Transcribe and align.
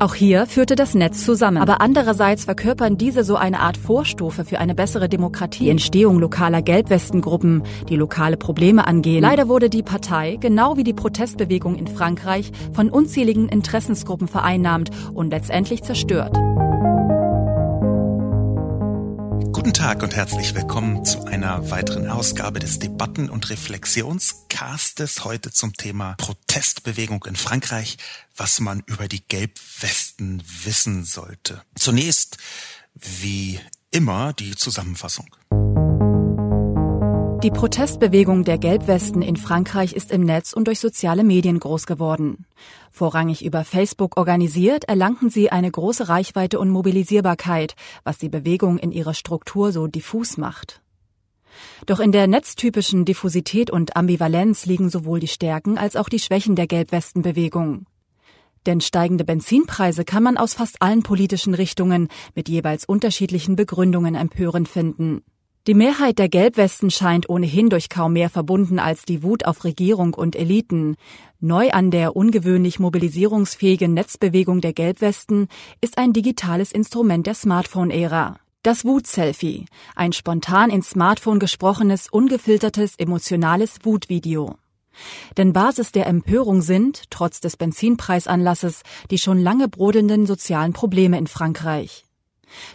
Auch 0.00 0.14
hier 0.14 0.46
führte 0.46 0.74
das 0.74 0.94
Netz 0.94 1.24
zusammen. 1.24 1.58
Aber 1.58 1.80
andererseits 1.80 2.44
verkörpern 2.44 2.98
diese 2.98 3.22
so 3.22 3.36
eine 3.36 3.60
Art 3.60 3.76
Vorstufe 3.76 4.44
für 4.44 4.58
eine 4.58 4.74
bessere 4.74 5.08
Demokratie. 5.08 5.64
Die 5.64 5.70
Entstehung 5.70 6.18
lokaler 6.18 6.62
Gelbwestengruppen, 6.62 7.62
die 7.88 7.96
lokale 7.96 8.36
Probleme 8.36 8.86
angehen. 8.86 9.22
Leider 9.22 9.48
wurde 9.48 9.70
die 9.70 9.82
Partei, 9.82 10.36
genau 10.40 10.76
wie 10.76 10.84
die 10.84 10.94
Protestbewegung 10.94 11.76
in 11.76 11.86
Frankreich, 11.86 12.50
von 12.72 12.90
unzähligen 12.90 13.48
Interessensgruppen 13.48 14.26
vereinnahmt 14.26 14.90
und 15.14 15.30
letztendlich 15.30 15.82
zerstört. 15.82 16.36
Guten 19.64 19.72
Tag 19.72 20.02
und 20.02 20.14
herzlich 20.14 20.54
willkommen 20.54 21.06
zu 21.06 21.24
einer 21.24 21.70
weiteren 21.70 22.10
Ausgabe 22.10 22.58
des 22.58 22.80
Debatten- 22.80 23.30
und 23.30 23.48
Reflexionscastes. 23.48 25.24
Heute 25.24 25.52
zum 25.52 25.72
Thema 25.72 26.16
Protestbewegung 26.18 27.24
in 27.24 27.34
Frankreich, 27.34 27.96
was 28.36 28.60
man 28.60 28.82
über 28.84 29.08
die 29.08 29.26
Gelbwesten 29.26 30.42
wissen 30.64 31.04
sollte. 31.04 31.62
Zunächst, 31.76 32.36
wie 32.92 33.58
immer, 33.90 34.34
die 34.34 34.54
Zusammenfassung. 34.54 35.34
Die 37.44 37.50
Protestbewegung 37.50 38.44
der 38.44 38.56
Gelbwesten 38.56 39.20
in 39.20 39.36
Frankreich 39.36 39.92
ist 39.92 40.10
im 40.10 40.22
Netz 40.22 40.54
und 40.54 40.66
durch 40.66 40.80
soziale 40.80 41.24
Medien 41.24 41.60
groß 41.60 41.84
geworden. 41.84 42.46
Vorrangig 42.90 43.44
über 43.44 43.64
Facebook 43.64 44.16
organisiert, 44.16 44.84
erlangten 44.84 45.28
sie 45.28 45.52
eine 45.52 45.70
große 45.70 46.08
Reichweite 46.08 46.58
und 46.58 46.70
Mobilisierbarkeit, 46.70 47.74
was 48.02 48.16
die 48.16 48.30
Bewegung 48.30 48.78
in 48.78 48.92
ihrer 48.92 49.12
Struktur 49.12 49.72
so 49.72 49.86
diffus 49.88 50.38
macht. 50.38 50.80
Doch 51.84 52.00
in 52.00 52.12
der 52.12 52.28
netztypischen 52.28 53.04
Diffusität 53.04 53.70
und 53.70 53.94
Ambivalenz 53.94 54.64
liegen 54.64 54.88
sowohl 54.88 55.20
die 55.20 55.28
Stärken 55.28 55.76
als 55.76 55.96
auch 55.96 56.08
die 56.08 56.20
Schwächen 56.20 56.56
der 56.56 56.66
Gelbwestenbewegung. 56.66 57.84
Denn 58.64 58.80
steigende 58.80 59.24
Benzinpreise 59.24 60.06
kann 60.06 60.22
man 60.22 60.38
aus 60.38 60.54
fast 60.54 60.80
allen 60.80 61.02
politischen 61.02 61.52
Richtungen 61.52 62.08
mit 62.34 62.48
jeweils 62.48 62.86
unterschiedlichen 62.86 63.54
Begründungen 63.54 64.14
empörend 64.14 64.66
finden. 64.66 65.20
Die 65.66 65.72
Mehrheit 65.72 66.18
der 66.18 66.28
Gelbwesten 66.28 66.90
scheint 66.90 67.30
ohnehin 67.30 67.70
durch 67.70 67.88
kaum 67.88 68.12
mehr 68.12 68.28
verbunden 68.28 68.78
als 68.78 69.06
die 69.06 69.22
Wut 69.22 69.46
auf 69.46 69.64
Regierung 69.64 70.12
und 70.12 70.36
Eliten. 70.36 70.96
Neu 71.40 71.70
an 71.70 71.90
der 71.90 72.16
ungewöhnlich 72.16 72.80
mobilisierungsfähigen 72.80 73.94
Netzbewegung 73.94 74.60
der 74.60 74.74
Gelbwesten 74.74 75.48
ist 75.80 75.96
ein 75.96 76.12
digitales 76.12 76.70
Instrument 76.70 77.26
der 77.26 77.32
Smartphone-Ära. 77.32 78.38
Das 78.62 78.84
Wut-Selfie, 78.84 79.64
ein 79.96 80.12
spontan 80.12 80.68
ins 80.68 80.90
Smartphone 80.90 81.38
gesprochenes, 81.38 82.08
ungefiltertes, 82.10 82.96
emotionales 82.98 83.78
Wutvideo. 83.84 84.56
Denn 85.38 85.54
Basis 85.54 85.92
der 85.92 86.06
Empörung 86.08 86.60
sind, 86.60 87.04
trotz 87.08 87.40
des 87.40 87.56
Benzinpreisanlasses, 87.56 88.82
die 89.10 89.18
schon 89.18 89.38
lange 89.38 89.68
brodelnden 89.68 90.26
sozialen 90.26 90.74
Probleme 90.74 91.16
in 91.16 91.26
Frankreich. 91.26 92.03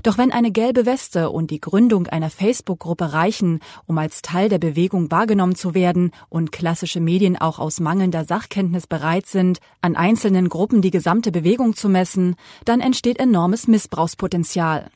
Doch 0.03 0.17
wenn 0.17 0.31
eine 0.31 0.51
gelbe 0.51 0.85
Weste 0.85 1.29
und 1.29 1.51
die 1.51 1.61
Gründung 1.61 2.07
einer 2.07 2.29
Facebook-Gruppe 2.29 3.13
reichen, 3.13 3.59
um 3.85 3.97
als 3.97 4.21
Teil 4.21 4.49
der 4.49 4.59
Bewegung 4.59 5.11
wahrgenommen 5.11 5.55
zu 5.55 5.73
werden 5.73 6.11
und 6.29 6.51
klassische 6.51 6.99
Medien 6.99 7.37
auch 7.37 7.59
aus 7.59 7.79
mangelnder 7.79 8.25
Sachkenntnis 8.25 8.87
bereit 8.87 9.25
sind, 9.25 9.59
an 9.81 9.95
einzelnen 9.95 10.49
Gruppen 10.49 10.81
die 10.81 10.91
gesamte 10.91 11.31
Bewegung 11.31 11.75
zu 11.75 11.89
messen, 11.89 12.35
dann 12.65 12.79
entsteht 12.79 13.19
enormes 13.19 13.67
Missbrauchspotenzial. 13.67 14.89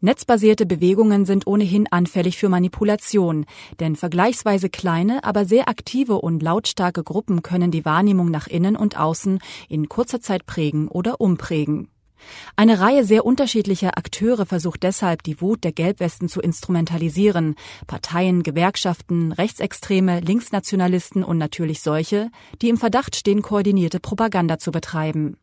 Netzbasierte 0.00 0.66
Bewegungen 0.66 1.24
sind 1.24 1.46
ohnehin 1.46 1.90
anfällig 1.90 2.36
für 2.36 2.50
Manipulation, 2.50 3.46
denn 3.80 3.96
vergleichsweise 3.96 4.68
kleine, 4.68 5.24
aber 5.24 5.46
sehr 5.46 5.68
aktive 5.68 6.20
und 6.20 6.42
lautstarke 6.42 7.02
Gruppen 7.02 7.42
können 7.42 7.70
die 7.70 7.84
Wahrnehmung 7.84 8.30
nach 8.30 8.46
innen 8.46 8.76
und 8.76 8.98
außen 8.98 9.38
in 9.68 9.88
kurzer 9.88 10.20
Zeit 10.20 10.44
prägen 10.44 10.88
oder 10.88 11.20
umprägen. 11.20 11.88
Eine 12.56 12.80
Reihe 12.80 13.04
sehr 13.04 13.26
unterschiedlicher 13.26 13.98
Akteure 13.98 14.46
versucht 14.46 14.82
deshalb, 14.82 15.22
die 15.22 15.40
Wut 15.40 15.64
der 15.64 15.72
Gelbwesten 15.72 16.28
zu 16.28 16.40
instrumentalisieren. 16.40 17.54
Parteien, 17.86 18.42
Gewerkschaften, 18.42 19.32
Rechtsextreme, 19.32 20.20
Linksnationalisten 20.20 21.24
und 21.24 21.38
natürlich 21.38 21.80
solche, 21.80 22.30
die 22.62 22.68
im 22.68 22.76
Verdacht 22.76 23.16
stehen, 23.16 23.42
koordinierte 23.42 24.00
Propaganda 24.00 24.58
zu 24.58 24.70
betreiben. 24.70 25.36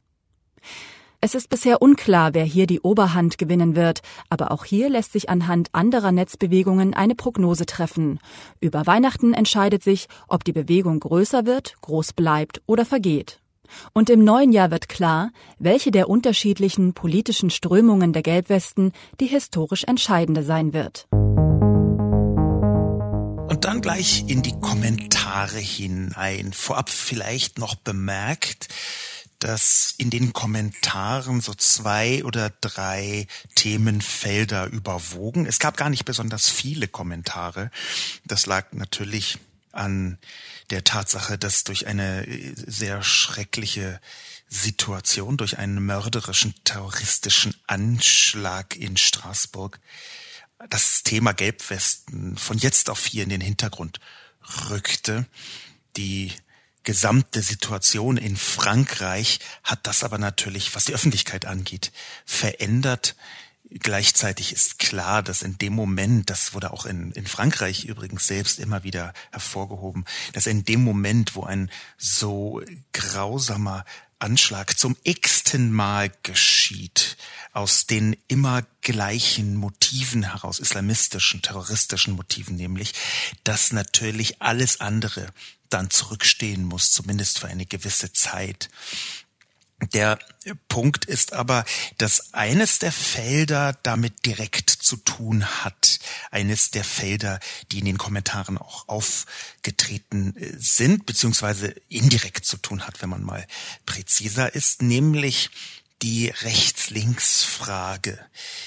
Es 1.23 1.35
ist 1.35 1.49
bisher 1.49 1.83
unklar, 1.83 2.33
wer 2.33 2.43
hier 2.43 2.65
die 2.65 2.79
Oberhand 2.79 3.37
gewinnen 3.37 3.75
wird, 3.75 4.01
aber 4.29 4.49
auch 4.51 4.65
hier 4.65 4.89
lässt 4.89 5.11
sich 5.11 5.29
anhand 5.29 5.69
anderer 5.71 6.11
Netzbewegungen 6.11 6.95
eine 6.95 7.13
Prognose 7.13 7.67
treffen. 7.67 8.19
Über 8.59 8.87
Weihnachten 8.87 9.35
entscheidet 9.35 9.83
sich, 9.83 10.07
ob 10.27 10.43
die 10.43 10.51
Bewegung 10.51 10.99
größer 10.99 11.45
wird, 11.45 11.75
groß 11.81 12.13
bleibt 12.13 12.63
oder 12.65 12.85
vergeht. 12.85 13.40
Und 13.93 14.09
im 14.09 14.23
neuen 14.23 14.51
Jahr 14.51 14.71
wird 14.71 14.89
klar, 14.89 15.31
welche 15.59 15.91
der 15.91 16.09
unterschiedlichen 16.09 16.93
politischen 16.93 17.49
Strömungen 17.49 18.13
der 18.13 18.23
Gelbwesten 18.23 18.93
die 19.19 19.27
historisch 19.27 19.83
entscheidende 19.83 20.43
sein 20.43 20.73
wird. 20.73 21.07
Und 23.51 23.65
dann 23.65 23.81
gleich 23.81 24.23
in 24.27 24.41
die 24.41 24.57
Kommentare 24.59 25.59
hinein. 25.59 26.53
Vorab 26.53 26.89
vielleicht 26.89 27.59
noch 27.59 27.75
bemerkt, 27.75 28.69
dass 29.41 29.93
in 29.97 30.09
den 30.09 30.33
Kommentaren 30.33 31.41
so 31.41 31.53
zwei 31.53 32.23
oder 32.23 32.51
drei 32.61 33.27
Themenfelder 33.55 34.67
überwogen. 34.67 35.45
Es 35.45 35.59
gab 35.59 35.77
gar 35.77 35.89
nicht 35.89 36.05
besonders 36.05 36.47
viele 36.47 36.87
Kommentare. 36.87 37.71
Das 38.23 38.45
lag 38.45 38.71
natürlich 38.71 39.39
an 39.71 40.17
der 40.71 40.83
Tatsache, 40.83 41.37
dass 41.37 41.63
durch 41.63 41.87
eine 41.87 42.25
äh, 42.27 42.53
sehr 42.55 43.03
schreckliche 43.03 43.99
Situation, 44.47 45.37
durch 45.37 45.57
einen 45.57 45.85
mörderischen 45.85 46.53
terroristischen 46.63 47.55
Anschlag 47.67 48.75
in 48.75 48.97
Straßburg 48.97 49.79
das 50.69 51.03
Thema 51.03 51.33
Gelbwesten 51.33 52.37
von 52.37 52.57
jetzt 52.57 52.89
auf 52.89 53.05
hier 53.05 53.23
in 53.23 53.29
den 53.29 53.41
Hintergrund 53.41 53.99
rückte. 54.69 55.25
Die 55.97 56.31
gesamte 56.83 57.41
Situation 57.41 58.17
in 58.17 58.35
Frankreich 58.37 59.39
hat 59.63 59.87
das 59.87 60.03
aber 60.03 60.17
natürlich, 60.17 60.75
was 60.75 60.85
die 60.85 60.93
Öffentlichkeit 60.93 61.45
angeht, 61.45 61.91
verändert. 62.25 63.15
Gleichzeitig 63.79 64.51
ist 64.51 64.79
klar, 64.79 65.23
dass 65.23 65.43
in 65.43 65.57
dem 65.57 65.73
Moment, 65.73 66.29
das 66.29 66.53
wurde 66.53 66.71
auch 66.71 66.85
in, 66.85 67.13
in 67.13 67.25
Frankreich 67.25 67.85
übrigens 67.85 68.27
selbst 68.27 68.59
immer 68.59 68.83
wieder 68.83 69.13
hervorgehoben, 69.31 70.03
dass 70.33 70.45
in 70.45 70.65
dem 70.65 70.83
Moment, 70.83 71.35
wo 71.35 71.43
ein 71.43 71.71
so 71.97 72.61
grausamer 72.91 73.85
Anschlag 74.19 74.77
zum 74.77 74.97
x-ten 75.03 75.71
Mal 75.71 76.11
geschieht, 76.21 77.15
aus 77.53 77.87
den 77.87 78.17
immer 78.27 78.63
gleichen 78.81 79.55
Motiven 79.55 80.23
heraus, 80.23 80.59
islamistischen, 80.59 81.41
terroristischen 81.41 82.15
Motiven 82.15 82.57
nämlich, 82.57 82.93
dass 83.45 83.71
natürlich 83.71 84.41
alles 84.41 84.81
andere 84.81 85.27
dann 85.69 85.89
zurückstehen 85.89 86.65
muss, 86.65 86.91
zumindest 86.91 87.39
für 87.39 87.47
eine 87.47 87.65
gewisse 87.65 88.11
Zeit. 88.11 88.69
Der 89.93 90.19
Punkt 90.67 91.05
ist 91.05 91.33
aber, 91.33 91.65
dass 91.97 92.33
eines 92.33 92.79
der 92.79 92.91
Felder 92.91 93.77
damit 93.83 94.25
direkt 94.25 94.69
zu 94.69 94.97
tun 94.97 95.45
hat. 95.45 95.99
Eines 96.29 96.71
der 96.71 96.83
Felder, 96.83 97.39
die 97.71 97.79
in 97.79 97.85
den 97.85 97.97
Kommentaren 97.97 98.57
auch 98.57 98.87
aufgetreten 98.87 100.35
äh, 100.37 100.53
sind, 100.57 101.05
beziehungsweise 101.05 101.75
indirekt 101.89 102.45
zu 102.45 102.57
tun 102.57 102.85
hat, 102.85 103.01
wenn 103.01 103.09
man 103.09 103.23
mal 103.23 103.45
präziser 103.85 104.53
ist, 104.53 104.81
nämlich 104.81 105.49
die 106.01 106.27
Rechts-Links-Frage. 106.27 108.19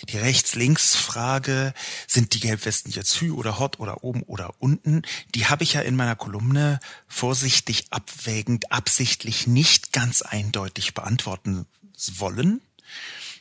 Die 0.09 0.19
Rechts-Links-Frage, 0.19 1.75
sind 2.07 2.35
die 2.35 2.41
Gelbwesten 2.41 2.93
jetzt 2.93 3.21
Hü 3.21 3.33
oder 3.33 3.59
Hot 3.59 3.81
oder 3.81 4.05
oben 4.05 4.23
oder 4.23 4.55
unten? 4.61 5.03
Die 5.35 5.47
habe 5.47 5.65
ich 5.65 5.73
ja 5.75 5.81
in 5.81 5.97
meiner 5.97 6.17
Kolumne 6.17 6.79
vorsichtig 7.09 7.87
abwägend, 7.91 8.71
absichtlich 8.71 9.47
nicht 9.47 9.93
ganz 9.93 10.23
eindeutig 10.23 10.95
beantworten 10.95 11.67
wollen, 12.17 12.61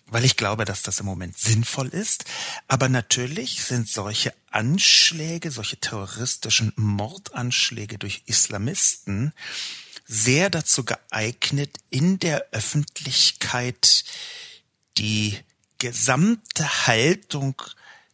weil 0.08 0.26
ich 0.26 0.38
glaube, 0.38 0.66
dass 0.66 0.82
das 0.84 1.00
im 1.00 1.06
Moment 1.06 1.38
sinnvoll 1.38 1.90
ist. 1.90 2.26
Aber 2.68 2.90
natürlich 2.90 3.64
sind 3.64 3.88
solche 3.88 4.34
Anschläge, 4.52 5.52
solche 5.52 5.78
terroristischen 5.78 6.74
Mordanschläge 6.76 7.98
durch 7.98 8.24
Islamisten 8.26 9.34
sehr 10.14 10.52
dazu 10.52 10.86
geeignet, 10.86 11.78
in 11.90 12.20
der 12.20 12.46
Öffentlichkeit 12.52 14.04
die 15.00 15.40
gesamte 15.80 16.88
Haltung 16.88 17.60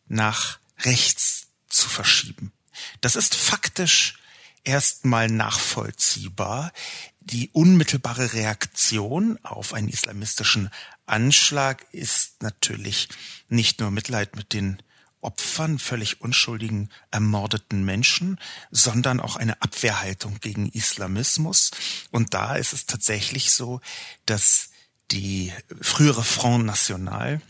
nach 0.08 0.60
rechts 0.80 1.48
zu 1.68 1.90
verschieben. 1.90 2.54
Das 3.02 3.18
ist 3.18 3.36
faktisch 3.36 4.18
erstmal 4.64 5.28
nachvollziehbar. 5.28 6.72
Die 7.20 7.50
unmittelbare 7.52 8.32
Reaktion 8.32 9.38
auf 9.44 9.74
einen 9.74 9.90
islamistischen 9.90 10.70
Anschlag 11.06 11.86
ist 11.92 12.42
natürlich 12.42 13.10
nicht 13.50 13.82
nur 13.82 13.92
Mitleid 13.92 14.38
mit 14.38 14.54
den 14.54 14.82
Opfern, 15.22 15.80
völlig 15.80 16.22
unschuldigen, 16.22 16.90
ermordeten 17.12 17.84
Menschen, 17.84 18.40
sondern 18.72 19.20
auch 19.20 19.36
eine 19.36 19.62
Abwehrhaltung 19.62 20.40
gegen 20.40 20.70
Islamismus. 20.70 21.72
Und 22.12 22.34
da 22.34 22.56
ist 22.56 22.74
es 22.74 22.86
tatsächlich 22.86 23.52
so, 23.52 23.82
dass 24.26 24.70
die 25.12 25.52
frühere 25.82 26.24
Front 26.24 26.66
National 26.66 27.42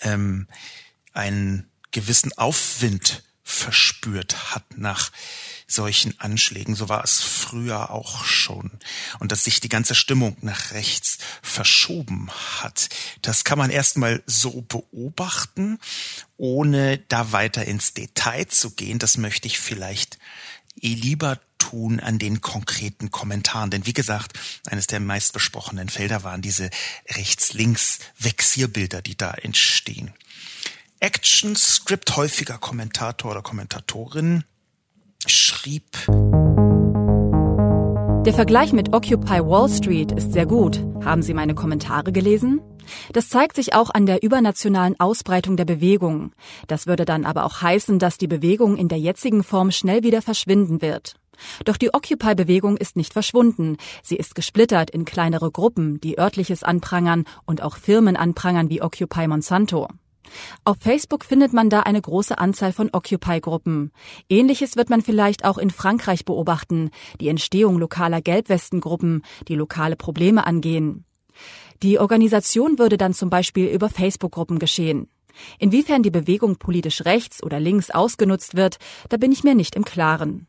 ähm, 0.00 0.46
einen 1.12 1.68
gewissen 1.90 2.36
Aufwind 2.38 3.22
verspürt 3.42 4.54
hat 4.54 4.64
nach 4.76 5.10
solchen 5.68 6.18
Anschlägen. 6.18 6.74
So 6.74 6.88
war 6.88 7.04
es 7.04 7.20
früher 7.20 7.90
auch 7.90 8.24
schon. 8.24 8.70
Und 9.18 9.30
dass 9.30 9.44
sich 9.44 9.60
die 9.60 9.68
ganze 9.68 9.94
Stimmung 9.94 10.36
nach 10.40 10.72
rechts 10.72 11.18
verschoben 11.42 12.30
hat, 12.30 12.88
das 13.22 13.44
kann 13.44 13.58
man 13.58 13.70
erstmal 13.70 14.22
so 14.26 14.62
beobachten, 14.62 15.78
ohne 16.36 16.98
da 16.98 17.32
weiter 17.32 17.66
ins 17.66 17.94
Detail 17.94 18.46
zu 18.46 18.70
gehen. 18.70 18.98
Das 18.98 19.18
möchte 19.18 19.46
ich 19.46 19.58
vielleicht 19.58 20.18
eh 20.80 20.94
lieber 20.94 21.38
tun 21.58 22.00
an 22.00 22.18
den 22.18 22.40
konkreten 22.40 23.10
Kommentaren. 23.10 23.70
Denn 23.70 23.84
wie 23.84 23.92
gesagt, 23.92 24.38
eines 24.66 24.86
der 24.86 25.00
meist 25.00 25.32
besprochenen 25.32 25.88
Felder 25.88 26.22
waren 26.24 26.40
diese 26.40 26.70
rechts-links-Vexierbilder, 27.10 29.02
die 29.02 29.16
da 29.16 29.32
entstehen. 29.32 30.14
Action 31.00 31.54
Script 31.56 32.16
häufiger 32.16 32.58
Kommentator 32.58 33.30
oder 33.30 33.42
Kommentatorin 33.42 34.44
schrieb 35.26 35.84
Der 38.24 38.34
Vergleich 38.34 38.72
mit 38.72 38.94
Occupy 38.94 39.40
Wall 39.44 39.68
Street 39.68 40.12
ist 40.12 40.32
sehr 40.32 40.46
gut. 40.46 40.84
Haben 41.04 41.22
Sie 41.22 41.34
meine 41.34 41.54
Kommentare 41.54 42.12
gelesen? 42.12 42.60
Das 43.12 43.28
zeigt 43.28 43.56
sich 43.56 43.74
auch 43.74 43.90
an 43.90 44.06
der 44.06 44.22
übernationalen 44.22 44.98
Ausbreitung 44.98 45.56
der 45.56 45.64
Bewegung. 45.64 46.32
Das 46.66 46.86
würde 46.86 47.04
dann 47.04 47.24
aber 47.24 47.44
auch 47.44 47.60
heißen, 47.60 47.98
dass 47.98 48.18
die 48.18 48.28
Bewegung 48.28 48.76
in 48.76 48.88
der 48.88 48.98
jetzigen 48.98 49.42
Form 49.42 49.70
schnell 49.70 50.02
wieder 50.02 50.22
verschwinden 50.22 50.80
wird. 50.80 51.16
Doch 51.64 51.76
die 51.76 51.92
Occupy-Bewegung 51.92 52.76
ist 52.76 52.96
nicht 52.96 53.12
verschwunden. 53.12 53.76
Sie 54.02 54.16
ist 54.16 54.34
gesplittert 54.34 54.90
in 54.90 55.04
kleinere 55.04 55.50
Gruppen, 55.50 56.00
die 56.00 56.18
örtliches 56.18 56.62
anprangern 56.62 57.24
und 57.44 57.62
auch 57.62 57.76
Firmen 57.76 58.16
anprangern 58.16 58.70
wie 58.70 58.82
Occupy 58.82 59.28
Monsanto. 59.28 59.88
Auf 60.64 60.76
Facebook 60.80 61.24
findet 61.24 61.52
man 61.52 61.70
da 61.70 61.80
eine 61.80 62.00
große 62.00 62.38
Anzahl 62.38 62.72
von 62.72 62.90
Occupy-Gruppen. 62.92 63.92
Ähnliches 64.28 64.76
wird 64.76 64.90
man 64.90 65.02
vielleicht 65.02 65.44
auch 65.44 65.58
in 65.58 65.70
Frankreich 65.70 66.24
beobachten, 66.24 66.90
die 67.20 67.28
Entstehung 67.28 67.78
lokaler 67.78 68.20
Gelbwestengruppen, 68.20 69.22
die 69.48 69.54
lokale 69.54 69.96
Probleme 69.96 70.46
angehen. 70.46 71.04
Die 71.82 71.98
Organisation 71.98 72.78
würde 72.78 72.96
dann 72.96 73.14
zum 73.14 73.30
Beispiel 73.30 73.68
über 73.68 73.88
Facebook-Gruppen 73.88 74.58
geschehen. 74.58 75.08
Inwiefern 75.58 76.02
die 76.02 76.10
Bewegung 76.10 76.56
politisch 76.56 77.04
rechts 77.04 77.42
oder 77.42 77.60
links 77.60 77.90
ausgenutzt 77.90 78.56
wird, 78.56 78.78
da 79.08 79.16
bin 79.16 79.30
ich 79.30 79.44
mir 79.44 79.54
nicht 79.54 79.76
im 79.76 79.84
Klaren. 79.84 80.46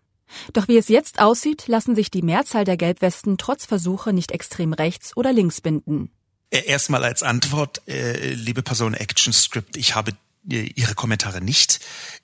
Doch 0.54 0.68
wie 0.68 0.78
es 0.78 0.90
jetzt 0.90 1.20
aussieht, 1.20 1.68
lassen 1.68 1.96
sich 1.96 2.12
die 2.12 2.22
Mehrzahl 2.22 2.64
der 2.64 2.78
Gelbwesten 2.78 3.38
trotz 3.38 3.66
Versuche 3.66 4.14
nicht 4.14 4.32
extrem 4.32 4.74
rechts 4.74 5.16
oder 5.18 5.34
links 5.34 5.62
binden. 5.62 6.12
Äh, 6.52 6.66
erstmal 6.66 7.04
als 7.04 7.24
Antwort, 7.24 7.82
äh, 7.88 8.34
liebe 8.34 8.64
Person 8.64 8.94
Action 8.94 9.34
Script, 9.34 9.78
ich 9.78 9.96
habe 9.96 10.14
äh, 10.50 10.72
Ihre 10.76 10.96
Kommentare 10.96 11.42
nicht 11.42 11.80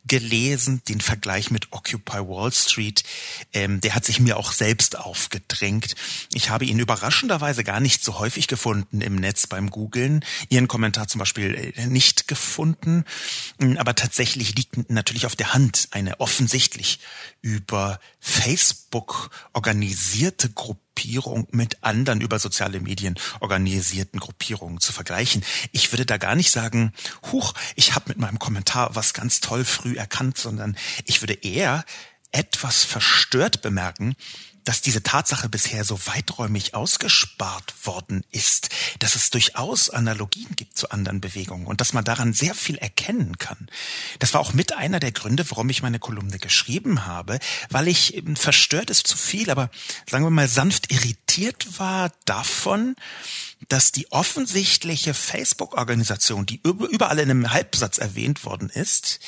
gelesen. 0.08 0.82
Den 0.88 1.02
Vergleich 1.02 1.52
mit 1.52 1.72
Occupy 1.72 2.20
Wall 2.20 2.52
Street, 2.52 3.04
ähm, 3.54 3.82
der 3.82 3.94
hat 3.94 4.06
sich 4.06 4.20
mir 4.20 4.38
auch 4.38 4.52
selbst 4.52 4.98
aufgedrängt. 4.98 5.96
Ich 6.34 6.50
habe 6.50 6.66
ihn 6.66 6.80
überraschenderweise 6.80 7.64
gar 7.64 7.80
nicht 7.80 8.04
so 8.04 8.18
häufig 8.18 8.48
gefunden 8.48 9.02
im 9.02 9.16
Netz 9.16 9.48
beim 9.48 9.70
Googlen. 9.70 10.24
Ihren 10.50 10.68
Kommentar 10.68 11.08
zum 11.08 11.20
Beispiel 11.20 11.74
äh, 11.76 11.88
nicht 11.88 12.28
gefunden. 12.28 13.06
Mm, 13.60 13.78
aber 13.78 13.96
tatsächlich 13.96 14.56
liegt 14.56 14.90
natürlich 14.90 15.26
auf 15.26 15.36
der 15.36 15.54
Hand 15.54 15.90
eine 15.92 16.20
offensichtlich 16.20 17.00
über 17.42 18.00
Facebook 18.20 19.30
organisierte 19.54 20.50
Gruppe 20.50 20.85
Gruppierung 20.96 21.46
mit 21.52 21.84
anderen 21.84 22.22
über 22.22 22.40
soziale 22.40 22.80
Medien 22.80 23.16
organisierten 23.42 24.22
Gruppierungen 24.22 24.80
zu 24.80 24.94
vergleichen. 24.94 25.44
Ich 25.74 25.92
würde 25.92 26.06
da 26.06 26.16
gar 26.16 26.36
nicht 26.36 26.52
sagen, 26.52 26.94
huch, 27.34 27.54
ich 27.76 27.96
habe 27.96 28.06
mit 28.08 28.18
meinem 28.18 28.40
Kommentar 28.40 28.96
was 28.96 29.14
ganz 29.14 29.42
toll 29.42 29.66
früh 29.66 29.98
erkannt, 29.98 30.38
sondern 30.38 30.78
ich 31.04 31.22
würde 31.22 31.34
eher 31.34 31.84
etwas 32.32 32.86
verstört 32.86 33.62
bemerken, 33.62 34.16
dass 34.66 34.82
diese 34.82 35.04
Tatsache 35.04 35.48
bisher 35.48 35.86
so 35.86 36.00
weiträumig 36.08 36.74
ausgespart 36.74 37.74
worden 37.86 38.26
ist, 38.32 38.70
dass 39.00 39.16
es 39.16 39.30
durchaus 39.30 39.90
Analogien 39.90 40.56
gibt 40.56 40.78
zu 40.78 40.90
anderen 40.90 41.22
Bewegungen 41.22 41.68
und 41.68 41.80
dass 41.80 41.94
man 41.94 42.04
daran 42.04 42.34
sehr 42.34 42.56
viel 42.56 42.78
erkennen 42.78 43.38
kann. 43.38 43.70
Das 44.20 44.34
war 44.34 44.42
auch 44.42 44.54
mit 44.54 44.74
einer 44.74 45.00
der 45.00 45.12
Gründe, 45.12 45.50
warum 45.50 45.70
ich 45.70 45.84
meine 45.84 46.00
Kolumne 46.00 46.40
geschrieben 46.40 47.06
habe, 47.06 47.40
weil 47.70 47.88
ich 47.88 48.22
verstört 48.36 48.90
ist 48.90 49.08
zu 49.08 49.18
viel, 49.18 49.50
aber 49.50 49.70
sagen 50.10 50.26
wir 50.26 50.32
mal 50.32 50.48
sanft 50.48 50.92
irritiert 50.92 51.80
war 51.80 52.12
davon, 52.26 52.96
dass 53.70 53.92
die 53.92 54.12
offensichtliche 54.12 55.14
Facebook-Organisation, 55.14 56.46
die 56.46 56.62
überall 56.64 57.20
in 57.20 57.32
einem 57.32 57.52
Halbsatz 57.52 57.98
erwähnt 57.98 58.46
worden 58.46 58.70
ist, 58.70 59.20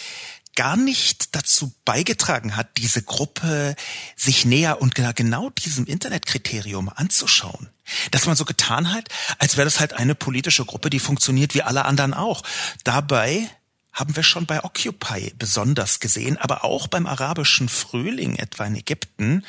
gar 0.58 0.76
nicht 0.76 1.36
dazu 1.36 1.72
beigetragen 1.86 2.56
hat, 2.58 2.68
diese 2.78 3.04
Gruppe 3.04 3.76
sich 4.16 4.44
näher 4.44 4.82
und 4.82 4.96
genau 4.96 5.52
diesem 5.52 5.86
Internetkriterium 5.86 6.90
anzuschauen. 6.90 7.70
Dass 8.12 8.26
man 8.26 8.36
so 8.36 8.44
getan 8.44 8.92
hat, 8.92 9.08
als 9.38 9.56
wäre 9.56 9.66
das 9.66 9.80
halt 9.80 9.94
eine 9.94 10.16
politische 10.16 10.66
Gruppe, 10.66 10.90
die 10.90 11.00
funktioniert 11.00 11.54
wie 11.54 11.62
alle 11.62 11.86
anderen 11.86 12.14
auch. 12.14 12.42
Dabei 12.84 13.48
haben 13.94 14.16
wir 14.16 14.24
schon 14.24 14.48
bei 14.48 14.64
Occupy 14.64 15.34
besonders 15.38 16.00
gesehen, 16.00 16.38
aber 16.38 16.64
auch 16.64 16.88
beim 16.88 17.06
arabischen 17.06 17.70
Frühling 17.70 18.36
etwa 18.36 18.66
in 18.66 18.76
Ägypten, 18.76 19.46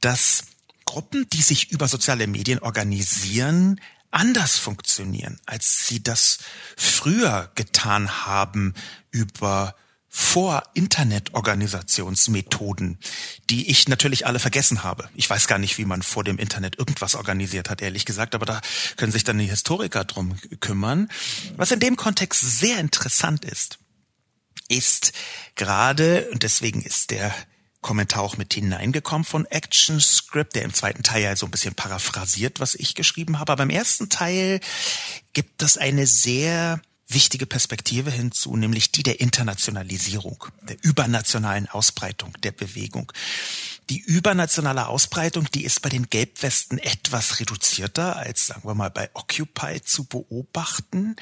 dass 0.00 0.44
Gruppen, 0.84 1.26
die 1.32 1.42
sich 1.42 1.72
über 1.72 1.88
soziale 1.88 2.26
Medien 2.26 2.58
organisieren, 2.58 3.80
anders 4.10 4.58
funktionieren, 4.58 5.40
als 5.46 5.86
sie 5.86 6.02
das 6.02 6.38
früher 6.76 7.50
getan 7.54 8.26
haben 8.26 8.74
über 9.10 9.74
vor 10.16 10.62
Internetorganisationsmethoden, 10.74 13.00
die 13.50 13.68
ich 13.68 13.88
natürlich 13.88 14.28
alle 14.28 14.38
vergessen 14.38 14.84
habe. 14.84 15.08
Ich 15.16 15.28
weiß 15.28 15.48
gar 15.48 15.58
nicht, 15.58 15.76
wie 15.76 15.84
man 15.84 16.02
vor 16.02 16.22
dem 16.22 16.38
Internet 16.38 16.78
irgendwas 16.78 17.16
organisiert 17.16 17.68
hat, 17.68 17.82
ehrlich 17.82 18.04
gesagt, 18.04 18.36
aber 18.36 18.46
da 18.46 18.60
können 18.96 19.10
sich 19.10 19.24
dann 19.24 19.38
die 19.38 19.48
Historiker 19.48 20.04
drum 20.04 20.38
kümmern. 20.60 21.08
Was 21.56 21.72
in 21.72 21.80
dem 21.80 21.96
Kontext 21.96 22.42
sehr 22.42 22.78
interessant 22.78 23.44
ist, 23.44 23.80
ist 24.68 25.12
gerade, 25.56 26.28
und 26.30 26.44
deswegen 26.44 26.82
ist 26.82 27.10
der 27.10 27.34
Kommentar 27.80 28.22
auch 28.22 28.36
mit 28.36 28.54
hineingekommen 28.54 29.24
von 29.24 29.46
Action 29.46 30.00
Script, 30.00 30.54
der 30.54 30.62
im 30.62 30.72
zweiten 30.72 31.02
Teil 31.02 31.24
ja 31.24 31.34
so 31.34 31.46
ein 31.46 31.50
bisschen 31.50 31.74
paraphrasiert, 31.74 32.60
was 32.60 32.76
ich 32.76 32.94
geschrieben 32.94 33.40
habe. 33.40 33.50
Aber 33.50 33.64
im 33.64 33.70
ersten 33.70 34.10
Teil 34.10 34.60
gibt 35.32 35.60
es 35.60 35.76
eine 35.76 36.06
sehr 36.06 36.80
wichtige 37.14 37.46
Perspektive 37.46 38.10
hinzu, 38.10 38.56
nämlich 38.56 38.92
die 38.92 39.02
der 39.02 39.20
Internationalisierung, 39.20 40.44
der 40.62 40.76
übernationalen 40.82 41.68
Ausbreitung 41.68 42.32
der 42.42 42.52
Bewegung. 42.52 43.12
Die 43.90 43.98
übernationale 43.98 44.86
Ausbreitung, 44.88 45.50
die 45.52 45.64
ist 45.64 45.82
bei 45.82 45.88
den 45.88 46.08
Gelbwesten 46.08 46.78
etwas 46.78 47.40
reduzierter 47.40 48.16
als, 48.16 48.46
sagen 48.48 48.68
wir 48.68 48.74
mal, 48.74 48.90
bei 48.90 49.10
Occupy 49.14 49.82
zu 49.82 50.04
beobachten. 50.04 51.16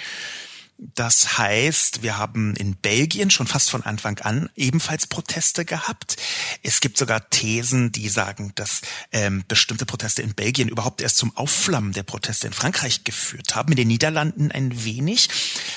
Das 0.95 1.39
heißt, 1.39 2.03
wir 2.03 2.19
haben 2.19 2.57
in 2.57 2.75
Belgien 2.75 3.31
schon 3.31 3.47
fast 3.47 3.71
von 3.71 3.85
Anfang 3.85 4.19
an 4.19 4.51
ebenfalls 4.57 5.07
Proteste 5.07 5.65
gehabt. 5.65 6.17
Es 6.65 6.81
gibt 6.81 6.99
sogar 6.99 7.31
Thesen, 7.31 7.93
die 7.93 8.09
sagen, 8.09 8.51
dass 8.57 8.81
ähm, 9.13 9.45
bestimmte 9.47 9.87
Proteste 9.87 10.23
in 10.23 10.35
Belgien 10.35 10.69
überhaupt 10.69 11.01
erst 11.01 11.19
zum 11.19 11.37
Aufflammen 11.37 11.93
der 11.93 12.03
Proteste 12.03 12.49
in 12.49 12.53
Frankreich 12.53 13.05
geführt 13.05 13.55
haben, 13.55 13.71
in 13.71 13.77
den 13.77 13.87
Niederlanden 13.87 14.51
ein 14.51 14.85
wenig. 14.85 15.29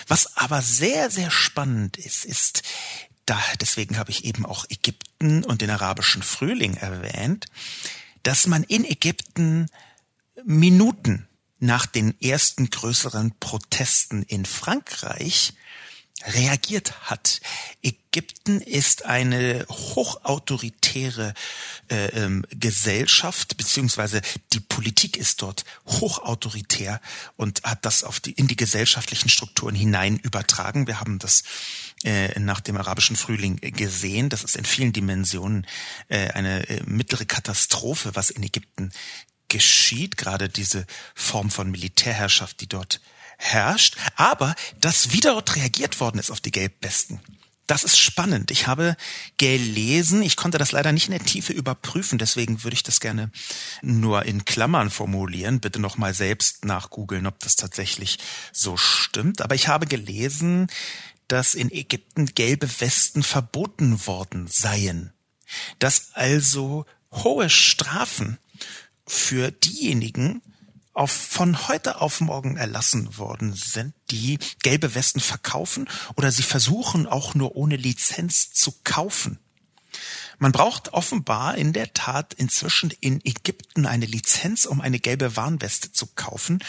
Was 0.07 0.37
aber 0.37 0.63
sehr, 0.63 1.11
sehr 1.11 1.29
spannend 1.29 1.97
ist, 1.97 2.25
ist, 2.25 2.63
da, 3.27 3.39
deswegen 3.61 3.99
habe 3.99 4.09
ich 4.09 4.25
eben 4.25 4.43
auch 4.43 4.65
Ägypten 4.69 5.43
und 5.43 5.61
den 5.61 5.69
arabischen 5.69 6.23
Frühling 6.23 6.77
erwähnt, 6.77 7.45
dass 8.23 8.47
man 8.47 8.63
in 8.63 8.83
Ägypten 8.83 9.67
Minuten 10.43 11.27
nach 11.65 11.85
den 11.85 12.19
ersten 12.21 12.69
größeren 12.69 13.33
Protesten 13.39 14.23
in 14.23 14.45
Frankreich 14.45 15.53
reagiert 16.27 17.09
hat. 17.09 17.41
Ägypten 17.83 18.61
ist 18.61 19.05
eine 19.05 19.65
hochautoritäre 19.69 21.33
äh, 21.91 22.05
ähm, 22.07 22.45
Gesellschaft 22.49 23.57
beziehungsweise 23.57 24.21
die 24.53 24.61
Politik 24.61 25.17
ist 25.17 25.41
dort 25.41 25.65
hochautoritär 25.85 27.01
und 27.35 27.61
hat 27.63 27.85
das 27.85 28.03
auf 28.03 28.19
die 28.19 28.31
in 28.31 28.47
die 28.47 28.55
gesellschaftlichen 28.55 29.29
Strukturen 29.29 29.75
hinein 29.75 30.17
übertragen. 30.17 30.87
Wir 30.87 30.99
haben 30.99 31.19
das 31.19 31.43
äh, 32.03 32.39
nach 32.39 32.61
dem 32.61 32.77
arabischen 32.77 33.15
Frühling 33.15 33.57
gesehen. 33.57 34.29
Das 34.29 34.43
ist 34.43 34.55
in 34.55 34.65
vielen 34.65 34.93
Dimensionen 34.93 35.67
äh, 36.07 36.29
eine 36.29 36.67
äh, 36.69 36.81
mittlere 36.85 37.25
Katastrophe, 37.25 38.15
was 38.15 38.29
in 38.29 38.43
Ägypten 38.43 38.91
geschieht, 39.49 40.17
gerade 40.17 40.49
diese 40.49 40.85
Form 41.13 41.49
von 41.49 41.71
Militärherrschaft, 41.71 42.61
die 42.61 42.67
dort 42.67 43.01
herrscht, 43.37 43.97
aber 44.15 44.55
dass 44.79 45.11
wieder 45.11 45.33
dort 45.33 45.55
reagiert 45.55 45.99
worden 45.99 46.19
ist 46.19 46.31
auf 46.31 46.41
die 46.41 46.51
Gelbwesten. 46.51 47.19
Das 47.67 47.83
ist 47.83 47.97
spannend. 47.97 48.51
Ich 48.51 48.67
habe 48.67 48.95
gelesen, 49.37 50.21
ich 50.21 50.35
konnte 50.35 50.59
das 50.59 50.71
leider 50.71 50.91
nicht 50.91 51.07
in 51.07 51.17
der 51.17 51.25
Tiefe 51.25 51.51
überprüfen, 51.51 52.19
deswegen 52.19 52.63
würde 52.63 52.75
ich 52.75 52.83
das 52.83 52.99
gerne 52.99 53.31
nur 53.81 54.25
in 54.25 54.45
Klammern 54.45 54.91
formulieren. 54.91 55.59
Bitte 55.61 55.79
nochmal 55.79 56.13
selbst 56.13 56.63
nachgoogeln, 56.63 57.25
ob 57.25 57.39
das 57.39 57.55
tatsächlich 57.55 58.19
so 58.51 58.77
stimmt. 58.77 59.41
Aber 59.41 59.55
ich 59.55 59.67
habe 59.67 59.87
gelesen, 59.87 60.67
dass 61.27 61.55
in 61.55 61.71
Ägypten 61.71 62.27
gelbe 62.35 62.69
Westen 62.81 63.23
verboten 63.23 64.05
worden 64.05 64.45
seien. 64.47 65.11
Dass 65.79 66.13
also 66.13 66.85
hohe 67.11 67.49
Strafen 67.49 68.37
für 69.07 69.51
diejenigen 69.51 70.41
auf, 70.93 71.11
von 71.11 71.67
heute 71.67 72.01
auf 72.01 72.21
morgen 72.21 72.57
erlassen 72.57 73.17
worden 73.17 73.53
sind, 73.53 73.93
die 74.11 74.39
gelbe 74.63 74.95
Westen 74.95 75.19
verkaufen 75.19 75.89
oder 76.15 76.31
sie 76.31 76.43
versuchen 76.43 77.05
auch 77.05 77.35
nur 77.35 77.55
ohne 77.55 77.75
Lizenz 77.75 78.51
zu 78.51 78.73
kaufen. 78.83 79.39
Man 80.37 80.51
braucht 80.51 80.93
offenbar 80.93 81.55
in 81.55 81.73
der 81.73 81.93
Tat 81.93 82.33
inzwischen 82.33 82.91
in 82.99 83.21
Ägypten 83.23 83.85
eine 83.85 84.05
Lizenz, 84.05 84.65
um 84.65 84.81
eine 84.81 84.99
gelbe 84.99 85.37
Warnweste 85.37 85.91
zu 85.91 86.07
kaufen. 86.07 86.59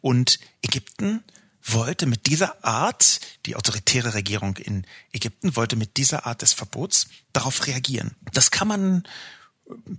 Und 0.00 0.40
Ägypten 0.62 1.22
wollte 1.64 2.06
mit 2.06 2.26
dieser 2.26 2.64
Art, 2.64 3.20
die 3.46 3.54
autoritäre 3.54 4.14
Regierung 4.14 4.56
in 4.56 4.84
Ägypten 5.12 5.54
wollte 5.54 5.76
mit 5.76 5.96
dieser 5.96 6.26
Art 6.26 6.42
des 6.42 6.52
Verbots 6.52 7.06
darauf 7.32 7.66
reagieren. 7.66 8.16
Das 8.32 8.50
kann 8.50 8.66
man 8.66 9.04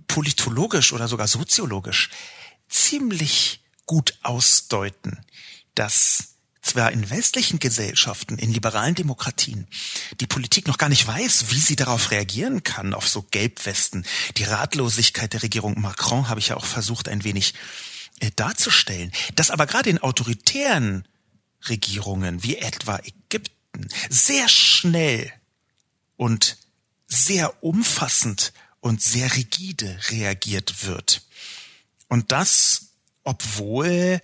politologisch 0.06 0.92
oder 0.92 1.08
sogar 1.08 1.28
soziologisch 1.28 2.10
ziemlich 2.68 3.60
gut 3.86 4.18
ausdeuten, 4.22 5.24
dass 5.74 6.34
zwar 6.64 6.92
in 6.92 7.10
westlichen 7.10 7.58
Gesellschaften, 7.58 8.38
in 8.38 8.52
liberalen 8.52 8.94
Demokratien, 8.94 9.66
die 10.20 10.26
Politik 10.26 10.66
noch 10.66 10.78
gar 10.78 10.88
nicht 10.88 11.06
weiß, 11.06 11.50
wie 11.50 11.58
sie 11.58 11.76
darauf 11.76 12.10
reagieren 12.10 12.62
kann, 12.62 12.94
auf 12.94 13.06
so 13.06 13.22
Gelbwesten. 13.22 14.06
Die 14.38 14.44
Ratlosigkeit 14.44 15.34
der 15.34 15.42
Regierung 15.42 15.80
Macron 15.80 16.28
habe 16.28 16.40
ich 16.40 16.48
ja 16.48 16.56
auch 16.56 16.64
versucht, 16.64 17.08
ein 17.08 17.22
wenig 17.22 17.52
äh, 18.20 18.30
darzustellen. 18.34 19.12
Dass 19.34 19.50
aber 19.50 19.66
gerade 19.66 19.90
in 19.90 19.98
autoritären 19.98 21.06
Regierungen, 21.68 22.42
wie 22.42 22.56
etwa 22.56 22.98
Ägypten, 22.98 23.88
sehr 24.08 24.48
schnell 24.48 25.30
und 26.16 26.56
sehr 27.06 27.62
umfassend 27.62 28.52
und 28.84 29.00
sehr 29.00 29.34
rigide 29.34 29.98
reagiert 30.10 30.84
wird. 30.86 31.22
Und 32.08 32.32
das, 32.32 32.88
obwohl 33.22 34.20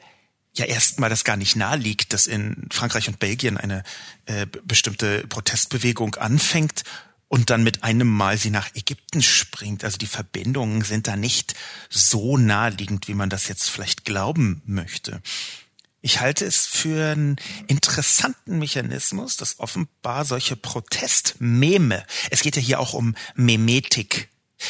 ja 0.52 0.66
erstmal 0.66 1.08
das 1.08 1.24
gar 1.24 1.38
nicht 1.38 1.56
nahe 1.56 1.78
liegt, 1.78 2.12
dass 2.12 2.26
in 2.26 2.68
Frankreich 2.70 3.08
und 3.08 3.18
Belgien 3.18 3.56
eine 3.56 3.84
äh, 4.26 4.44
bestimmte 4.64 5.26
Protestbewegung 5.28 6.16
anfängt 6.16 6.84
und 7.28 7.48
dann 7.48 7.62
mit 7.62 7.84
einem 7.84 8.08
Mal 8.08 8.36
sie 8.36 8.50
nach 8.50 8.74
Ägypten 8.74 9.22
springt. 9.22 9.82
Also 9.82 9.96
die 9.96 10.06
Verbindungen 10.06 10.82
sind 10.82 11.08
da 11.08 11.16
nicht 11.16 11.54
so 11.88 12.36
naheliegend, 12.36 13.08
wie 13.08 13.14
man 13.14 13.30
das 13.30 13.48
jetzt 13.48 13.70
vielleicht 13.70 14.04
glauben 14.04 14.60
möchte. 14.66 15.22
Ich 16.02 16.20
halte 16.20 16.44
es 16.44 16.66
für 16.66 17.12
einen 17.12 17.36
interessanten 17.66 18.58
Mechanismus, 18.58 19.38
dass 19.38 19.58
offenbar 19.58 20.26
solche 20.26 20.56
Protestmeme, 20.56 22.04
es 22.30 22.42
geht 22.42 22.56
ja 22.56 22.62
hier 22.62 22.78
auch 22.78 22.92
um 22.92 23.14
Memetik, 23.36 24.28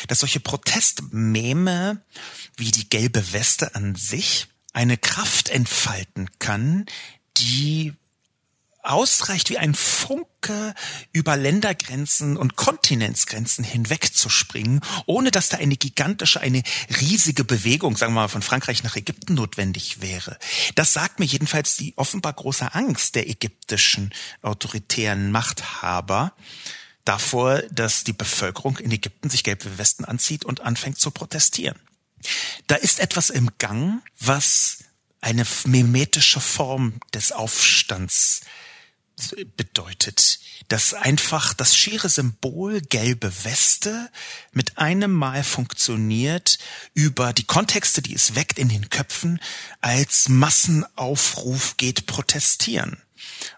dass 0.09 0.21
solche 0.21 0.41
Protestmeme 0.41 2.03
wie 2.57 2.71
die 2.71 2.89
gelbe 2.89 3.33
Weste 3.33 3.75
an 3.75 3.95
sich 3.95 4.49
eine 4.73 4.97
Kraft 4.97 5.49
entfalten 5.49 6.31
kann, 6.39 6.87
die 7.37 7.95
ausreicht 8.83 9.51
wie 9.51 9.59
ein 9.59 9.75
Funke 9.75 10.75
über 11.13 11.37
Ländergrenzen 11.37 12.37
und 12.37 12.57
Kontinentsgrenzen 12.57 13.65
hinwegzuspringen, 13.65 14.81
ohne 15.07 15.31
dass 15.31 15.51
da 15.51 15.59
eine 15.59 15.77
gigantische, 15.77 16.41
eine 16.41 16.63
riesige 17.01 17.45
Bewegung, 17.45 17.97
sagen 17.97 18.15
wir 18.15 18.23
mal 18.23 18.29
von 18.29 18.43
Frankreich 18.43 18.83
nach 18.83 18.97
Ägypten 18.97 19.35
notwendig 19.35 20.01
wäre. 20.01 20.39
Das 20.77 20.93
sagt 20.93 21.19
mir 21.19 21.27
jedenfalls 21.27 21.77
die 21.77 21.93
offenbar 21.97 22.33
große 22.33 22.75
Angst 22.75 23.17
der 23.17 23.29
ägyptischen 23.29 24.13
autoritären 24.43 25.31
Machthaber, 25.31 26.33
davor, 27.05 27.63
dass 27.71 28.05
die 28.05 28.13
Bevölkerung 28.13 28.79
in 28.79 28.91
Ägypten 28.91 29.31
sich 29.31 29.45
gelbe 29.45 29.79
Westen 29.79 30.05
anzieht 30.05 30.45
und 30.45 30.61
anfängt 30.61 30.99
zu 30.99 31.11
protestieren. 31.11 31.79
Da 32.67 32.77
ist 32.77 33.01
etwas 33.01 33.31
im 33.31 33.51
Gang, 33.59 34.03
was 34.19 34.85
eine 35.21 35.47
mimetische 35.65 36.41
Form 36.41 37.01
des 37.15 37.33
Aufstands 37.33 38.43
bedeutet, 39.57 40.41
dass 40.69 40.95
einfach 40.95 41.53
das 41.53 41.77
schiere 41.77 42.09
Symbol 42.09 42.81
gelbe 42.81 43.33
Weste 43.45 44.11
mit 44.53 44.79
einem 44.79 45.13
Mal 45.13 45.45
funktioniert 45.45 46.59
über 46.95 47.33
die 47.33 47.45
Kontexte, 47.45 48.03
die 48.03 48.15
es 48.15 48.35
weckt 48.35 48.59
in 48.59 48.69
den 48.69 48.89
Köpfen, 48.89 49.41
als 49.81 50.29
Massenaufruf 50.29 51.77
geht 51.77 52.07
protestieren. 52.07 53.03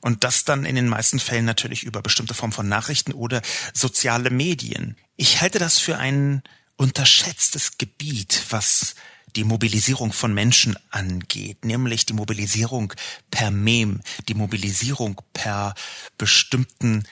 Und 0.00 0.24
das 0.24 0.44
dann 0.44 0.64
in 0.64 0.76
den 0.76 0.88
meisten 0.88 1.18
Fällen 1.18 1.44
natürlich 1.44 1.84
über 1.84 2.02
bestimmte 2.02 2.34
Formen 2.34 2.52
von 2.52 2.68
Nachrichten 2.68 3.12
oder 3.12 3.42
soziale 3.72 4.30
Medien. 4.30 4.96
Ich 5.16 5.40
halte 5.40 5.58
das 5.58 5.78
für 5.78 5.98
ein 5.98 6.42
unterschätztes 6.76 7.78
Gebiet, 7.78 8.44
was 8.50 8.94
die 9.36 9.44
Mobilisierung 9.44 10.12
von 10.12 10.34
Menschen 10.34 10.76
angeht, 10.90 11.64
nämlich 11.64 12.06
die 12.06 12.12
Mobilisierung 12.12 12.92
per 13.30 13.50
Mem, 13.50 14.00
die 14.28 14.34
Mobilisierung 14.34 15.20
per 15.32 15.74
bestimmten 16.18 17.04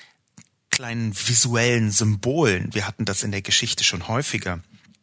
kleinen 0.71 1.15
visuellen 1.15 1.91
Symbolen. 1.91 2.75
Wir 2.75 2.87
hatten 2.87 3.05
das 3.05 3.23
in 3.23 3.33
der 3.33 3.43
Geschichte 3.43 3.85
schon 3.85 4.09
häufiger. 4.09 4.61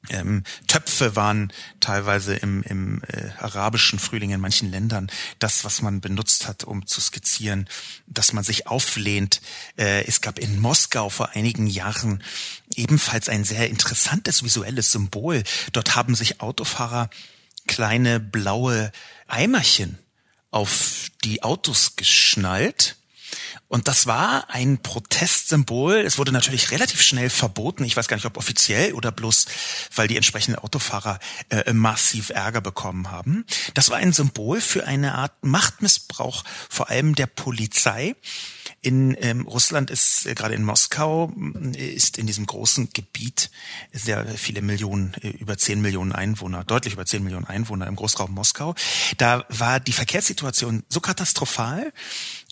Ähm, 0.09 0.43
Töpfe 0.67 1.15
waren 1.15 1.51
teilweise 1.79 2.35
im, 2.35 2.63
im 2.63 3.01
äh, 3.07 3.29
arabischen 3.39 3.99
Frühling 3.99 4.31
in 4.31 4.39
manchen 4.39 4.71
Ländern 4.71 5.09
das, 5.39 5.63
was 5.63 5.81
man 5.81 6.01
benutzt 6.01 6.47
hat, 6.47 6.63
um 6.63 6.85
zu 6.85 7.01
skizzieren, 7.01 7.67
dass 8.07 8.33
man 8.33 8.43
sich 8.43 8.67
auflehnt. 8.67 9.41
Äh, 9.77 10.05
es 10.05 10.21
gab 10.21 10.39
in 10.39 10.59
Moskau 10.59 11.09
vor 11.09 11.29
einigen 11.35 11.67
Jahren 11.67 12.23
ebenfalls 12.75 13.29
ein 13.29 13.43
sehr 13.43 13.69
interessantes 13.69 14.43
visuelles 14.43 14.91
Symbol. 14.91 15.43
Dort 15.71 15.95
haben 15.95 16.15
sich 16.15 16.41
Autofahrer 16.41 17.09
kleine 17.67 18.19
blaue 18.19 18.91
Eimerchen 19.27 19.99
auf 20.51 21.09
die 21.23 21.43
Autos 21.43 21.95
geschnallt 21.95 22.95
und 23.69 23.87
das 23.87 24.07
war 24.07 24.49
ein 24.49 24.77
Protestsymbol. 24.77 25.97
Es 25.97 26.17
wurde 26.17 26.31
natürlich 26.31 26.71
relativ 26.71 27.01
schnell 27.01 27.29
verboten. 27.29 27.83
Ich 27.83 27.97
weiß 27.97 28.07
gar 28.07 28.15
nicht, 28.15 28.25
ob 28.25 28.37
offiziell 28.37 28.93
oder 28.93 29.11
bloß, 29.11 29.45
weil 29.93 30.07
die 30.07 30.15
entsprechenden 30.15 30.59
Autofahrer 30.59 31.19
äh, 31.49 31.73
massiv 31.73 32.29
Ärger 32.29 32.61
bekommen 32.61 33.11
haben. 33.11 33.45
Das 33.73 33.89
war 33.89 33.97
ein 33.97 34.13
Symbol 34.13 34.61
für 34.61 34.87
eine 34.87 35.15
Art 35.15 35.33
Machtmissbrauch, 35.41 36.43
vor 36.69 36.89
allem 36.89 37.15
der 37.15 37.27
Polizei. 37.27 38.15
In 38.81 39.17
ähm, 39.19 39.41
Russland 39.41 39.89
ist, 39.89 40.25
äh, 40.27 40.35
gerade 40.35 40.53
in 40.53 40.63
Moskau, 40.63 41.33
äh, 41.75 41.89
ist 41.89 42.17
in 42.17 42.27
diesem 42.27 42.45
großen 42.45 42.89
Gebiet 42.93 43.49
sehr 43.91 44.25
viele 44.37 44.61
Millionen, 44.61 45.13
äh, 45.15 45.29
über 45.29 45.57
zehn 45.57 45.81
Millionen 45.81 46.13
Einwohner, 46.13 46.63
deutlich 46.63 46.93
über 46.93 47.05
zehn 47.05 47.23
Millionen 47.23 47.45
Einwohner 47.45 47.87
im 47.87 47.95
Großraum 47.95 48.31
Moskau. 48.31 48.75
Da 49.17 49.45
war 49.49 49.79
die 49.79 49.93
Verkehrssituation 49.93 50.83
so 50.89 51.01
katastrophal, 51.01 51.91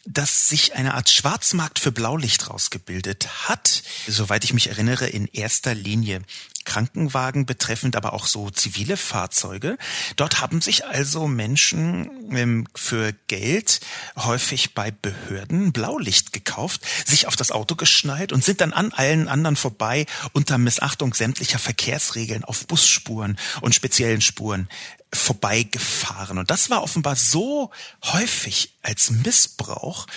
dass 0.06 0.48
sich 0.48 0.76
eine 0.76 0.94
Art 0.94 1.10
Schwarzmarkt 1.10 1.80
für 1.80 1.92
Blaulicht 1.92 2.50
rausgebildet 2.50 3.48
hat. 3.48 3.84
Soweit 4.08 4.44
ich 4.44 4.54
mich 4.54 4.68
erinnere, 4.68 5.08
in 5.08 5.28
erster 5.28 5.74
Linie 5.74 6.22
Krankenwagen 6.66 7.46
betreffend, 7.46 7.96
aber 7.96 8.14
auch 8.14 8.26
so 8.26 8.50
zivile 8.50 8.98
Fahrzeuge. 8.98 9.78
Dort 10.16 10.42
haben 10.42 10.62
sich 10.62 10.86
also 10.86 11.28
Menschen 11.28 12.36
ähm, 12.36 12.68
für 12.76 13.14
Geld 13.28 13.80
häufig 14.18 14.74
bei 14.74 14.92
Behörden 14.92 15.72
Blaulicht 15.72 16.34
gekauft, 16.34 16.82
sich 17.06 17.28
auf 17.28 17.36
das 17.36 17.52
Auto 17.52 17.76
geschnallt 17.76 18.34
und 18.34 18.44
sind 18.44 18.62
dann 18.62 18.74
an 18.74 18.92
allen 18.92 19.28
anderen 19.28 19.56
vorbei 19.56 20.06
unter 20.34 20.58
Missachtung 20.58 21.14
sämtlicher 21.14 21.60
Verkehrsregeln 21.60 22.44
auf 22.44 22.66
Busspuren 22.68 23.38
und 23.62 23.76
speziellen 23.76 24.22
Spuren 24.22 24.68
vorbeigefahren. 25.16 26.38
Und 26.38 26.52
das 26.52 26.70
war 26.70 26.84
offenbar 26.84 27.16
so 27.16 27.72
häufig 28.04 28.74
als 28.82 29.10
Missbrauch, 29.10 30.08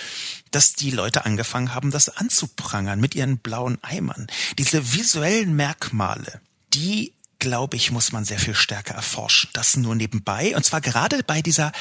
dass 0.51 0.73
die 0.73 0.91
Leute 0.91 1.25
angefangen 1.25 1.73
haben, 1.73 1.91
das 1.91 2.09
anzuprangern 2.09 2.99
mit 2.99 3.15
ihren 3.15 3.37
blauen 3.37 3.77
Eimern. 3.83 4.27
Diese 4.57 4.93
visuellen 4.93 5.55
Merkmale, 5.55 6.41
die 6.73 7.13
glaube 7.39 7.77
ich, 7.77 7.91
muss 7.91 8.11
man 8.11 8.25
sehr 8.25 8.39
viel 8.39 8.53
stärker 8.53 8.93
erforschen. 8.93 9.49
Das 9.53 9.77
nur 9.77 9.95
nebenbei. 9.95 10.55
Und 10.55 10.65
zwar 10.65 10.81
gerade 10.81 11.23
bei 11.23 11.41
dieser 11.41 11.71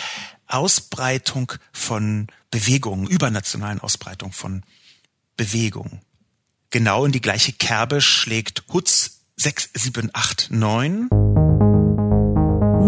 Ausbreitung 0.46 1.52
von 1.72 2.28
Bewegungen, 2.50 3.06
übernationalen 3.06 3.80
Ausbreitung 3.80 4.32
von 4.32 4.62
Bewegungen. 5.36 6.00
Genau 6.70 7.04
in 7.04 7.12
die 7.12 7.20
gleiche 7.20 7.52
Kerbe 7.52 8.00
schlägt 8.00 8.64
Hutz 8.72 9.20
6789. 9.36 11.77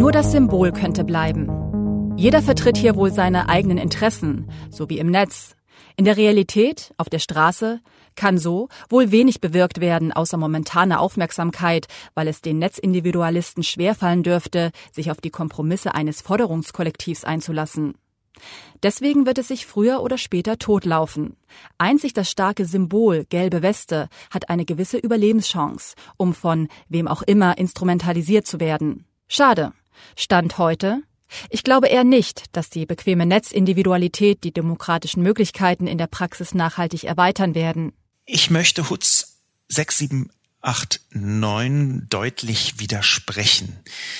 Nur 0.00 0.12
das 0.12 0.32
Symbol 0.32 0.72
könnte 0.72 1.04
bleiben. 1.04 2.14
Jeder 2.16 2.40
vertritt 2.40 2.78
hier 2.78 2.96
wohl 2.96 3.12
seine 3.12 3.50
eigenen 3.50 3.76
Interessen, 3.76 4.50
so 4.70 4.88
wie 4.88 4.98
im 4.98 5.10
Netz. 5.10 5.56
In 5.94 6.06
der 6.06 6.16
Realität, 6.16 6.94
auf 6.96 7.10
der 7.10 7.18
Straße, 7.18 7.82
kann 8.16 8.38
so 8.38 8.70
wohl 8.88 9.10
wenig 9.10 9.42
bewirkt 9.42 9.78
werden 9.82 10.10
außer 10.10 10.38
momentaner 10.38 11.00
Aufmerksamkeit, 11.00 11.86
weil 12.14 12.28
es 12.28 12.40
den 12.40 12.58
Netzindividualisten 12.58 13.62
schwerfallen 13.62 14.22
dürfte, 14.22 14.70
sich 14.90 15.10
auf 15.10 15.20
die 15.20 15.28
Kompromisse 15.28 15.94
eines 15.94 16.22
Forderungskollektivs 16.22 17.24
einzulassen. 17.24 17.92
Deswegen 18.82 19.26
wird 19.26 19.36
es 19.36 19.48
sich 19.48 19.66
früher 19.66 20.00
oder 20.00 20.16
später 20.16 20.56
totlaufen. 20.56 21.36
Einzig 21.76 22.14
das 22.14 22.30
starke 22.30 22.64
Symbol 22.64 23.26
gelbe 23.26 23.60
Weste 23.60 24.08
hat 24.30 24.48
eine 24.48 24.64
gewisse 24.64 24.96
Überlebenschance, 24.96 25.94
um 26.16 26.32
von 26.32 26.68
wem 26.88 27.06
auch 27.06 27.20
immer 27.20 27.58
instrumentalisiert 27.58 28.46
zu 28.46 28.60
werden. 28.60 29.04
Schade. 29.28 29.74
Stand 30.16 30.58
heute 30.58 31.02
ich 31.48 31.62
glaube 31.62 31.88
eher 31.88 32.04
nicht, 32.04 32.44
dass 32.56 32.70
die 32.70 32.86
bequeme 32.86 33.26
Netzindividualität 33.26 34.44
die 34.44 34.52
demokratischen 34.52 35.22
Möglichkeiten 35.22 35.86
in 35.86 35.98
der 35.98 36.06
Praxis 36.06 36.54
nachhaltig 36.54 37.04
erweitern 37.04 37.54
werden. 37.54 37.92
Ich 38.26 38.50
möchte 38.50 38.90
Hutz 38.90 39.42
678 40.62 41.00
9 41.12 42.06
deutlich 42.08 42.78
widersprechen. 42.78 43.76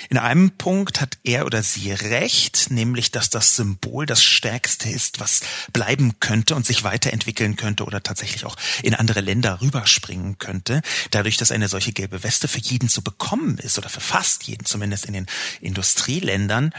In 0.09 0.18
einem 0.18 0.50
Punkt 0.50 1.00
hat 1.00 1.18
er 1.23 1.47
oder 1.47 1.62
sie 1.62 1.92
recht, 1.92 2.70
nämlich 2.70 3.12
dass 3.12 3.30
das 3.30 3.54
Symbol 3.56 4.06
das 4.06 4.25
stärkste 4.25 4.88
ist, 4.88 5.20
was 5.20 5.42
bleiben 5.73 6.18
könnte 6.18 6.56
und 6.56 6.66
sich 6.66 6.82
weiterentwickeln 6.82 7.56
könnte 7.56 7.85
oder 7.85 8.02
tatsächlich 8.02 8.44
auch 8.44 8.56
in 8.82 8.94
andere 8.94 9.20
Länder 9.20 9.61
rüberspringen 9.61 10.38
könnte, 10.38 10.82
dadurch, 11.11 11.37
dass 11.37 11.52
eine 11.52 11.68
solche 11.68 11.92
gelbe 11.92 12.25
Weste 12.25 12.49
für 12.49 12.61
jeden 12.61 12.88
zu 12.88 13.02
bekommen 13.02 13.59
ist 13.59 13.78
oder 13.78 13.88
für 13.88 14.00
fast 14.00 14.44
jeden, 14.44 14.64
zumindest 14.64 15.04
in 15.04 15.12
den 15.12 15.26
Industrieländern, 15.61 16.73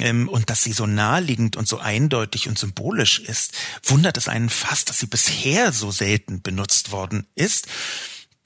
ähm, 0.00 0.28
und 0.28 0.50
dass 0.50 0.62
sie 0.62 0.72
so 0.72 0.86
naheliegend 0.86 1.56
und 1.56 1.68
so 1.68 1.78
eindeutig 1.78 2.48
und 2.48 2.58
symbolisch 2.58 3.20
ist, 3.20 3.52
wundert 3.84 4.16
es 4.16 4.28
einen 4.28 4.50
fast, 4.50 4.88
dass 4.88 4.98
sie 4.98 5.06
bisher 5.06 5.72
so 5.72 5.90
selten 5.90 6.42
benutzt 6.42 6.90
worden 6.90 7.26
ist. 7.34 7.68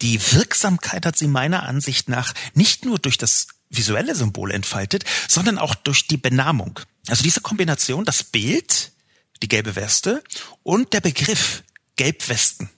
Die 0.03 0.21
Wirksamkeit 0.33 1.07
hat 1.07 1.17
sie 1.17 1.27
meiner 1.27 1.63
Ansicht 1.63 2.09
nach 2.09 2.35
nicht 2.55 2.85
nur 2.85 2.99
durch 2.99 3.19
das 3.19 3.49
visuelle 3.71 4.15
Symbol 4.15 4.51
entfaltet, 4.51 5.05
sondern 5.29 5.59
auch 5.59 5.75
durch 5.75 6.07
die 6.07 6.17
Benamung. 6.17 6.81
Also 7.09 7.23
diese 7.23 7.41
Kombination, 7.41 8.05
das 8.05 8.23
Bild, 8.23 8.93
die 9.43 9.49
gelbe 9.49 9.77
Weste 9.77 10.23
und 10.63 10.93
der 10.93 11.01
Begriff 11.01 11.63
Gelbwesten, 11.97 12.69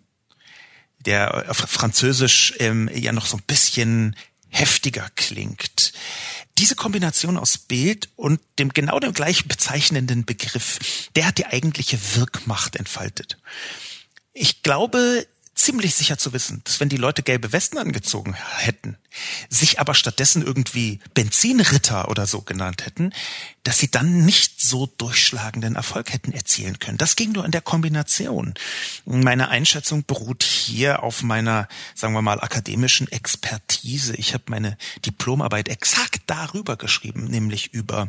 der 1.01 1.51
auf 1.51 1.57
Französisch 1.57 2.55
ähm, 2.59 2.89
ja 2.95 3.13
noch 3.13 3.27
so 3.27 3.37
ein 3.37 3.43
bisschen 3.47 4.17
heftiger 4.49 5.09
klingt. 5.17 5.93
Diese 6.57 6.75
Kombination 6.75 7.37
aus 7.37 7.59
Bild 7.59 8.09
und 8.17 8.41
dem 8.59 8.71
genau 8.71 8.99
dem 8.99 9.13
gleichen 9.13 9.49
bezeichnenden 9.49 10.25
Begriff, 10.25 10.79
der 11.15 11.27
hat 11.27 11.39
die 11.39 11.47
eigentliche 11.47 11.99
Wirkmacht 12.17 12.77
entfaltet. 12.77 13.39
Ich 14.33 14.63
glaube, 14.63 15.27
ziemlich 15.59 15.95
sicher 15.95 16.19
zu 16.19 16.33
wissen, 16.33 16.63
dass 16.65 16.81
wenn 16.81 16.89
die 16.89 16.97
Leute 16.97 17.23
gelbe 17.23 17.53
Westen 17.53 17.79
angezogen 17.79 18.35
hätten, 18.35 18.97
sich 19.49 19.81
aber 19.81 19.95
stattdessen 19.95 20.43
irgendwie 20.43 21.01
Benzinritter 21.15 22.09
oder 22.09 22.27
so 22.27 22.43
genannt 22.43 22.85
hätten, 22.87 23.13
dass 23.65 23.79
sie 23.79 23.91
dann 23.91 24.25
nicht 24.25 24.61
so 24.61 24.87
durchschlagenden 24.87 25.77
Erfolg 25.77 26.13
hätten 26.13 26.33
erzielen 26.33 26.79
können. 26.79 26.99
Das 26.99 27.17
ging 27.17 27.33
nur 27.33 27.45
in 27.45 27.51
der 27.51 27.61
Kombination. 27.61 28.55
Meine 29.05 29.49
Einschätzung 29.49 30.05
beruht 30.05 30.43
hier 30.43 31.03
auf 31.03 31.23
meiner, 31.23 31.69
sagen 31.95 32.15
wir 32.15 32.23
mal, 32.23 32.41
akademischen 32.41 33.11
Expertise. 33.13 34.15
Ich 34.17 34.35
habe 34.35 34.45
meine 34.49 34.79
Diplomarbeit 35.05 35.69
exakt 35.69 36.23
darüber 36.27 36.77
geschrieben, 36.77 37.25
nämlich 37.25 37.75
über 37.75 38.09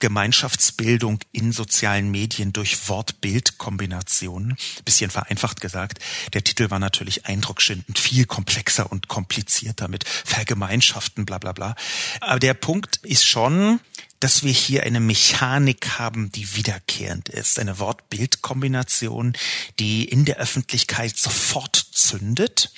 Gemeinschaftsbildung 0.00 1.20
in 1.30 1.52
sozialen 1.52 2.10
Medien 2.10 2.52
durch 2.52 2.88
Wort-Bild-Kombinationen. 2.88 4.56
Bisschen 4.84 5.10
vereinfacht 5.10 5.60
gesagt. 5.60 5.98
Der 6.32 6.42
Titel 6.42 6.70
war 6.70 6.78
natürlich 6.78 7.26
eindrucksschindend, 7.26 7.98
viel 7.98 8.24
komplexer 8.24 8.90
und 8.90 9.08
komplizierter 9.08 9.88
mit 9.88 10.04
Vergemeinschaften, 10.24 11.26
bla 11.26 11.38
bla 11.38 11.52
bla. 11.52 11.74
Aber 12.20 12.38
der 12.38 12.54
Punkt 12.54 12.96
ist 13.02 13.26
schon, 13.26 13.80
dass 14.20 14.44
wir 14.44 14.52
hier 14.52 14.82
eine 14.82 15.00
Mechanik 15.00 15.98
haben, 15.98 16.30
die 16.30 16.54
wiederkehrend 16.54 17.30
ist. 17.30 17.58
Eine 17.58 17.78
Wort-Bild-Kombination, 17.78 19.32
die 19.78 20.04
in 20.04 20.26
der 20.26 20.36
Öffentlichkeit 20.36 21.16
sofort 21.16 21.74
zündet. 21.76 22.70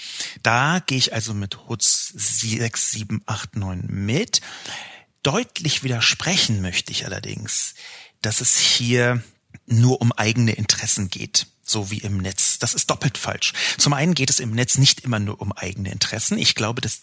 Da 0.42 0.78
gehe 0.86 0.98
ich 0.98 1.12
also 1.12 1.34
mit 1.34 1.68
Hutz 1.68 2.12
6, 2.14 2.92
7, 2.92 3.22
8, 3.26 3.56
9 3.56 3.86
mit. 3.88 4.40
Deutlich 5.24 5.82
widersprechen 5.82 6.62
möchte 6.62 6.92
ich 6.92 7.04
allerdings, 7.04 7.74
dass 8.22 8.40
es 8.40 8.56
hier 8.58 9.22
nur 9.66 10.00
um 10.00 10.12
eigene 10.12 10.52
Interessen 10.52 11.10
geht 11.10 11.46
so 11.64 11.90
wie 11.90 11.98
im 11.98 12.18
Netz. 12.18 12.58
Das 12.58 12.74
ist 12.74 12.90
doppelt 12.90 13.18
falsch. 13.18 13.52
Zum 13.78 13.92
einen 13.92 14.14
geht 14.14 14.30
es 14.30 14.40
im 14.40 14.50
Netz 14.50 14.78
nicht 14.78 15.00
immer 15.00 15.18
nur 15.18 15.40
um 15.40 15.52
eigene 15.52 15.90
Interessen. 15.90 16.38
Ich 16.38 16.54
glaube, 16.54 16.80
dass 16.80 17.02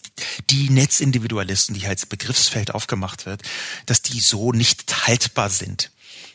die 0.50 0.70
Netzindividualisten, 0.70 1.74
die 1.74 1.86
als 1.86 2.06
Begriffsfeld 2.06 2.74
aufgemacht 2.74 3.26
wird, 3.26 3.42
dass 3.86 4.02
die 4.02 4.20
so 4.20 4.52
nicht 4.52 5.06
haltbar 5.06 5.50
sind. 5.50 5.90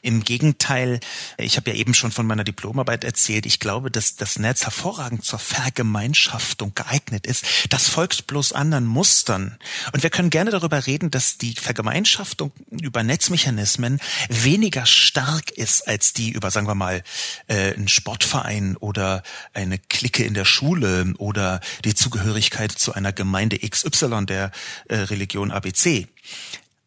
Im 0.06 0.24
Gegenteil, 0.24 1.00
ich 1.40 1.58
habe 1.58 1.72
ja 1.72 1.78
eben 1.78 1.96
schon 1.96 2.12
von 2.12 2.28
meiner 2.28 2.44
Diplomarbeit 2.44 3.04
erzählt, 3.04 3.48
ich 3.48 3.60
glaube, 3.60 3.90
dass 3.90 4.16
das 4.16 4.38
Netz 4.38 4.64
hervorragend 4.64 5.26
zur 5.26 5.40
Vergemeinschaftung 5.40 6.74
geeignet 6.76 7.26
ist. 7.26 7.44
Das 7.70 7.90
folgt 7.90 8.28
bloß 8.28 8.54
anderen 8.54 8.86
Mustern. 8.86 9.58
Und 9.94 10.04
wir 10.04 10.12
können 10.12 10.30
gerne 10.30 10.52
darüber 10.52 10.86
reden, 10.86 11.10
dass 11.10 11.40
die 11.40 11.56
Vergemeinschaftung 11.56 12.52
über 12.70 13.02
Netzmechanismen 13.02 14.00
weniger 14.30 14.86
stark 14.86 15.50
ist 15.50 15.88
als 15.88 16.14
die 16.14 16.30
über, 16.30 16.52
sagen 16.52 16.68
wir 16.68 16.76
mal, 16.76 17.02
äh, 17.48 17.74
einen 17.74 17.88
Sportverein 17.88 18.78
oder 18.78 19.24
eine 19.54 19.80
Clique 19.80 20.24
in 20.24 20.36
der 20.36 20.46
Schule 20.46 21.16
oder 21.18 21.62
die 21.84 21.96
Zugehörigkeit 21.96 22.72
zu 22.72 22.94
einer 22.94 23.12
Gemeinde 23.12 23.58
XY 23.58 24.28
der 24.28 24.52
äh, 24.88 24.98
Religion 24.98 25.50
ABC. 25.50 26.08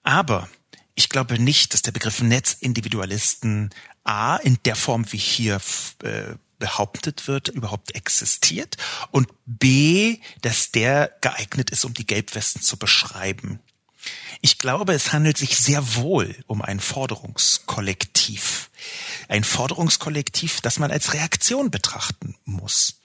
Aber 0.05 0.49
ich 0.99 1.09
glaube 1.09 1.39
nicht, 1.39 1.75
dass 1.75 1.83
der 1.83 1.93
Begriff 1.93 2.21
Netzindividualisten 2.23 3.71
A 4.03 4.35
in 4.37 4.59
der 4.65 4.75
Form, 4.75 5.11
wie 5.13 5.19
hier 5.19 5.61
äh, 6.03 6.35
behauptet 6.59 7.29
wird, 7.29 7.47
überhaupt 7.47 7.95
existiert 7.95 8.77
und 9.13 9.29
B, 9.47 10.19
dass 10.43 10.73
der 10.73 11.13
geeignet 11.21 11.71
ist, 11.71 11.85
um 11.85 11.95
die 11.95 12.05
Gelbwesten 12.05 12.63
zu 12.63 12.77
beschreiben. 12.79 13.61
Ich 14.41 14.59
glaube, 14.59 14.93
es 14.93 15.13
handelt 15.13 15.39
sich 15.39 15.57
sehr 15.59 15.95
wohl 15.95 16.35
um 16.49 16.63
ein 16.63 16.81
Forderungskollektiv. 16.81 18.69
Ein 19.29 19.45
Forderungskollektiv, 19.45 20.61
das 20.63 20.81
man 20.81 20.91
als 20.91 21.15
Reaktion 21.15 21.71
betrachten 21.71 22.37
muss. 22.45 22.98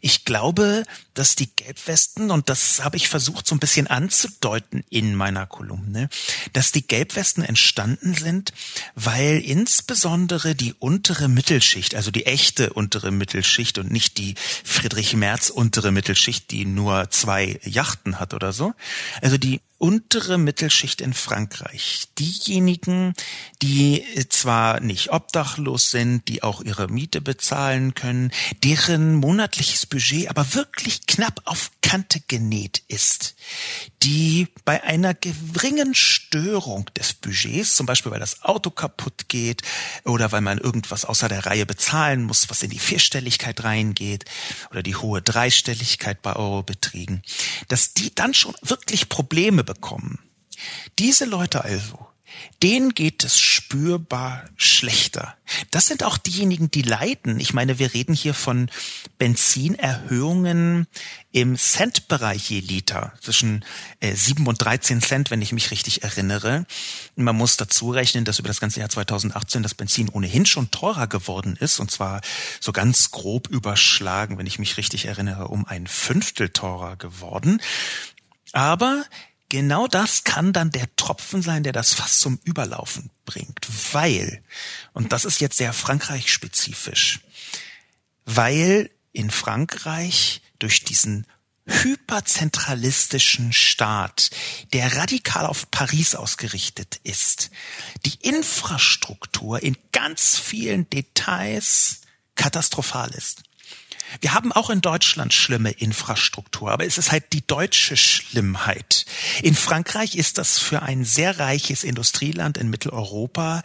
Ich 0.00 0.24
glaube, 0.24 0.84
dass 1.14 1.34
die 1.34 1.48
Gelbwesten, 1.54 2.30
und 2.30 2.48
das 2.48 2.84
habe 2.84 2.96
ich 2.96 3.08
versucht 3.08 3.46
so 3.46 3.54
ein 3.54 3.58
bisschen 3.58 3.86
anzudeuten 3.86 4.84
in 4.90 5.14
meiner 5.14 5.46
Kolumne, 5.46 6.08
dass 6.52 6.72
die 6.72 6.86
Gelbwesten 6.86 7.42
entstanden 7.42 8.14
sind, 8.14 8.52
weil 8.94 9.40
insbesondere 9.40 10.54
die 10.54 10.74
untere 10.74 11.28
Mittelschicht, 11.28 11.94
also 11.94 12.10
die 12.10 12.26
echte 12.26 12.72
untere 12.72 13.10
Mittelschicht 13.10 13.78
und 13.78 13.90
nicht 13.90 14.18
die 14.18 14.34
Friedrich 14.64 15.14
Merz 15.14 15.50
untere 15.50 15.92
Mittelschicht, 15.92 16.50
die 16.50 16.66
nur 16.66 17.10
zwei 17.10 17.58
Yachten 17.64 18.20
hat 18.20 18.34
oder 18.34 18.52
so, 18.52 18.74
also 19.22 19.38
die 19.38 19.60
untere 19.78 20.38
Mittelschicht 20.38 21.00
in 21.00 21.12
Frankreich, 21.12 22.08
diejenigen, 22.18 23.12
die 23.60 24.04
zwar 24.30 24.80
nicht 24.80 25.12
obdachlos 25.12 25.90
sind, 25.90 26.28
die 26.28 26.42
auch 26.42 26.62
ihre 26.62 26.88
Miete 26.88 27.20
bezahlen 27.20 27.94
können, 27.94 28.32
deren 28.64 29.14
monatliches 29.46 29.86
Budget 29.86 30.28
aber 30.28 30.54
wirklich 30.54 31.06
knapp 31.06 31.40
auf 31.44 31.70
Kante 31.80 32.20
genäht 32.26 32.82
ist, 32.88 33.36
die 34.02 34.48
bei 34.64 34.82
einer 34.82 35.14
geringen 35.14 35.94
Störung 35.94 36.86
des 36.96 37.14
Budgets, 37.14 37.76
zum 37.76 37.86
Beispiel 37.86 38.10
weil 38.10 38.18
das 38.18 38.42
Auto 38.42 38.70
kaputt 38.70 39.28
geht 39.28 39.62
oder 40.04 40.32
weil 40.32 40.40
man 40.40 40.58
irgendwas 40.58 41.04
außer 41.04 41.28
der 41.28 41.46
Reihe 41.46 41.64
bezahlen 41.64 42.24
muss, 42.24 42.50
was 42.50 42.64
in 42.64 42.70
die 42.70 42.80
Vierstelligkeit 42.80 43.62
reingeht 43.62 44.24
oder 44.72 44.82
die 44.82 44.96
hohe 44.96 45.22
Dreistelligkeit 45.22 46.22
bei 46.22 46.34
Eurobeträgen, 46.34 47.22
dass 47.68 47.94
die 47.94 48.12
dann 48.12 48.34
schon 48.34 48.54
wirklich 48.62 49.08
Probleme 49.08 49.62
bekommen. 49.62 50.18
Diese 50.98 51.24
Leute 51.24 51.62
also, 51.62 52.08
denen 52.62 52.94
geht 52.94 53.24
es 53.24 53.38
spürbar 53.38 54.44
schlechter. 54.56 55.36
Das 55.70 55.86
sind 55.86 56.02
auch 56.02 56.18
diejenigen, 56.18 56.70
die 56.70 56.82
leiden. 56.82 57.40
Ich 57.40 57.54
meine, 57.54 57.78
wir 57.78 57.94
reden 57.94 58.14
hier 58.14 58.34
von 58.34 58.70
Benzinerhöhungen 59.18 60.86
im 61.32 61.56
Centbereich 61.56 62.50
je 62.50 62.60
Liter 62.60 63.12
zwischen 63.20 63.64
äh, 64.00 64.14
7 64.14 64.46
und 64.46 64.62
13 64.62 65.00
Cent, 65.00 65.30
wenn 65.30 65.42
ich 65.42 65.52
mich 65.52 65.70
richtig 65.70 66.02
erinnere. 66.02 66.66
Man 67.14 67.36
muss 67.36 67.56
dazu 67.56 67.90
rechnen, 67.90 68.24
dass 68.24 68.38
über 68.38 68.48
das 68.48 68.60
ganze 68.60 68.80
Jahr 68.80 68.88
2018 68.88 69.62
das 69.62 69.74
Benzin 69.74 70.08
ohnehin 70.08 70.46
schon 70.46 70.70
teurer 70.70 71.06
geworden 71.06 71.56
ist 71.56 71.80
und 71.80 71.90
zwar 71.90 72.20
so 72.60 72.72
ganz 72.72 73.10
grob 73.10 73.48
überschlagen, 73.48 74.38
wenn 74.38 74.46
ich 74.46 74.58
mich 74.58 74.76
richtig 74.76 75.06
erinnere, 75.06 75.48
um 75.48 75.66
ein 75.66 75.86
Fünftel 75.86 76.50
teurer 76.50 76.96
geworden. 76.96 77.60
Aber 78.52 79.04
genau 79.48 79.86
das 79.86 80.24
kann 80.24 80.52
dann 80.52 80.70
der 80.70 80.94
Tropfen 80.96 81.42
sein, 81.42 81.62
der 81.62 81.72
das 81.72 81.94
Fass 81.94 82.18
zum 82.18 82.38
Überlaufen 82.44 83.10
bringt, 83.24 83.66
weil, 83.92 84.42
und 84.92 85.12
das 85.12 85.24
ist 85.24 85.40
jetzt 85.40 85.58
sehr 85.58 85.72
Frankreich-spezifisch, 85.72 87.20
weil 88.24 88.90
in 89.16 89.30
Frankreich 89.30 90.42
durch 90.58 90.84
diesen 90.84 91.26
hyperzentralistischen 91.66 93.52
Staat, 93.52 94.30
der 94.72 94.96
radikal 94.96 95.46
auf 95.46 95.70
Paris 95.70 96.14
ausgerichtet 96.14 97.00
ist, 97.02 97.50
die 98.04 98.14
Infrastruktur 98.20 99.62
in 99.62 99.76
ganz 99.90 100.38
vielen 100.38 100.88
Details 100.90 102.02
katastrophal 102.36 103.10
ist. 103.10 103.42
Wir 104.20 104.34
haben 104.34 104.52
auch 104.52 104.70
in 104.70 104.82
Deutschland 104.82 105.34
schlimme 105.34 105.72
Infrastruktur, 105.72 106.70
aber 106.70 106.84
es 106.84 106.98
ist 106.98 107.10
halt 107.10 107.32
die 107.32 107.44
deutsche 107.44 107.96
Schlimmheit. 107.96 109.04
In 109.42 109.56
Frankreich 109.56 110.14
ist 110.14 110.38
das 110.38 110.58
für 110.58 110.82
ein 110.82 111.04
sehr 111.04 111.40
reiches 111.40 111.82
Industrieland 111.82 112.58
in 112.58 112.70
Mitteleuropa 112.70 113.62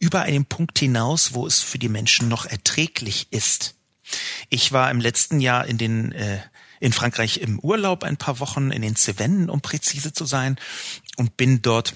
über 0.00 0.22
einen 0.22 0.46
Punkt 0.46 0.78
hinaus, 0.80 1.34
wo 1.34 1.46
es 1.46 1.62
für 1.62 1.78
die 1.78 1.88
Menschen 1.88 2.28
noch 2.28 2.46
erträglich 2.46 3.28
ist. 3.30 3.75
Ich 4.48 4.72
war 4.72 4.90
im 4.90 5.00
letzten 5.00 5.40
Jahr 5.40 5.66
in 5.66 5.78
den 5.78 6.12
äh, 6.12 6.40
in 6.80 6.92
Frankreich 6.92 7.38
im 7.38 7.58
Urlaub 7.58 8.04
ein 8.04 8.16
paar 8.16 8.38
Wochen 8.40 8.70
in 8.70 8.82
den 8.82 8.96
Cevennen, 8.96 9.48
um 9.48 9.60
präzise 9.60 10.12
zu 10.12 10.26
sein, 10.26 10.56
und 11.16 11.36
bin 11.36 11.62
dort 11.62 11.94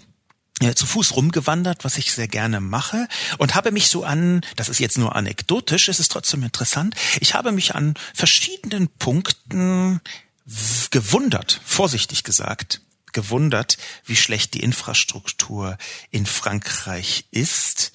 äh, 0.60 0.74
zu 0.74 0.86
Fuß 0.86 1.16
rumgewandert, 1.16 1.84
was 1.84 1.98
ich 1.98 2.12
sehr 2.12 2.28
gerne 2.28 2.60
mache 2.60 3.08
und 3.38 3.54
habe 3.54 3.72
mich 3.72 3.88
so 3.88 4.04
an, 4.04 4.42
das 4.56 4.68
ist 4.68 4.78
jetzt 4.78 4.98
nur 4.98 5.16
anekdotisch, 5.16 5.88
es 5.88 6.00
ist 6.00 6.12
trotzdem 6.12 6.42
interessant, 6.42 6.94
ich 7.20 7.34
habe 7.34 7.52
mich 7.52 7.74
an 7.74 7.94
verschiedenen 8.14 8.88
Punkten 8.88 10.00
gewundert, 10.90 11.60
vorsichtig 11.64 12.24
gesagt, 12.24 12.80
gewundert, 13.12 13.78
wie 14.04 14.16
schlecht 14.16 14.54
die 14.54 14.60
Infrastruktur 14.60 15.76
in 16.10 16.26
Frankreich 16.26 17.24
ist. 17.30 17.92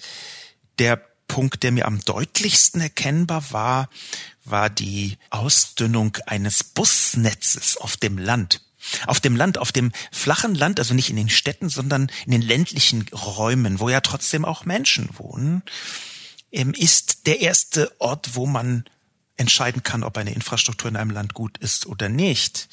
Der 0.77 1.01
Punkt, 1.27 1.63
der 1.63 1.71
mir 1.71 1.85
am 1.85 2.03
deutlichsten 2.03 2.81
erkennbar 2.81 3.51
war, 3.51 3.89
war 4.43 4.69
die 4.69 5.17
Ausdünnung 5.29 6.17
eines 6.27 6.63
Busnetzes 6.63 7.77
auf 7.77 7.97
dem 7.97 8.17
Land. 8.17 8.61
Auf 9.07 9.19
dem 9.19 9.35
Land, 9.35 9.57
auf 9.57 9.71
dem 9.71 9.91
flachen 10.11 10.53
Land, 10.53 10.79
also 10.79 10.93
nicht 10.93 11.09
in 11.09 11.15
den 11.15 11.29
Städten, 11.29 11.69
sondern 11.69 12.11
in 12.25 12.31
den 12.31 12.43
ländlichen 12.43 13.07
Räumen, 13.09 13.79
wo 13.79 13.89
ja 13.89 14.01
trotzdem 14.01 14.45
auch 14.45 14.65
Menschen 14.65 15.09
wohnen, 15.17 15.63
ähm, 16.51 16.73
ist 16.73 17.25
der 17.25 17.41
erste 17.41 17.91
Ort, 17.99 18.35
wo 18.35 18.45
man 18.45 18.85
entscheiden 19.37 19.83
kann, 19.83 20.03
ob 20.03 20.17
eine 20.17 20.33
Infrastruktur 20.33 20.89
in 20.89 20.95
einem 20.95 21.11
Land 21.11 21.33
gut 21.33 21.57
ist 21.57 21.87
oder 21.87 22.09
nicht. 22.09 22.69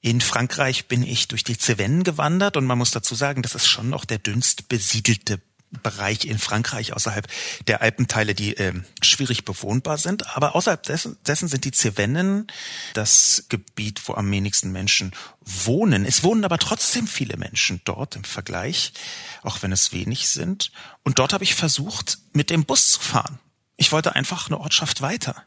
In 0.00 0.20
Frankreich 0.20 0.86
bin 0.86 1.02
ich 1.02 1.26
durch 1.28 1.42
die 1.42 1.58
Cevennen 1.58 2.04
gewandert 2.04 2.56
und 2.56 2.66
man 2.66 2.78
muss 2.78 2.92
dazu 2.92 3.14
sagen, 3.14 3.42
das 3.42 3.54
ist 3.54 3.66
schon 3.66 3.88
noch 3.88 4.04
der 4.04 4.18
dünnst 4.18 4.68
besiedelte 4.68 5.40
Bereich 5.82 6.24
in 6.24 6.38
Frankreich 6.38 6.92
außerhalb 6.92 7.26
der 7.66 7.82
Alpenteile, 7.82 8.34
die 8.34 8.56
äh, 8.56 8.72
schwierig 9.02 9.44
bewohnbar 9.44 9.98
sind. 9.98 10.36
Aber 10.36 10.54
außerhalb 10.54 10.82
dessen, 10.82 11.16
dessen 11.26 11.48
sind 11.48 11.64
die 11.64 11.72
Cevennen 11.72 12.46
das 12.94 13.44
Gebiet, 13.48 14.00
wo 14.06 14.14
am 14.14 14.30
wenigsten 14.30 14.72
Menschen 14.72 15.12
wohnen. 15.40 16.04
Es 16.04 16.22
wohnen 16.22 16.44
aber 16.44 16.58
trotzdem 16.58 17.06
viele 17.06 17.36
Menschen 17.36 17.80
dort 17.84 18.16
im 18.16 18.24
Vergleich, 18.24 18.92
auch 19.42 19.62
wenn 19.62 19.72
es 19.72 19.92
wenig 19.92 20.28
sind. 20.28 20.72
Und 21.02 21.18
dort 21.18 21.32
habe 21.32 21.44
ich 21.44 21.54
versucht, 21.54 22.18
mit 22.32 22.50
dem 22.50 22.64
Bus 22.64 22.92
zu 22.92 23.00
fahren. 23.00 23.38
Ich 23.76 23.92
wollte 23.92 24.14
einfach 24.14 24.46
eine 24.46 24.58
Ortschaft 24.58 25.02
weiter. 25.02 25.44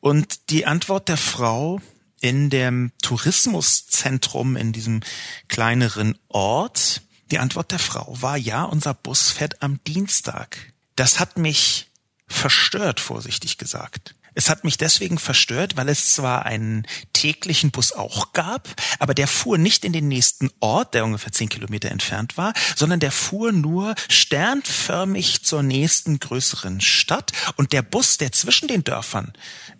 Und 0.00 0.50
die 0.50 0.66
Antwort 0.66 1.08
der 1.08 1.16
Frau 1.16 1.80
in 2.22 2.50
dem 2.50 2.92
Tourismuszentrum 3.02 4.56
in 4.56 4.72
diesem 4.72 5.00
kleineren 5.48 6.16
Ort, 6.28 7.02
die 7.32 7.38
Antwort 7.38 7.70
der 7.70 7.78
Frau 7.78 8.14
war 8.20 8.36
ja, 8.36 8.62
unser 8.64 8.92
Bus 8.94 9.30
fährt 9.30 9.62
am 9.62 9.82
Dienstag. 9.84 10.72
Das 10.96 11.18
hat 11.18 11.38
mich 11.38 11.90
verstört, 12.28 13.00
vorsichtig 13.00 13.56
gesagt. 13.58 14.14
Es 14.34 14.48
hat 14.48 14.64
mich 14.64 14.78
deswegen 14.78 15.18
verstört, 15.18 15.76
weil 15.76 15.88
es 15.88 16.14
zwar 16.14 16.46
einen 16.46 16.86
täglichen 17.12 17.70
Bus 17.70 17.92
auch 17.92 18.32
gab, 18.32 18.68
aber 18.98 19.14
der 19.14 19.28
fuhr 19.28 19.58
nicht 19.58 19.84
in 19.84 19.92
den 19.92 20.08
nächsten 20.08 20.50
Ort, 20.60 20.94
der 20.94 21.04
ungefähr 21.04 21.32
zehn 21.32 21.48
Kilometer 21.48 21.90
entfernt 21.90 22.36
war, 22.38 22.54
sondern 22.76 23.00
der 23.00 23.12
fuhr 23.12 23.52
nur 23.52 23.94
sternförmig 24.08 25.42
zur 25.42 25.62
nächsten 25.62 26.18
größeren 26.18 26.80
Stadt. 26.80 27.32
Und 27.56 27.72
der 27.72 27.82
Bus, 27.82 28.16
der 28.16 28.32
zwischen 28.32 28.68
den 28.68 28.84
Dörfern 28.84 29.32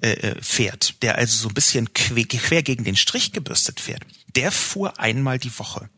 äh, 0.03 0.13
äh 0.13 0.43
fährt, 0.43 1.03
der 1.03 1.17
also 1.17 1.37
so 1.37 1.49
ein 1.49 1.55
bisschen 1.55 1.93
quer, 1.95 2.25
quer 2.25 2.63
gegen 2.63 2.85
den 2.85 2.97
Strich 2.97 3.33
gebürstet 3.33 3.81
fährt, 3.81 4.03
der 4.37 4.53
fuhr 4.53 4.99
einmal 4.99 5.39
die 5.39 5.59
Woche. 5.59 5.89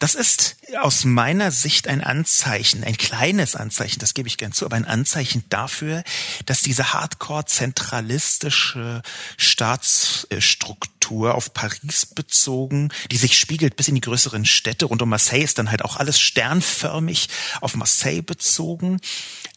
Das 0.00 0.14
ist 0.14 0.56
aus 0.80 1.04
meiner 1.04 1.50
Sicht 1.50 1.86
ein 1.86 2.02
Anzeichen, 2.02 2.82
ein 2.84 2.96
kleines 2.96 3.54
Anzeichen, 3.54 3.98
das 3.98 4.14
gebe 4.14 4.28
ich 4.28 4.38
gern 4.38 4.52
zu, 4.52 4.64
aber 4.64 4.76
ein 4.76 4.86
Anzeichen 4.86 5.44
dafür, 5.50 6.04
dass 6.46 6.62
diese 6.62 6.94
hardcore 6.94 7.44
zentralistische 7.44 9.02
Staatsstruktur 9.36 11.34
auf 11.34 11.52
Paris 11.52 12.06
bezogen, 12.06 12.88
die 13.10 13.18
sich 13.18 13.38
spiegelt 13.38 13.76
bis 13.76 13.88
in 13.88 13.94
die 13.94 14.00
größeren 14.00 14.46
Städte 14.46 14.86
rund 14.86 15.02
um 15.02 15.10
Marseille 15.10 15.44
ist 15.44 15.58
dann 15.58 15.70
halt 15.70 15.84
auch 15.84 15.98
alles 15.98 16.18
sternförmig 16.18 17.28
auf 17.60 17.76
Marseille 17.76 18.22
bezogen. 18.22 19.02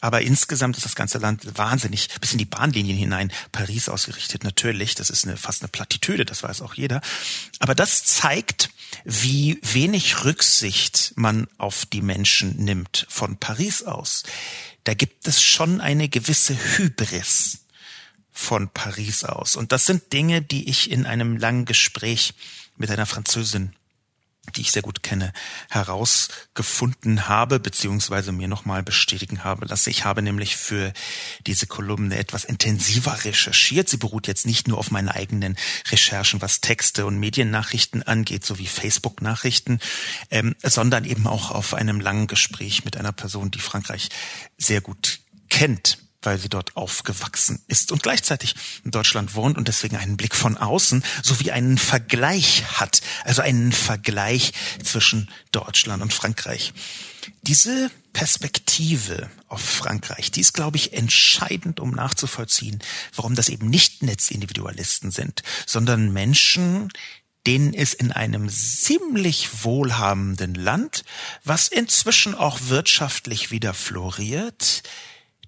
Aber 0.02 0.20
insgesamt 0.20 0.76
ist 0.76 0.84
das 0.84 0.94
ganze 0.94 1.16
Land 1.16 1.56
wahnsinnig 1.56 2.10
bis 2.20 2.32
in 2.32 2.38
die 2.38 2.44
Bahnlinien 2.44 2.98
hinein 2.98 3.32
Paris 3.50 3.88
ausgerichtet. 3.88 4.44
Natürlich, 4.44 4.94
das 4.94 5.08
ist 5.08 5.24
eine, 5.24 5.38
fast 5.38 5.62
eine 5.62 5.68
Plattitüde, 5.68 6.26
das 6.26 6.42
weiß 6.42 6.60
auch 6.60 6.74
jeder. 6.74 7.00
Aber 7.60 7.74
das 7.74 8.04
zeigt, 8.04 8.68
wie 9.04 9.58
wenig 9.62 10.24
Rücksicht 10.24 11.12
man 11.16 11.46
auf 11.58 11.86
die 11.86 12.02
Menschen 12.02 12.56
nimmt 12.56 13.06
von 13.08 13.36
Paris 13.36 13.82
aus. 13.82 14.22
Da 14.84 14.94
gibt 14.94 15.26
es 15.26 15.42
schon 15.42 15.80
eine 15.80 16.08
gewisse 16.08 16.56
Hybris 16.56 17.66
von 18.30 18.68
Paris 18.68 19.24
aus. 19.24 19.56
Und 19.56 19.72
das 19.72 19.86
sind 19.86 20.12
Dinge, 20.12 20.42
die 20.42 20.68
ich 20.68 20.90
in 20.90 21.06
einem 21.06 21.36
langen 21.36 21.64
Gespräch 21.64 22.34
mit 22.76 22.90
einer 22.90 23.06
Französin 23.06 23.74
die 24.52 24.62
ich 24.62 24.72
sehr 24.72 24.82
gut 24.82 25.02
kenne, 25.02 25.32
herausgefunden 25.70 27.28
habe, 27.28 27.58
beziehungsweise 27.58 28.32
mir 28.32 28.48
nochmal 28.48 28.82
bestätigen 28.82 29.44
habe 29.44 29.66
lassen. 29.66 29.90
Ich 29.90 30.04
habe 30.04 30.22
nämlich 30.22 30.56
für 30.56 30.92
diese 31.46 31.66
Kolumne 31.66 32.18
etwas 32.18 32.44
intensiver 32.44 33.24
recherchiert. 33.24 33.88
Sie 33.88 33.96
beruht 33.96 34.26
jetzt 34.26 34.46
nicht 34.46 34.68
nur 34.68 34.78
auf 34.78 34.90
meinen 34.90 35.08
eigenen 35.08 35.56
Recherchen, 35.90 36.42
was 36.42 36.60
Texte 36.60 37.06
und 37.06 37.18
Mediennachrichten 37.18 38.02
angeht, 38.02 38.44
sowie 38.44 38.66
Facebook-Nachrichten, 38.66 39.80
ähm, 40.30 40.54
sondern 40.62 41.04
eben 41.04 41.26
auch 41.26 41.50
auf 41.50 41.74
einem 41.74 42.00
langen 42.00 42.26
Gespräch 42.26 42.84
mit 42.84 42.96
einer 42.96 43.12
Person, 43.12 43.50
die 43.50 43.60
Frankreich 43.60 44.10
sehr 44.58 44.80
gut 44.80 45.20
kennt 45.48 46.03
weil 46.26 46.38
sie 46.38 46.48
dort 46.48 46.76
aufgewachsen 46.76 47.62
ist 47.68 47.92
und 47.92 48.02
gleichzeitig 48.02 48.54
in 48.84 48.90
Deutschland 48.90 49.34
wohnt 49.34 49.58
und 49.58 49.68
deswegen 49.68 49.96
einen 49.96 50.16
Blick 50.16 50.34
von 50.34 50.56
außen 50.56 51.04
sowie 51.22 51.50
einen 51.50 51.78
Vergleich 51.78 52.64
hat, 52.80 53.00
also 53.24 53.42
einen 53.42 53.72
Vergleich 53.72 54.52
zwischen 54.82 55.30
Deutschland 55.52 56.02
und 56.02 56.12
Frankreich. 56.12 56.72
Diese 57.42 57.90
Perspektive 58.12 59.30
auf 59.48 59.60
Frankreich, 59.60 60.30
die 60.30 60.40
ist, 60.40 60.52
glaube 60.52 60.76
ich, 60.76 60.92
entscheidend, 60.92 61.80
um 61.80 61.90
nachzuvollziehen, 61.90 62.82
warum 63.14 63.34
das 63.34 63.48
eben 63.48 63.68
nicht 63.68 64.02
Netzindividualisten 64.02 65.10
sind, 65.10 65.42
sondern 65.66 66.12
Menschen, 66.12 66.90
denen 67.46 67.74
es 67.74 67.92
in 67.92 68.12
einem 68.12 68.48
ziemlich 68.48 69.64
wohlhabenden 69.64 70.54
Land, 70.54 71.04
was 71.44 71.68
inzwischen 71.68 72.34
auch 72.34 72.58
wirtschaftlich 72.68 73.50
wieder 73.50 73.74
floriert, 73.74 74.82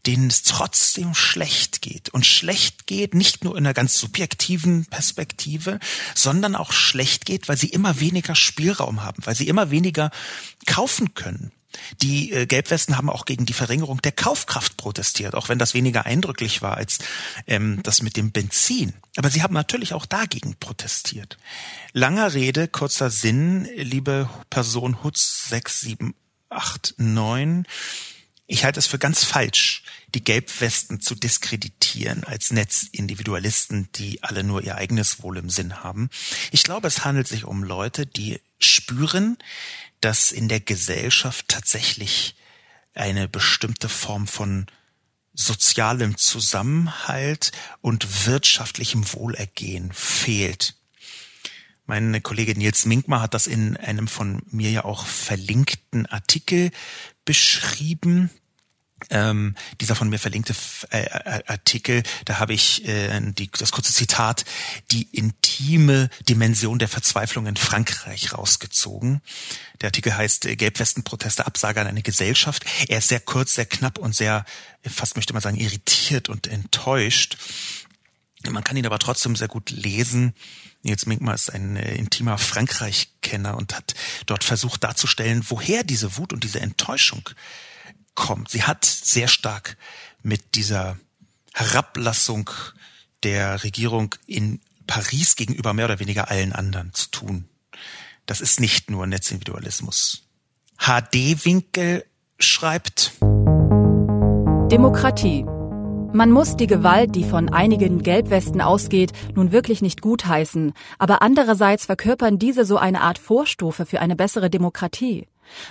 denen 0.07 0.29
es 0.29 0.43
trotzdem 0.43 1.15
schlecht 1.15 1.83
geht. 1.83 2.11
Und 2.11 2.27
schlecht 2.27 2.87
geht 2.87 3.15
nicht 3.15 3.45
nur 3.45 3.57
in 3.57 3.67
einer 3.67 3.75
ganz 3.75 3.99
subjektiven 3.99 4.87
Perspektive, 4.87 5.81
sondern 6.15 6.55
auch 6.55 6.73
schlecht 6.73 7.27
geht, 7.27 7.49
weil 7.49 7.57
sie 7.57 7.69
immer 7.69 8.01
weniger 8.01 8.35
Spielraum 8.35 9.03
haben, 9.03 9.25
weil 9.27 9.35
sie 9.35 9.49
immer 9.49 9.71
weniger 9.71 10.11
kaufen 10.67 11.15
können. 11.15 11.53
Die 12.03 12.33
äh, 12.33 12.47
Gelbwesten 12.47 12.97
haben 12.97 13.11
auch 13.11 13.25
gegen 13.25 13.47
die 13.47 13.53
Verringerung 13.53 14.01
der 14.03 14.13
Kaufkraft 14.13 14.77
protestiert, 14.77 15.35
auch 15.35 15.49
wenn 15.49 15.59
das 15.59 15.75
weniger 15.75 16.07
eindrücklich 16.07 16.63
war 16.63 16.77
als 16.77 16.99
ähm, 17.47 17.81
das 17.83 18.03
mit 18.03 18.17
dem 18.17 18.31
Benzin. 18.33 18.95
Aber 19.17 19.31
sie 19.31 19.43
haben 19.43 19.55
natürlich 19.55 19.95
auch 19.95 20.07
dagegen 20.07 20.57
protestiert. 20.59 21.39
Langer 21.93 22.35
Rede, 22.35 22.69
kurzer 22.69 23.11
Sinn, 23.11 23.69
liebe 23.77 24.31
Person 24.51 25.03
Hutz 25.03 25.49
6789 25.49 27.73
Ich 28.47 28.65
halte 28.65 28.79
es 28.79 28.87
für 28.87 28.99
ganz 28.99 29.25
falsch, 29.25 29.83
die 30.15 30.25
Gelbwesten 30.25 31.01
zu 31.01 31.15
diskreditieren 31.15 32.25
als 32.25 32.51
Netzindividualisten, 32.51 33.89
die 33.95 34.23
alle 34.23 34.45
nur 34.45 34.63
ihr 34.63 34.77
eigenes 34.77 35.23
Wohl 35.23 35.37
im 35.37 35.51
Sinn 35.51 35.83
haben. 35.83 36.11
Ich 36.53 36.63
glaube, 36.63 36.89
es 36.89 37.05
handelt 37.05 37.29
sich 37.29 37.45
um 37.45 37.65
Leute, 37.65 38.07
die 38.07 38.41
spüren, 38.59 39.37
dass 40.01 40.33
in 40.33 40.49
der 40.49 40.61
Gesellschaft 40.61 41.49
tatsächlich 41.49 42.37
eine 42.95 43.29
bestimmte 43.29 43.89
Form 43.89 44.27
von 44.27 44.67
sozialem 45.35 46.17
Zusammenhalt 46.17 47.53
und 47.83 48.27
wirtschaftlichem 48.27 49.13
Wohlergehen 49.13 49.93
fehlt. 49.93 50.75
Mein 51.85 52.21
Kollege 52.23 52.59
Nils 52.59 52.85
Minkmar 52.85 53.21
hat 53.21 53.35
das 53.35 53.47
in 53.47 53.77
einem 53.77 54.09
von 54.09 54.43
mir 54.51 54.71
ja 54.71 54.85
auch 54.85 55.07
verlinkten 55.07 56.07
Artikel 56.07 56.71
beschrieben. 57.25 58.31
Ähm, 59.11 59.55
dieser 59.81 59.95
von 59.95 60.09
mir 60.09 60.19
verlinkte 60.19 60.55
äh, 60.91 61.03
äh, 61.03 61.43
Artikel, 61.47 62.03
da 62.25 62.39
habe 62.39 62.55
ich 62.55 62.89
äh, 62.89 63.21
die, 63.33 63.51
das 63.51 63.71
kurze 63.71 63.93
Zitat, 63.93 64.47
die 64.91 65.03
intime 65.13 66.09
Dimension 66.27 66.79
der 66.79 66.89
Verzweiflung 66.89 67.47
in 67.47 67.57
Frankreich 67.57 68.33
rausgezogen. 68.33 69.21
Der 69.83 69.89
Artikel 69.89 70.17
heißt 70.17 70.47
äh, 70.47 70.57
Gelbwestenproteste 70.57 71.47
Absage 71.47 71.83
an 71.83 71.87
eine 71.87 72.03
Gesellschaft. 72.03 72.65
Er 72.89 72.99
ist 72.99 73.09
sehr 73.09 73.21
kurz, 73.21 73.55
sehr 73.55 73.67
knapp 73.67 73.99
und 73.99 74.17
sehr, 74.17 74.47
fast 74.83 75.17
möchte 75.17 75.35
man 75.35 75.43
sagen, 75.43 75.59
irritiert 75.59 76.31
und 76.31 76.47
enttäuscht. 76.47 77.37
Man 78.49 78.65
kann 78.65 78.79
ihn 78.79 78.87
aber 78.87 78.99
trotzdem 78.99 79.37
sehr 79.37 79.49
gut 79.49 79.71
lesen. 79.71 80.35
Nils 80.83 81.05
Minkmar 81.05 81.35
ist 81.35 81.53
ein 81.53 81.77
äh, 81.77 81.97
intimer 81.97 82.39
Frankreich-Kenner 82.39 83.57
und 83.59 83.75
hat 83.75 83.95
dort 84.25 84.43
versucht 84.43 84.85
darzustellen, 84.85 85.45
woher 85.49 85.85
diese 85.85 86.17
Wut 86.17 86.33
und 86.33 86.45
diese 86.45 86.61
Enttäuschung 86.61 87.29
kommt. 88.17 88.51
Sie 88.51 88.65
hat 88.65 88.85
sehr 88.85 89.29
stark 89.29 89.77
mit 90.23 90.57
dieser 90.57 90.99
Herablassung 91.55 92.51
der 93.23 93.63
Regierung 93.63 94.15
in 94.27 94.61
Paris 94.87 95.37
gegenüber 95.37 95.73
mehr 95.73 95.85
oder 95.85 96.01
weniger 96.01 96.31
allen 96.31 96.53
anderen 96.53 96.93
zu 96.93 97.11
tun. 97.11 97.49
Das 98.27 98.41
ist 98.41 98.59
nicht 98.59 98.91
nur 98.91 99.07
Netzindividualismus. 99.07 100.25
HD-Winkel 100.79 102.05
schreibt 102.39 103.13
Demokratie. 104.71 105.45
Man 106.13 106.31
muss 106.31 106.57
die 106.57 106.67
Gewalt, 106.67 107.15
die 107.15 107.25
von 107.25 107.49
einigen 107.51 108.03
Gelbwesten 108.03 108.61
ausgeht, 108.61 109.13
nun 109.35 109.53
wirklich 109.53 109.83
nicht 109.83 110.01
gutheißen, 110.01 110.73
aber 110.99 111.23
andererseits 111.23 111.87
verkörpern 111.87 112.39
diese 112.39 112.65
so 112.65 112.79
eine 112.79 113.03
Art 113.03 113.19
Vorstufe 113.19 113.87
für 113.87 114.01
eine 114.01 114.17
bessere 114.17 114.51
Demokratie. 114.51 115.27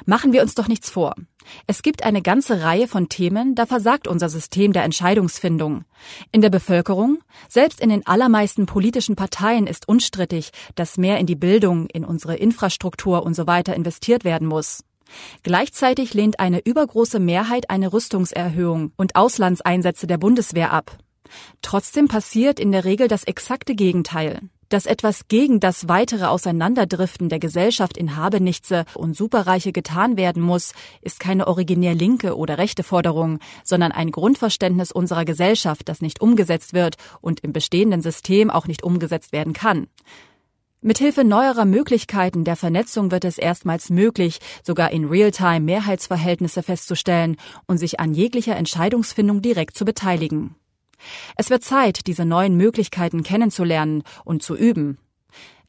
Machen 0.06 0.34
wir 0.34 0.42
uns 0.42 0.56
doch 0.56 0.68
nichts 0.68 0.90
vor. 0.90 1.16
Es 1.68 1.82
gibt 1.84 2.04
eine 2.04 2.22
ganze 2.22 2.64
Reihe 2.64 2.88
von 2.88 3.10
Themen, 3.10 3.56
da 3.56 3.66
versagt 3.66 4.08
unser 4.08 4.30
System 4.30 4.74
der 4.74 4.84
Entscheidungsfindung. 4.84 5.86
In 6.32 6.42
der 6.42 6.50
Bevölkerung, 6.50 7.20
selbst 7.50 7.80
in 7.80 7.90
den 7.90 8.06
allermeisten 8.06 8.66
politischen 8.66 9.16
Parteien 9.16 9.68
ist 9.68 9.88
unstrittig, 9.88 10.52
dass 10.76 10.98
mehr 10.98 11.20
in 11.20 11.26
die 11.26 11.36
Bildung, 11.36 11.88
in 11.88 12.04
unsere 12.04 12.36
Infrastruktur 12.36 13.24
und 13.24 13.36
so 13.36 13.48
weiter 13.48 13.76
investiert 13.76 14.24
werden 14.24 14.48
muss. 14.48 14.84
Gleichzeitig 15.44 16.14
lehnt 16.14 16.40
eine 16.40 16.66
übergroße 16.66 17.20
Mehrheit 17.20 17.70
eine 17.70 17.94
Rüstungserhöhung 17.94 18.92
und 18.98 19.16
Auslandseinsätze 19.16 20.08
der 20.08 20.18
Bundeswehr 20.18 20.74
ab. 20.74 20.98
Trotzdem 21.62 22.08
passiert 22.08 22.60
in 22.60 22.72
der 22.72 22.86
Regel 22.86 23.08
das 23.08 23.24
exakte 23.24 23.76
Gegenteil 23.76 24.42
dass 24.70 24.86
etwas 24.86 25.28
gegen 25.28 25.60
das 25.60 25.88
weitere 25.88 26.26
Auseinanderdriften 26.26 27.30
der 27.30 27.40
Gesellschaft 27.40 27.98
in 27.98 28.16
Habenichtse 28.16 28.86
und 28.94 29.16
Superreiche 29.16 29.72
getan 29.72 30.18
werden 30.18 30.42
muss, 30.42 30.74
ist 31.02 31.20
keine 31.20 31.48
originär 31.48 31.96
linke 31.96 32.38
oder 32.38 32.58
rechte 32.58 32.84
Forderung, 32.84 33.40
sondern 33.64 33.92
ein 33.92 34.12
Grundverständnis 34.12 34.92
unserer 34.92 35.26
Gesellschaft, 35.26 35.88
das 35.90 36.02
nicht 36.02 36.22
umgesetzt 36.22 36.74
wird 36.74 36.96
und 37.22 37.42
im 37.42 37.54
bestehenden 37.54 38.02
System 38.02 38.50
auch 38.50 38.68
nicht 38.68 38.84
umgesetzt 38.84 39.32
werden 39.32 39.54
kann. 39.54 39.88
Mithilfe 40.86 41.24
neuerer 41.24 41.66
Möglichkeiten 41.66 42.44
der 42.44 42.56
Vernetzung 42.56 43.10
wird 43.10 43.26
es 43.26 43.40
erstmals 43.40 43.90
möglich, 43.90 44.38
sogar 44.64 44.92
in 44.92 45.06
Realtime 45.06 45.62
Mehrheitsverhältnisse 45.62 46.62
festzustellen 46.62 47.38
und 47.66 47.80
sich 47.80 48.00
an 48.00 48.14
jeglicher 48.14 48.56
Entscheidungsfindung 48.56 49.42
direkt 49.42 49.76
zu 49.76 49.84
beteiligen. 49.84 50.56
Es 51.36 51.50
wird 51.50 51.64
Zeit, 51.64 52.08
diese 52.08 52.26
neuen 52.26 52.56
Möglichkeiten 52.56 53.24
kennenzulernen 53.24 54.04
und 54.24 54.44
zu 54.44 54.56
üben. 54.56 54.98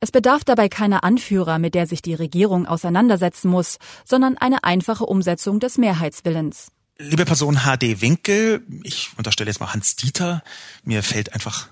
Es 0.01 0.11
bedarf 0.11 0.45
dabei 0.45 0.69
keiner 0.69 1.05
Anführer, 1.05 1.59
mit 1.59 1.75
der 1.75 1.87
sich 1.87 2.03
die 2.03 2.15
Regierung 2.15 2.67
auseinandersetzen 2.67 3.49
muss, 3.49 3.79
sondern 4.05 4.37
eine 4.37 4.65
einfache 4.65 5.07
Umsetzung 5.07 5.59
des 5.61 5.79
Mehrheitswillens. 5.79 6.69
Liebe 6.99 7.25
Person 7.25 7.57
HD 7.65 8.01
Winkel, 8.01 8.63
ich 8.83 9.11
unterstelle 9.17 9.51
jetzt 9.51 9.61
mal 9.61 9.73
Hans 9.73 9.97
Dieter, 9.97 10.43
mir 10.85 11.03
fällt 11.03 11.35
einfach 11.35 11.69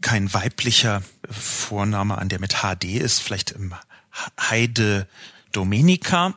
kein 0.00 0.32
weiblicher 0.32 1.02
Vorname 1.28 2.18
an, 2.18 2.28
der 2.28 2.40
mit 2.40 2.62
HD 2.62 2.84
ist, 2.84 3.20
vielleicht 3.20 3.54
Heide 4.40 5.06
Domenica. 5.52 6.34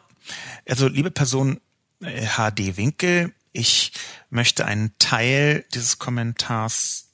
Also 0.68 0.88
liebe 0.88 1.12
Person 1.12 1.60
HD 2.00 2.60
äh, 2.60 2.78
Winkel, 2.78 3.34
ich 3.54 3.94
möchte 4.30 4.66
einen 4.66 4.94
Teil 5.00 5.66
dieses 5.74 6.00
Kommentars 6.00 7.10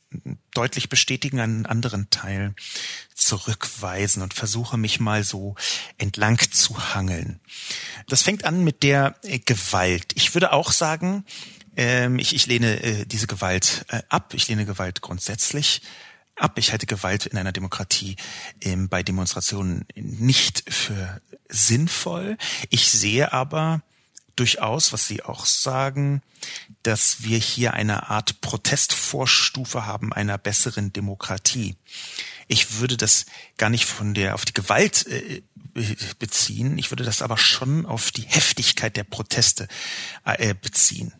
deutlich 0.53 0.89
bestätigen, 0.89 1.39
einen 1.39 1.65
anderen 1.65 2.09
Teil 2.09 2.55
zurückweisen 3.13 4.23
und 4.23 4.33
versuche 4.33 4.77
mich 4.77 4.99
mal 4.99 5.23
so 5.23 5.55
entlang 5.97 6.39
zu 6.51 6.95
hangeln. 6.95 7.39
Das 8.07 8.23
fängt 8.23 8.43
an 8.43 8.63
mit 8.63 8.81
der 8.81 9.15
äh, 9.23 9.39
Gewalt. 9.39 10.13
Ich 10.15 10.33
würde 10.33 10.51
auch 10.51 10.71
sagen, 10.71 11.25
ähm, 11.77 12.17
ich, 12.17 12.33
ich 12.33 12.47
lehne 12.47 12.81
äh, 12.81 13.05
diese 13.05 13.27
Gewalt 13.27 13.85
äh, 13.89 14.01
ab. 14.09 14.33
Ich 14.33 14.47
lehne 14.47 14.65
Gewalt 14.65 15.01
grundsätzlich 15.01 15.81
ab. 16.35 16.57
Ich 16.57 16.71
halte 16.71 16.87
Gewalt 16.87 17.27
in 17.27 17.37
einer 17.37 17.51
Demokratie 17.51 18.15
ähm, 18.61 18.89
bei 18.89 19.03
Demonstrationen 19.03 19.85
nicht 19.95 20.63
für 20.73 21.21
sinnvoll. 21.49 22.37
Ich 22.69 22.89
sehe 22.89 23.31
aber 23.31 23.81
durchaus, 24.39 24.93
was 24.93 25.07
Sie 25.07 25.23
auch 25.23 25.45
sagen, 25.45 26.21
dass 26.83 27.23
wir 27.23 27.37
hier 27.37 27.73
eine 27.73 28.09
Art 28.09 28.41
Protestvorstufe 28.41 29.85
haben 29.85 30.13
einer 30.13 30.37
besseren 30.37 30.93
Demokratie. 30.93 31.75
Ich 32.47 32.79
würde 32.79 32.97
das 32.97 33.25
gar 33.57 33.69
nicht 33.69 33.85
von 33.85 34.13
der 34.13 34.35
auf 34.35 34.45
die 34.45 34.53
Gewalt 34.53 35.05
äh, 35.07 35.41
beziehen. 36.17 36.77
Ich 36.77 36.91
würde 36.91 37.03
das 37.03 37.21
aber 37.21 37.37
schon 37.37 37.85
auf 37.85 38.11
die 38.11 38.23
Heftigkeit 38.23 38.97
der 38.97 39.03
Proteste 39.03 39.67
äh, 40.23 40.53
beziehen. 40.53 41.13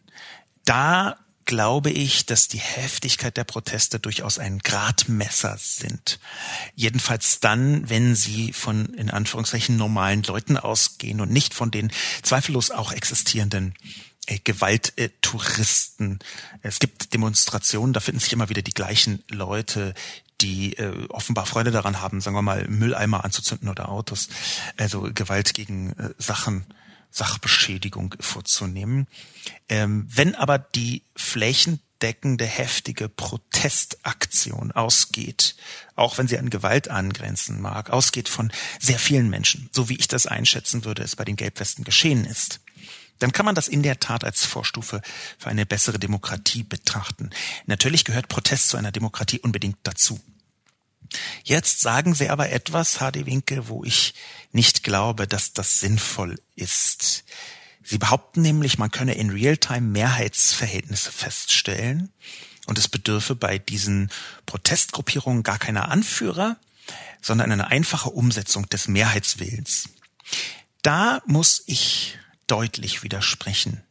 Da 0.66 1.18
glaube 1.50 1.90
ich, 1.90 2.28
dass 2.28 2.48
die 2.48 2.60
Heftigkeit 2.60 3.36
der 3.36 3.44
Proteste 3.44 4.00
durchaus 4.00 4.38
ein 4.38 4.60
Gradmesser 4.60 5.58
sind. 5.60 6.20
Jedenfalls 6.76 7.40
dann, 7.40 7.90
wenn 7.90 8.14
sie 8.14 8.54
von 8.54 8.86
in 8.94 9.10
Anführungszeichen 9.10 9.76
normalen 9.76 10.22
Leuten 10.22 10.58
ausgehen 10.58 11.22
und 11.22 11.32
nicht 11.32 11.56
von 11.56 11.72
den 11.72 11.92
zweifellos 12.22 12.70
auch 12.70 12.92
existierenden 12.92 13.74
äh, 14.28 14.38
Gewalttouristen. 14.44 16.20
Es 16.62 16.78
gibt 16.78 17.16
Demonstrationen, 17.16 17.94
da 17.94 18.00
finden 18.00 18.20
sich 18.20 18.32
immer 18.32 18.50
wieder 18.50 18.62
die 18.62 18.76
gleichen 18.76 19.24
Leute, 19.28 19.96
die 20.42 20.74
äh, 20.78 21.08
offenbar 21.10 21.48
Freude 21.48 21.72
daran 21.72 22.00
haben, 22.00 22.22
sagen 22.22 22.36
wir 22.36 22.44
mal, 22.44 22.68
Mülleimer 22.68 23.26
anzuzünden 23.26 23.70
oder 23.70 23.90
Autos. 23.90 24.30
Also 24.78 25.10
Gewalt 25.16 25.56
gegen 25.56 25.94
äh, 25.94 26.14
Sachen 26.20 26.68
Sachbeschädigung 27.12 28.16
vorzunehmen. 28.20 29.08
Ähm, 29.68 30.08
wenn 30.10 30.36
aber 30.36 30.60
die 30.60 31.04
flächendeckende 31.16 32.46
heftige 32.46 33.10
Protestaktion 33.10 34.72
ausgeht, 34.72 35.56
auch 35.96 36.18
wenn 36.18 36.28
sie 36.28 36.38
an 36.38 36.50
Gewalt 36.50 36.90
angrenzen 36.90 37.62
mag, 37.62 37.90
ausgeht 37.90 38.30
von 38.30 38.52
sehr 38.80 39.00
vielen 39.00 39.30
Menschen, 39.30 39.70
so 39.74 39.90
wie 39.90 39.98
ich 39.98 40.08
das 40.08 40.28
einschätzen 40.28 40.86
würde, 40.86 41.04
es 41.04 41.16
bei 41.16 41.26
den 41.26 41.36
Gelbwesten 41.36 41.84
geschehen 41.84 42.26
ist, 42.26 42.62
dann 43.20 43.34
kann 43.34 43.46
man 43.46 43.56
das 43.56 43.68
in 43.68 43.84
der 43.84 44.00
Tat 44.00 44.24
als 44.24 44.46
Vorstufe 44.46 45.02
für 45.38 45.50
eine 45.50 45.66
bessere 45.66 46.00
Demokratie 46.00 46.64
betrachten. 46.64 47.30
Natürlich 47.66 48.06
gehört 48.06 48.30
Protest 48.30 48.70
zu 48.70 48.78
einer 48.78 48.94
Demokratie 48.94 49.40
unbedingt 49.40 49.78
dazu. 49.84 50.20
Jetzt 51.44 51.82
sagen 51.82 52.14
Sie 52.14 52.30
aber 52.30 52.52
etwas, 52.52 53.00
HD 53.00 53.26
Winkel, 53.26 53.68
wo 53.68 53.84
ich 53.84 54.14
nicht 54.52 54.79
glaube, 54.84 55.28
dass 55.28 55.54
das 55.54 55.80
sinnvoll 55.80 56.40
ist. 56.56 57.24
Sie 57.84 57.98
behaupten 57.98 58.42
nämlich, 58.42 58.78
man 58.78 58.92
könne 58.92 59.16
in 59.16 59.30
Realtime 59.30 59.82
Mehrheitsverhältnisse 59.82 61.12
feststellen 61.12 62.12
und 62.68 62.78
es 62.78 62.88
bedürfe 62.88 63.36
bei 63.36 63.58
diesen 63.58 64.12
Protestgruppierungen 64.46 65.44
gar 65.44 65.58
keiner 65.58 65.90
Anführer, 65.90 66.58
sondern 67.22 67.52
eine 67.52 67.68
einfache 67.68 68.10
Umsetzung 68.10 68.70
des 68.70 68.88
Mehrheitswillens. 68.88 69.90
Da 70.82 71.22
muss 71.26 71.64
ich 71.66 72.18
deutlich 72.48 73.04
widersprechen. 73.04 73.84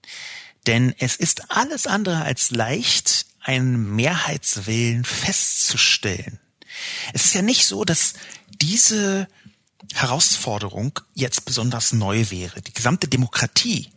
Denn 0.66 0.94
es 0.98 1.16
ist 1.16 1.50
alles 1.50 1.86
andere 1.86 2.22
als 2.22 2.50
leicht, 2.50 3.26
einen 3.40 3.96
Mehrheitswillen 3.96 5.04
festzustellen. 5.04 6.38
Es 7.12 7.24
ist 7.26 7.34
ja 7.34 7.42
nicht 7.42 7.66
so, 7.66 7.84
dass 7.84 8.14
diese 8.60 9.28
Herausforderung 9.94 11.00
jetzt 11.14 11.44
besonders 11.44 11.92
neu 11.92 12.30
wäre. 12.30 12.62
Die 12.62 12.72
gesamte 12.72 13.08
Demokratie 13.08 13.88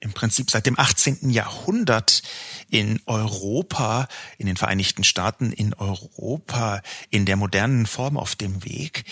im 0.00 0.12
Prinzip 0.12 0.50
seit 0.50 0.66
dem 0.66 0.78
18. 0.78 1.30
Jahrhundert 1.30 2.22
in 2.68 3.00
Europa, 3.06 4.08
in 4.38 4.46
den 4.46 4.56
Vereinigten 4.56 5.04
Staaten, 5.04 5.52
in 5.52 5.74
Europa, 5.74 6.82
in 7.10 7.24
der 7.26 7.36
modernen 7.36 7.86
Form 7.86 8.16
auf 8.16 8.36
dem 8.36 8.64
Weg. 8.64 9.04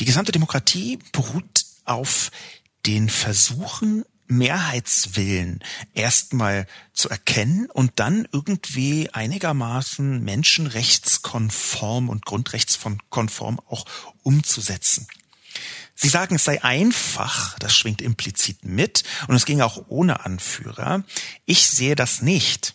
Die 0.00 0.04
gesamte 0.04 0.32
Demokratie 0.32 0.98
beruht 1.12 1.64
auf 1.84 2.30
den 2.86 3.08
Versuchen, 3.08 4.04
Mehrheitswillen 4.26 5.62
erstmal 5.92 6.66
zu 6.94 7.10
erkennen 7.10 7.66
und 7.70 7.92
dann 7.96 8.26
irgendwie 8.32 9.10
einigermaßen 9.12 10.22
menschenrechtskonform 10.24 12.08
und 12.08 12.24
grundrechtskonform 12.24 13.60
auch 13.68 13.84
umzusetzen. 14.22 15.06
Sie 15.94 16.08
sagen, 16.08 16.36
es 16.36 16.44
sei 16.44 16.62
einfach, 16.62 17.58
das 17.58 17.76
schwingt 17.76 18.02
implizit 18.02 18.64
mit, 18.64 19.04
und 19.28 19.36
es 19.36 19.46
ging 19.46 19.60
auch 19.60 19.84
ohne 19.88 20.24
Anführer. 20.24 21.04
Ich 21.46 21.68
sehe 21.68 21.94
das 21.94 22.20
nicht. 22.20 22.74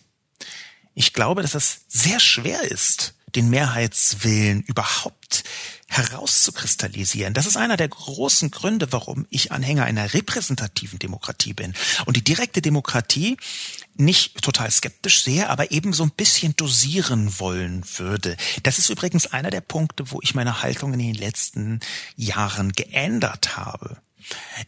Ich 0.94 1.12
glaube, 1.12 1.42
dass 1.42 1.54
es 1.54 1.82
sehr 1.88 2.18
schwer 2.20 2.62
ist, 2.62 3.14
den 3.34 3.50
Mehrheitswillen 3.50 4.62
überhaupt 4.62 5.44
herauszukristallisieren. 5.90 7.34
Das 7.34 7.46
ist 7.46 7.56
einer 7.56 7.76
der 7.76 7.88
großen 7.88 8.52
Gründe, 8.52 8.92
warum 8.92 9.26
ich 9.28 9.50
Anhänger 9.50 9.84
einer 9.84 10.14
repräsentativen 10.14 11.00
Demokratie 11.00 11.52
bin. 11.52 11.74
Und 12.06 12.16
die 12.16 12.22
direkte 12.22 12.62
Demokratie 12.62 13.36
nicht 13.96 14.40
total 14.40 14.70
skeptisch 14.70 15.24
sehe, 15.24 15.50
aber 15.50 15.72
eben 15.72 15.92
so 15.92 16.04
ein 16.04 16.12
bisschen 16.12 16.54
dosieren 16.56 17.40
wollen 17.40 17.84
würde. 17.98 18.36
Das 18.62 18.78
ist 18.78 18.88
übrigens 18.88 19.26
einer 19.26 19.50
der 19.50 19.60
Punkte, 19.60 20.12
wo 20.12 20.20
ich 20.22 20.34
meine 20.34 20.62
Haltung 20.62 20.92
in 20.92 21.00
den 21.00 21.14
letzten 21.14 21.80
Jahren 22.16 22.70
geändert 22.70 23.56
habe. 23.56 23.98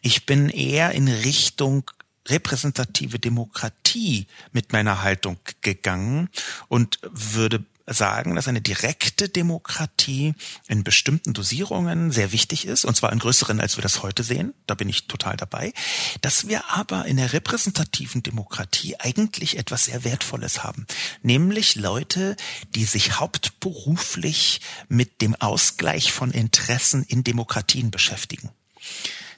Ich 0.00 0.26
bin 0.26 0.48
eher 0.48 0.90
in 0.90 1.06
Richtung 1.06 1.88
repräsentative 2.28 3.18
Demokratie 3.18 4.26
mit 4.52 4.72
meiner 4.72 5.02
Haltung 5.02 5.38
gegangen 5.60 6.28
und 6.68 6.98
würde 7.02 7.64
sagen, 7.86 8.34
dass 8.34 8.48
eine 8.48 8.60
direkte 8.60 9.28
Demokratie 9.28 10.34
in 10.68 10.84
bestimmten 10.84 11.32
Dosierungen 11.32 12.12
sehr 12.12 12.32
wichtig 12.32 12.66
ist, 12.66 12.84
und 12.84 12.96
zwar 12.96 13.12
in 13.12 13.18
größeren, 13.18 13.60
als 13.60 13.76
wir 13.76 13.82
das 13.82 14.02
heute 14.02 14.22
sehen. 14.22 14.54
Da 14.66 14.74
bin 14.74 14.88
ich 14.88 15.06
total 15.06 15.36
dabei. 15.36 15.72
Dass 16.20 16.48
wir 16.48 16.70
aber 16.70 17.06
in 17.06 17.16
der 17.16 17.32
repräsentativen 17.32 18.22
Demokratie 18.22 18.96
eigentlich 18.98 19.58
etwas 19.58 19.86
sehr 19.86 20.04
Wertvolles 20.04 20.62
haben. 20.62 20.86
Nämlich 21.22 21.74
Leute, 21.74 22.36
die 22.74 22.84
sich 22.84 23.18
hauptberuflich 23.18 24.60
mit 24.88 25.20
dem 25.20 25.34
Ausgleich 25.34 26.12
von 26.12 26.30
Interessen 26.30 27.04
in 27.04 27.24
Demokratien 27.24 27.90
beschäftigen. 27.90 28.50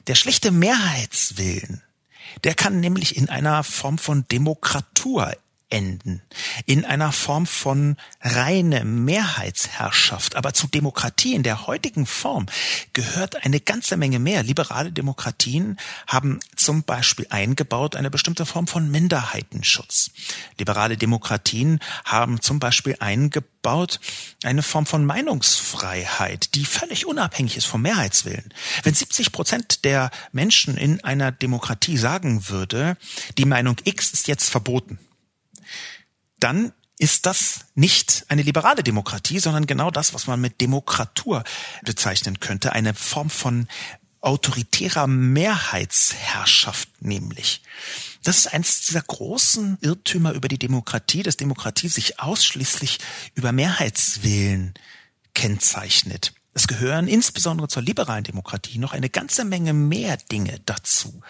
Der 0.07 0.15
schlichte 0.15 0.51
Mehrheitswillen, 0.51 1.81
der 2.43 2.53
kann 2.53 2.79
nämlich 2.79 3.15
in 3.15 3.29
einer 3.29 3.63
Form 3.63 3.97
von 3.97 4.27
Demokratur 4.27 5.35
enden. 5.69 6.21
In 6.65 6.85
einer 6.85 7.11
Form 7.11 7.47
von 7.47 7.97
reine 8.21 8.85
Mehrheitsherrschaft. 8.85 10.35
Aber 10.35 10.53
zu 10.53 10.67
Demokratie 10.67 11.33
in 11.33 11.43
der 11.43 11.67
heutigen 11.67 12.05
Form 12.05 12.45
gehört 12.93 13.43
eine 13.43 13.59
ganze 13.59 13.97
Menge 13.97 14.19
mehr. 14.19 14.43
Liberale 14.43 14.91
Demokratien 14.91 15.77
haben 16.07 16.39
zum 16.55 16.83
Beispiel 16.83 17.27
eingebaut 17.29 17.95
eine 17.95 18.11
bestimmte 18.11 18.45
Form 18.45 18.67
von 18.67 18.89
Minderheitenschutz. 18.89 20.11
Liberale 20.59 20.97
Demokratien 20.97 21.79
haben 22.03 22.41
zum 22.41 22.59
Beispiel 22.59 22.95
eingebaut 22.99 23.99
eine 24.43 24.61
Form 24.61 24.85
von 24.85 25.05
Meinungsfreiheit, 25.05 26.53
die 26.53 26.65
völlig 26.65 27.07
unabhängig 27.07 27.57
ist 27.57 27.65
vom 27.65 27.81
Mehrheitswillen. 27.81 28.53
Wenn 28.83 28.93
70 28.93 29.31
Prozent 29.31 29.83
der 29.83 30.11
Menschen 30.31 30.77
in 30.77 31.03
einer 31.03 31.31
Demokratie 31.31 31.97
sagen 31.97 32.47
würde, 32.49 32.97
die 33.39 33.45
Meinung 33.45 33.77
X 33.83 34.11
ist 34.11 34.27
jetzt 34.27 34.49
verboten, 34.49 34.99
dann 36.39 36.73
ist 36.97 37.25
das 37.25 37.65
nicht 37.75 38.25
eine 38.29 38.41
liberale 38.41 38.83
Demokratie, 38.83 39.39
sondern 39.39 39.67
genau 39.67 39.91
das, 39.91 40.13
was 40.13 40.27
man 40.27 40.39
mit 40.39 40.61
Demokratur 40.61 41.43
bezeichnen 41.83 42.39
könnte, 42.39 42.71
eine 42.71 42.93
Form 42.93 43.29
von 43.29 43.67
autoritärer 44.21 45.05
Mehrheitsherrschaft 45.05 46.89
nämlich. 47.01 47.61
Das 48.23 48.39
ist 48.39 48.47
eines 48.47 48.85
dieser 48.87 49.01
großen 49.01 49.77
Irrtümer 49.81 50.31
über 50.31 50.47
die 50.47 50.57
Demokratie, 50.57 51.21
dass 51.21 51.37
Demokratie 51.37 51.89
sich 51.89 52.19
ausschließlich 52.19 52.97
über 53.35 53.51
Mehrheitswillen 53.51 54.73
kennzeichnet. 55.35 56.33
Es 56.55 56.67
gehören 56.67 57.07
insbesondere 57.07 57.67
zur 57.67 57.83
liberalen 57.83 58.23
Demokratie 58.23 58.79
noch 58.79 58.93
eine 58.93 59.09
ganze 59.09 59.45
Menge 59.45 59.73
mehr 59.73 60.17
Dinge 60.17 60.59
dazu. 60.65 61.21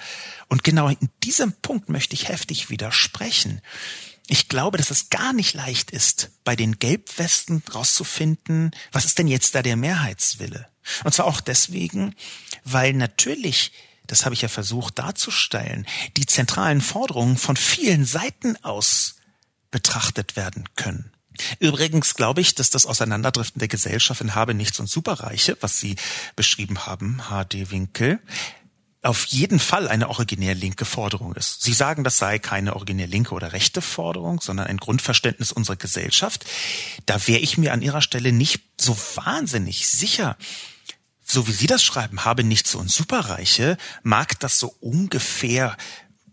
Und 0.47 0.63
genau 0.63 0.87
in 0.87 1.09
diesem 1.23 1.51
Punkt 1.51 1.89
möchte 1.89 2.13
ich 2.13 2.29
heftig 2.29 2.69
widersprechen. 2.69 3.59
Ich 4.27 4.47
glaube, 4.49 4.77
dass 4.77 4.91
es 4.91 5.09
gar 5.09 5.33
nicht 5.33 5.53
leicht 5.53 5.91
ist, 5.91 6.31
bei 6.43 6.55
den 6.55 6.79
Gelbwesten 6.79 7.61
rauszufinden, 7.73 8.71
was 8.91 9.05
ist 9.05 9.19
denn 9.19 9.27
jetzt 9.27 9.53
da 9.53 9.61
der 9.61 9.75
Mehrheitswille? 9.75 10.67
Und 11.03 11.13
zwar 11.13 11.25
auch 11.25 11.41
deswegen, 11.41 12.15
weil 12.63 12.93
natürlich, 12.93 13.71
das 14.07 14.25
habe 14.25 14.33
ich 14.35 14.41
ja 14.41 14.47
versucht 14.47 14.99
darzustellen, 14.99 15.85
die 16.17 16.25
zentralen 16.25 16.81
Forderungen 16.81 17.37
von 17.37 17.55
vielen 17.55 18.05
Seiten 18.05 18.55
aus 18.63 19.15
betrachtet 19.71 20.35
werden 20.35 20.65
können. 20.75 21.11
Übrigens 21.59 22.15
glaube 22.15 22.41
ich, 22.41 22.55
dass 22.55 22.69
das 22.69 22.85
Auseinanderdriften 22.85 23.59
der 23.59 23.67
Gesellschaft 23.67 24.21
in 24.21 24.35
Habe 24.35 24.53
nichts 24.53 24.79
und 24.79 24.89
Superreiche, 24.89 25.57
was 25.59 25.79
Sie 25.79 25.97
beschrieben 26.35 26.85
haben, 26.85 27.29
H.D. 27.29 27.71
Winkel, 27.71 28.19
auf 29.05 29.25
jeden 29.25 29.59
Fall 29.59 29.87
eine 29.87 30.09
originär 30.09 30.55
linke 30.55 30.85
Forderung 30.85 31.35
ist. 31.35 31.61
Sie 31.61 31.73
sagen, 31.73 32.03
das 32.03 32.17
sei 32.17 32.39
keine 32.39 32.75
originär 32.75 33.07
linke 33.07 33.33
oder 33.35 33.53
rechte 33.53 33.81
Forderung, 33.81 34.41
sondern 34.41 34.67
ein 34.67 34.77
Grundverständnis 34.77 35.51
unserer 35.51 35.75
Gesellschaft. 35.75 36.45
Da 37.05 37.27
wäre 37.27 37.39
ich 37.39 37.57
mir 37.57 37.73
an 37.73 37.81
Ihrer 37.81 38.01
Stelle 38.01 38.31
nicht 38.31 38.63
so 38.79 38.97
wahnsinnig 39.15 39.87
sicher. 39.87 40.37
So 41.23 41.47
wie 41.47 41.51
Sie 41.51 41.67
das 41.67 41.83
schreiben, 41.83 42.25
habe 42.25 42.43
nicht 42.43 42.67
so 42.67 42.79
ein 42.79 42.87
Superreiche, 42.87 43.77
mag 44.03 44.39
das 44.39 44.59
so 44.59 44.75
ungefähr 44.79 45.77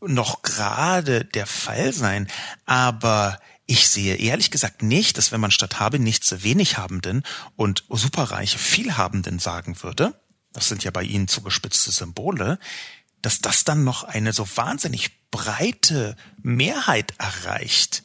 noch 0.00 0.42
gerade 0.42 1.24
der 1.24 1.46
Fall 1.46 1.92
sein, 1.92 2.28
aber 2.66 3.38
ich 3.66 3.88
sehe 3.88 4.16
ehrlich 4.16 4.50
gesagt 4.50 4.82
nicht, 4.82 5.16
dass 5.16 5.30
wenn 5.30 5.40
man 5.40 5.50
statt 5.50 5.78
habe 5.78 5.98
nicht 5.98 6.24
zu 6.24 6.42
wenig 6.42 6.78
Habenden 6.78 7.22
und 7.56 7.84
Superreiche 7.88 8.58
viel 8.58 8.96
Habenden 8.96 9.38
sagen 9.38 9.82
würde, 9.82 10.20
das 10.52 10.68
sind 10.68 10.84
ja 10.84 10.90
bei 10.90 11.02
Ihnen 11.02 11.28
zugespitzte 11.28 11.90
Symbole, 11.90 12.58
dass 13.22 13.40
das 13.40 13.64
dann 13.64 13.84
noch 13.84 14.04
eine 14.04 14.32
so 14.32 14.46
wahnsinnig 14.56 15.10
breite 15.30 16.16
Mehrheit 16.42 17.14
erreicht. 17.18 18.02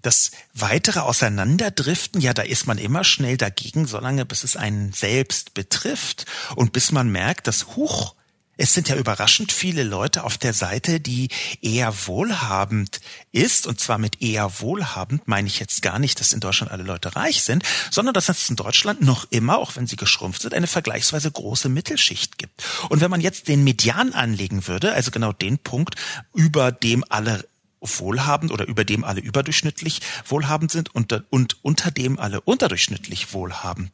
Das 0.00 0.32
weitere 0.52 1.00
Auseinanderdriften, 1.00 2.20
ja, 2.20 2.34
da 2.34 2.42
ist 2.42 2.66
man 2.66 2.78
immer 2.78 3.04
schnell 3.04 3.36
dagegen, 3.36 3.86
solange 3.86 4.24
bis 4.24 4.44
es 4.44 4.56
einen 4.56 4.92
selbst 4.92 5.54
betrifft 5.54 6.26
und 6.56 6.72
bis 6.72 6.92
man 6.92 7.08
merkt, 7.10 7.46
dass 7.46 7.68
Huch, 7.76 8.14
es 8.56 8.74
sind 8.74 8.88
ja 8.88 8.96
überraschend 8.96 9.52
viele 9.52 9.82
Leute 9.82 10.24
auf 10.24 10.38
der 10.38 10.52
Seite, 10.52 11.00
die 11.00 11.28
eher 11.60 11.94
wohlhabend 12.06 13.00
ist. 13.32 13.66
Und 13.66 13.80
zwar 13.80 13.98
mit 13.98 14.22
eher 14.22 14.60
wohlhabend 14.60 15.26
meine 15.26 15.48
ich 15.48 15.58
jetzt 15.58 15.82
gar 15.82 15.98
nicht, 15.98 16.20
dass 16.20 16.32
in 16.32 16.40
Deutschland 16.40 16.72
alle 16.72 16.84
Leute 16.84 17.16
reich 17.16 17.42
sind, 17.42 17.64
sondern 17.90 18.14
dass 18.14 18.28
es 18.28 18.48
in 18.48 18.56
Deutschland 18.56 19.00
noch 19.02 19.26
immer, 19.30 19.58
auch 19.58 19.76
wenn 19.76 19.86
sie 19.86 19.96
geschrumpft 19.96 20.42
sind, 20.42 20.54
eine 20.54 20.66
vergleichsweise 20.66 21.30
große 21.30 21.68
Mittelschicht 21.68 22.38
gibt. 22.38 22.62
Und 22.88 23.00
wenn 23.00 23.10
man 23.10 23.20
jetzt 23.20 23.48
den 23.48 23.64
Median 23.64 24.12
anlegen 24.12 24.66
würde, 24.66 24.92
also 24.92 25.10
genau 25.10 25.32
den 25.32 25.58
Punkt, 25.58 25.96
über 26.34 26.72
dem 26.72 27.04
alle 27.08 27.44
wohlhabend 27.84 28.50
oder 28.50 28.66
über 28.66 28.84
dem 28.84 29.04
alle 29.04 29.20
überdurchschnittlich 29.20 30.00
wohlhabend 30.26 30.70
sind 30.70 30.94
und, 30.94 31.12
und 31.30 31.62
unter 31.62 31.90
dem 31.90 32.18
alle 32.18 32.40
unterdurchschnittlich 32.40 33.32
wohlhabend 33.32 33.92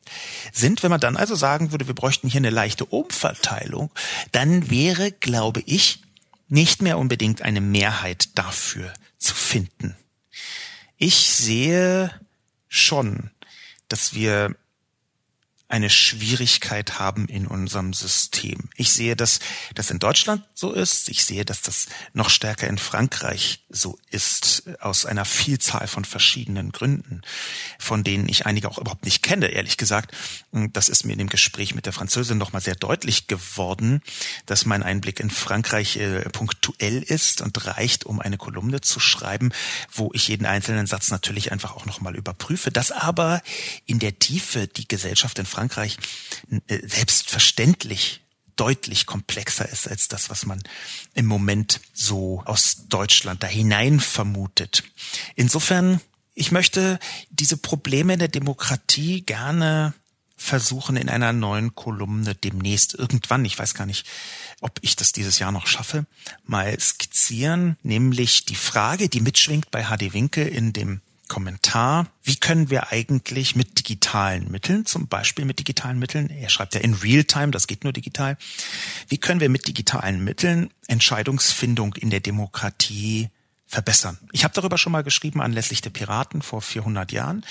sind. 0.53 0.83
Wenn 0.83 0.91
man 0.91 1.01
dann 1.01 1.17
also 1.17 1.35
sagen 1.35 1.73
würde, 1.73 1.87
wir 1.87 1.95
bräuchten 1.95 2.29
hier 2.29 2.39
eine 2.39 2.51
leichte 2.51 2.85
Umverteilung, 2.85 3.91
dann 4.33 4.71
wäre, 4.71 5.13
glaube 5.13 5.63
ich, 5.67 6.03
nicht 6.49 6.83
mehr 6.83 6.99
unbedingt 6.99 7.43
eine 7.43 7.61
Mehrheit 7.61 8.31
dafür 8.37 8.93
zu 9.19 9.35
finden. 9.35 9.97
Ich 10.97 11.31
sehe 11.31 12.11
schon, 12.69 13.31
dass 13.89 14.15
wir 14.15 14.55
eine 15.71 15.89
Schwierigkeit 15.89 16.99
haben 16.99 17.29
in 17.29 17.47
unserem 17.47 17.93
System. 17.93 18.69
Ich 18.75 18.91
sehe, 18.91 19.15
dass 19.15 19.39
das 19.75 19.91
in 19.91 20.01
Deutschland 20.01 20.45
so 20.53 20.73
ist. 20.73 21.09
Ich 21.09 21.25
sehe, 21.25 21.45
dass 21.45 21.63
das 21.63 21.87
noch 22.13 22.29
stärker 22.29 22.67
in 22.67 22.77
Frankreich 22.77 23.65
so 23.69 23.97
ist, 24.11 24.65
aus 24.81 25.07
einer 25.07 25.25
Vielzahl 25.25 25.87
von 25.87 26.05
verschiedenen 26.05 26.73
Gründen, 26.73 27.23
von 27.79 28.03
denen 28.03 28.29
ich 28.29 28.47
einige 28.47 28.69
auch 28.69 28.79
überhaupt 28.79 29.05
nicht 29.05 29.23
kenne, 29.23 29.47
ehrlich 29.47 29.77
gesagt. 29.77 30.13
Das 30.51 30.89
ist 30.89 31.05
mir 31.05 31.13
in 31.13 31.21
dem 31.21 31.29
Gespräch 31.29 31.73
mit 31.75 31.87
der 31.87 31.93
Französin 31.93 32.37
nochmal 32.37 32.63
sehr 32.63 32.75
deutlich 32.75 33.29
geworden, 33.29 34.03
dass 34.47 34.67
mein 34.67 34.83
Einblick 34.83 35.21
in 35.21 35.31
Frankreich 35.31 35.97
äh, 35.99 36.29
punktuell 36.31 37.01
ist 37.01 37.43
und 37.43 37.65
reicht, 37.67 38.05
um 38.07 38.19
eine 38.19 38.39
Kolumne 38.39 38.81
zu 38.81 38.99
schreiben, 38.99 39.53
wo 39.93 40.11
ich 40.15 40.27
jeden 40.27 40.47
einzelnen 40.47 40.89
Satz 40.89 41.13
natürlich 41.13 41.53
einfach 41.53 41.77
auch 41.77 41.87
nochmal 41.87 42.17
überprüfe, 42.17 42.73
dass 42.73 42.91
aber 42.91 43.41
in 43.87 44.01
der 44.01 44.19
Tiefe 44.19 44.67
die 44.67 44.89
Gesellschaft 44.89 45.39
in 45.39 45.47
Frankreich 45.47 45.60
äh, 45.69 46.87
selbstverständlich 46.87 48.23
deutlich 48.57 49.07
komplexer 49.07 49.69
ist 49.69 49.89
als 49.89 50.09
das, 50.09 50.29
was 50.29 50.45
man 50.45 50.63
im 51.15 51.27
Moment 51.27 51.81
so 51.95 52.43
aus 52.45 52.89
Deutschland 52.89 53.43
da 53.43 53.47
hinein 53.47 54.01
vermutet. 54.01 54.85
Insofern, 55.35 56.01
ich 56.35 56.53
möchte 56.53 56.99
diese 57.31 57.57
Probleme 57.57 58.19
der 58.19 58.29
Demokratie 58.29 59.23
gerne 59.23 59.95
versuchen 60.37 60.97
in 60.97 61.09
einer 61.09 61.33
neuen 61.33 61.75
Kolumne 61.75 62.35
demnächst 62.35 62.95
irgendwann, 62.95 63.45
ich 63.45 63.59
weiß 63.59 63.75
gar 63.75 63.87
nicht, 63.87 64.07
ob 64.61 64.79
ich 64.81 64.97
das 64.97 65.13
dieses 65.13 65.39
Jahr 65.39 65.53
noch 65.53 65.67
schaffe, 65.67 66.07
mal 66.45 66.79
skizzieren, 66.81 67.77
nämlich 67.83 68.47
die 68.47 68.57
Frage, 68.57 69.09
die 69.09 69.21
mitschwingt 69.21 69.71
bei 69.71 69.85
HD 69.85 70.15
Winke 70.15 70.43
in 70.43 70.73
dem 70.73 71.03
Kommentar, 71.31 72.09
wie 72.25 72.37
können 72.37 72.71
wir 72.71 72.91
eigentlich 72.91 73.55
mit 73.55 73.79
digitalen 73.79 74.51
Mitteln, 74.51 74.85
zum 74.85 75.07
Beispiel 75.07 75.45
mit 75.45 75.61
digitalen 75.61 75.99
Mitteln, 75.99 76.29
er 76.29 76.51
schreibt 76.51 76.75
ja 76.75 76.81
in 76.81 76.93
Realtime, 76.93 77.53
das 77.53 77.69
geht 77.69 77.85
nur 77.85 77.93
digital, 77.93 78.37
wie 79.09 79.17
können 79.17 79.41
wir 79.41 79.49
mit 79.49 79.69
digitalen 79.69 80.23
Mitteln 80.25 80.71
Entscheidungsfindung 80.89 81.95
in 81.95 82.11
der 82.11 82.19
Demokratie 82.19 83.31
verbessern. 83.71 84.19
Ich 84.33 84.43
habe 84.43 84.53
darüber 84.53 84.79
schon 84.79 84.91
mal 84.91 85.05
geschrieben 85.05 85.41
anlässlich 85.41 85.81
der 85.81 85.91
Piraten 85.91 86.43
vor 86.43 86.61
400 86.61 87.13
Jahren. 87.13 87.47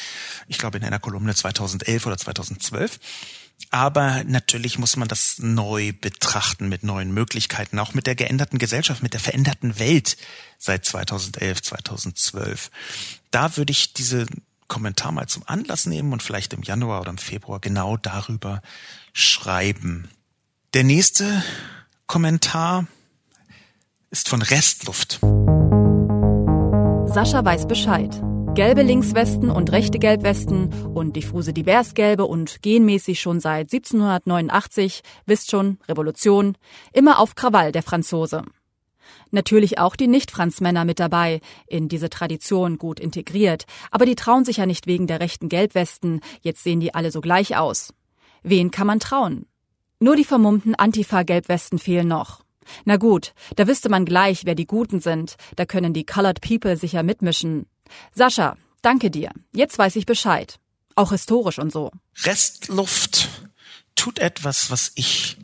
Ich 0.50 0.58
glaube 0.58 0.78
in 0.78 0.84
einer 0.84 1.00
Kolumne 1.00 1.34
2011 1.34 2.06
oder 2.06 2.18
2012. 2.18 3.00
Aber 3.72 4.24
natürlich 4.26 4.78
muss 4.78 4.98
man 4.98 5.08
das 5.08 5.40
neu 5.40 5.94
betrachten 5.94 6.68
mit 6.68 6.84
neuen 6.84 7.14
Möglichkeiten, 7.14 7.80
auch 7.80 7.94
mit 7.94 8.06
der 8.06 8.16
geänderten 8.16 8.60
Gesellschaft, 8.60 9.02
mit 9.02 9.14
der 9.14 9.22
veränderten 9.22 9.80
Welt 9.80 10.18
seit 10.58 10.84
2011, 10.86 11.62
2012. 11.62 12.70
Da 13.32 13.56
würde 13.56 13.72
ich 13.72 13.94
diese 13.94 14.26
Kommentar 14.68 15.14
mal 15.14 15.28
zum 15.28 15.44
Anlass 15.46 15.86
nehmen 15.86 16.12
und 16.12 16.22
vielleicht 16.22 16.52
im 16.54 16.64
Januar 16.64 17.02
oder 17.02 17.12
im 17.12 17.18
Februar 17.18 17.60
genau 17.60 17.96
darüber 17.96 18.62
schreiben. 19.14 20.10
Der 20.74 20.84
nächste 20.84 21.44
Kommentar 22.08 22.88
ist 24.12 24.28
von 24.28 24.42
Restluft. 24.42 25.20
Sascha 27.12 27.44
weiß 27.44 27.68
Bescheid. 27.68 28.22
Gelbe 28.54 28.84
Linkswesten 28.84 29.50
und 29.50 29.72
rechte 29.72 29.98
Gelbwesten 29.98 30.72
und 30.94 31.16
diffuse 31.16 31.54
Diversgelbe 31.54 32.24
und 32.24 32.62
genmäßig 32.62 33.20
schon 33.20 33.40
seit 33.40 33.74
1789, 33.74 35.02
wisst 35.26 35.50
schon, 35.50 35.80
Revolution, 35.88 36.56
immer 36.94 37.18
auf 37.18 37.34
Krawall 37.34 37.72
der 37.72 37.82
Franzose. 37.82 38.44
Natürlich 39.32 39.80
auch 39.80 39.96
die 39.96 40.08
Nicht-Franzmänner 40.08 40.86
mit 40.86 41.00
dabei, 41.00 41.42
in 41.66 41.90
diese 41.90 42.12
Tradition 42.12 42.78
gut 42.78 43.00
integriert, 43.00 43.66
aber 43.90 44.06
die 44.06 44.16
trauen 44.16 44.46
sich 44.46 44.58
ja 44.58 44.68
nicht 44.68 44.86
wegen 44.86 45.08
der 45.08 45.20
rechten 45.20 45.50
Gelbwesten, 45.50 46.22
jetzt 46.42 46.64
sehen 46.64 46.80
die 46.80 46.94
alle 46.94 47.10
so 47.10 47.22
gleich 47.22 47.58
aus. 47.58 47.92
Wen 48.44 48.70
kann 48.70 48.86
man 48.86 49.00
trauen? 49.00 49.48
Nur 50.00 50.16
die 50.16 50.26
vermummten 50.26 50.76
Antifa-Gelbwesten 50.76 51.80
fehlen 51.80 52.08
noch. 52.08 52.44
Na 52.86 52.98
gut, 52.98 53.34
da 53.56 53.68
wüsste 53.68 53.90
man 53.90 54.06
gleich, 54.06 54.46
wer 54.46 54.56
die 54.56 54.68
Guten 54.68 55.02
sind, 55.02 55.36
da 55.56 55.66
können 55.66 55.94
die 55.94 56.06
Colored 56.06 56.42
People 56.42 56.78
sicher 56.78 57.04
mitmischen. 57.04 57.68
Sascha, 58.14 58.58
danke 58.82 59.12
dir. 59.12 59.32
Jetzt 59.54 59.78
weiß 59.78 59.96
ich 59.96 60.06
Bescheid. 60.06 60.60
Auch 60.96 61.12
historisch 61.12 61.60
und 61.60 61.72
so. 61.72 61.92
Restluft 62.24 63.30
tut 63.96 64.20
etwas, 64.20 64.72
was 64.72 64.92
ich 64.96 65.38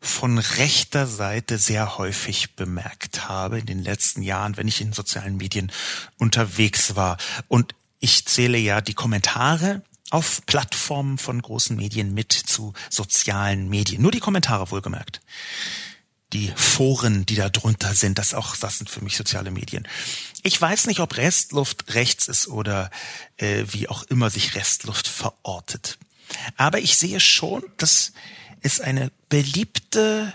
von 0.00 0.38
rechter 0.38 1.06
Seite 1.06 1.58
sehr 1.58 1.96
häufig 1.96 2.56
bemerkt 2.56 3.28
habe 3.28 3.60
in 3.60 3.66
den 3.66 3.82
letzten 3.82 4.22
Jahren, 4.22 4.56
wenn 4.56 4.66
ich 4.66 4.80
in 4.80 4.92
sozialen 4.92 5.36
Medien 5.36 5.70
unterwegs 6.18 6.96
war. 6.96 7.18
Und 7.46 7.74
ich 8.00 8.26
zähle 8.26 8.58
ja 8.58 8.80
die 8.80 8.94
Kommentare 8.94 9.82
auf 10.10 10.44
Plattformen 10.44 11.18
von 11.18 11.40
großen 11.40 11.76
Medien 11.76 12.12
mit 12.14 12.32
zu 12.32 12.74
sozialen 12.90 13.68
Medien. 13.68 14.02
Nur 14.02 14.10
die 14.10 14.20
Kommentare 14.20 14.70
wohlgemerkt 14.70 15.20
die 16.32 16.52
Foren, 16.56 17.26
die 17.26 17.34
da 17.34 17.48
drunter 17.48 17.94
sind, 17.94 18.18
das 18.18 18.34
auch, 18.34 18.56
das 18.56 18.78
sind 18.78 18.88
für 18.88 19.02
mich 19.02 19.16
soziale 19.16 19.50
Medien. 19.50 19.86
Ich 20.42 20.60
weiß 20.60 20.86
nicht, 20.86 21.00
ob 21.00 21.16
Restluft 21.16 21.94
rechts 21.94 22.28
ist 22.28 22.48
oder 22.48 22.90
äh, 23.36 23.64
wie 23.68 23.88
auch 23.88 24.02
immer 24.04 24.30
sich 24.30 24.54
Restluft 24.54 25.06
verortet. 25.06 25.98
Aber 26.56 26.78
ich 26.78 26.96
sehe 26.96 27.20
schon, 27.20 27.62
dass 27.76 28.12
es 28.60 28.80
eine 28.80 29.10
beliebte 29.28 30.32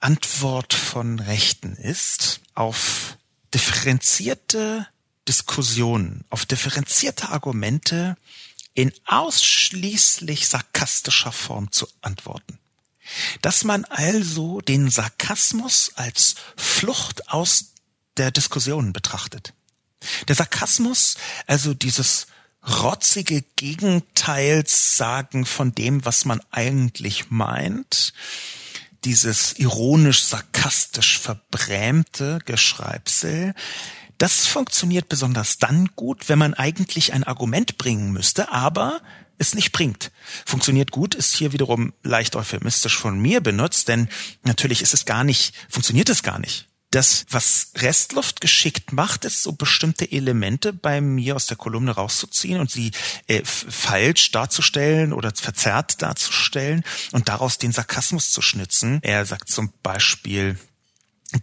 Antwort 0.00 0.74
von 0.74 1.18
Rechten 1.18 1.74
ist 1.76 2.40
auf 2.54 3.16
differenzierte 3.54 4.86
Diskussionen, 5.26 6.24
auf 6.30 6.44
differenzierte 6.46 7.30
Argumente 7.30 8.16
in 8.74 8.92
ausschließlich 9.06 10.46
sarkastischer 10.46 11.32
Form 11.32 11.72
zu 11.72 11.88
antworten 12.00 12.57
dass 13.42 13.64
man 13.64 13.84
also 13.86 14.60
den 14.60 14.90
Sarkasmus 14.90 15.92
als 15.94 16.34
Flucht 16.56 17.28
aus 17.30 17.72
der 18.16 18.30
Diskussion 18.30 18.92
betrachtet. 18.92 19.54
Der 20.28 20.36
Sarkasmus, 20.36 21.16
also 21.46 21.74
dieses 21.74 22.26
rotzige 22.66 23.42
Gegenteilssagen 23.56 25.44
von 25.46 25.74
dem, 25.74 26.04
was 26.04 26.24
man 26.24 26.40
eigentlich 26.50 27.30
meint, 27.30 28.12
dieses 29.04 29.58
ironisch 29.58 30.24
sarkastisch 30.24 31.18
verbrämte 31.18 32.40
Geschreibsel, 32.44 33.54
das 34.18 34.46
funktioniert 34.46 35.08
besonders 35.08 35.58
dann 35.58 35.90
gut, 35.94 36.28
wenn 36.28 36.38
man 36.40 36.54
eigentlich 36.54 37.12
ein 37.12 37.22
Argument 37.22 37.78
bringen 37.78 38.10
müsste, 38.10 38.50
aber 38.50 39.00
es 39.38 39.54
nicht 39.54 39.72
bringt. 39.72 40.10
Funktioniert 40.44 40.90
gut 40.90 41.14
ist 41.14 41.34
hier 41.34 41.52
wiederum 41.52 41.92
leicht 42.02 42.36
euphemistisch 42.36 42.98
von 42.98 43.18
mir 43.18 43.40
benutzt, 43.40 43.88
denn 43.88 44.08
natürlich 44.44 44.82
ist 44.82 44.94
es 44.94 45.04
gar 45.04 45.24
nicht, 45.24 45.54
funktioniert 45.68 46.08
es 46.08 46.22
gar 46.22 46.38
nicht. 46.38 46.68
Das, 46.90 47.26
was 47.28 47.72
Restluft 47.76 48.40
geschickt 48.40 48.94
macht, 48.94 49.26
ist 49.26 49.42
so 49.42 49.52
bestimmte 49.52 50.10
Elemente 50.10 50.72
bei 50.72 51.02
mir 51.02 51.36
aus 51.36 51.44
der 51.44 51.58
Kolumne 51.58 51.90
rauszuziehen 51.90 52.60
und 52.60 52.70
sie 52.70 52.92
äh, 53.26 53.42
falsch 53.44 54.30
darzustellen 54.30 55.12
oder 55.12 55.30
verzerrt 55.34 56.00
darzustellen 56.00 56.82
und 57.12 57.28
daraus 57.28 57.58
den 57.58 57.72
Sarkasmus 57.72 58.30
zu 58.30 58.40
schnitzen. 58.40 59.00
Er 59.02 59.26
sagt 59.26 59.50
zum 59.50 59.70
Beispiel, 59.82 60.56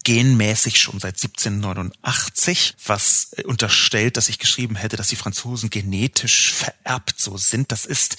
genmäßig 0.04 0.80
schon 0.80 1.00
seit 1.00 1.16
1789, 1.16 2.76
was 2.86 3.34
äh, 3.34 3.44
unterstellt, 3.44 4.18
dass 4.18 4.30
ich 4.30 4.40
geschrieben 4.40 4.76
hätte, 4.76 4.98
dass 4.98 5.10
die 5.10 5.16
Franzosen 5.16 5.70
genetisch 5.70 6.52
vererbt 6.54 7.16
so 7.18 7.38
sind. 7.38 7.72
Das 7.72 7.86
ist 7.86 8.18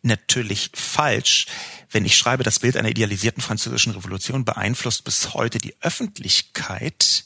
natürlich 0.00 0.70
falsch. 0.74 1.46
Wenn 1.90 2.06
ich 2.06 2.16
schreibe, 2.16 2.44
das 2.44 2.60
Bild 2.60 2.76
einer 2.76 2.88
idealisierten 2.88 3.42
französischen 3.42 3.92
Revolution 3.92 4.46
beeinflusst 4.46 5.04
bis 5.04 5.34
heute 5.34 5.58
die 5.58 5.74
Öffentlichkeit, 5.82 7.24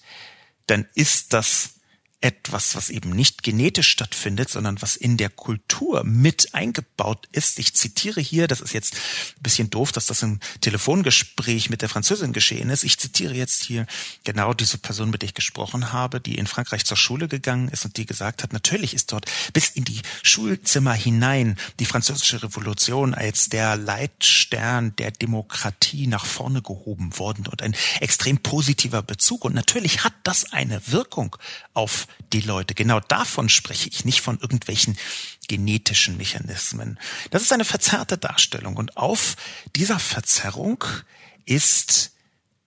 dann 0.67 0.87
ist 0.95 1.33
das 1.33 1.76
etwas, 2.23 2.75
was 2.75 2.89
eben 2.89 3.11
nicht 3.11 3.43
genetisch 3.43 3.91
stattfindet, 3.91 4.49
sondern 4.49 4.81
was 4.81 4.97
in 4.97 5.17
der 5.17 5.29
Kultur 5.29 6.03
mit 6.03 6.55
eingebaut 6.55 7.29
ist. 7.31 7.59
Ich 7.59 7.75
zitiere 7.75 8.21
hier, 8.21 8.49
das 8.49 8.61
ist 8.61 8.73
jetzt 8.73 8.95
ein 8.95 9.43
bisschen 9.43 9.69
doof, 9.69 9.93
dass 9.93 10.07
das 10.07 10.23
im 10.23 10.41
Telefongespräch 10.63 11.69
mit 11.69 11.83
der 11.83 11.91
Französin 11.91 12.33
geschehen 12.33 12.71
ist. 12.71 12.85
Ich 12.85 12.99
zitiere 12.99 13.35
jetzt 13.35 13.65
hier 13.65 13.87
genau 14.25 14.55
diese 14.55 14.79
Person, 14.79 15.11
mit 15.11 15.23
der 15.23 15.29
ich 15.29 15.35
gesprochen 15.35 15.93
habe, 15.93 16.21
die 16.21 16.39
in 16.39 16.47
Frankreich 16.47 16.87
zur 16.87 16.97
Schule 16.97 17.29
gegangen 17.29 17.69
ist 17.69 17.85
und 17.85 17.99
die 17.99 18.07
gesagt 18.07 18.43
hat, 18.43 18.53
natürlich 18.53 18.95
ist 18.95 19.13
dort 19.13 19.31
bis 19.53 19.69
in 19.69 19.85
die 19.85 20.01
Schulzimmer 20.23 20.95
hinein 20.95 21.57
die 21.79 21.87
französische 21.87 22.43
Revolution 22.43 23.15
als 23.15 23.51
der 23.51 23.77
Leitstern 23.77 24.97
der 24.97 25.11
Demokratie 25.11 26.07
nach 26.07 26.25
vorne 26.25 26.63
gehoben 26.63 27.19
worden 27.19 27.47
und 27.47 27.63
ein 27.63 27.77
extrem 28.01 28.39
positiver 28.39 29.03
Bezug. 29.03 29.45
Und 29.45 29.55
natürlich 29.55 30.03
hat 30.03 30.15
das 30.25 30.53
eine 30.53 30.81
Wirkung 30.87 31.37
auf 31.75 32.06
die 32.33 32.41
Leute. 32.41 32.75
Genau 32.75 33.01
davon 33.01 33.49
spreche 33.49 33.89
ich, 33.89 34.05
nicht 34.05 34.21
von 34.21 34.39
irgendwelchen 34.41 34.99
genetischen 35.49 36.17
Mechanismen. 36.17 36.99
Das 37.31 37.43
ist 37.43 37.53
eine 37.53 37.65
verzerrte 37.65 38.19
Darstellung 38.19 38.77
und 38.77 38.97
auf 38.97 39.37
dieser 39.75 39.99
Verzerrung 39.99 40.85
ist 41.45 42.13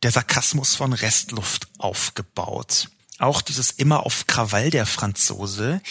der 0.03 0.11
Sarkasmus 0.11 0.75
von 0.75 0.93
Restluft 0.93 1.67
aufgebaut. 1.77 2.89
Auch 3.17 3.41
dieses 3.41 3.71
immer 3.71 4.05
auf 4.05 4.27
Krawall 4.27 4.69
der 4.69 4.85
Franzose 4.85 5.81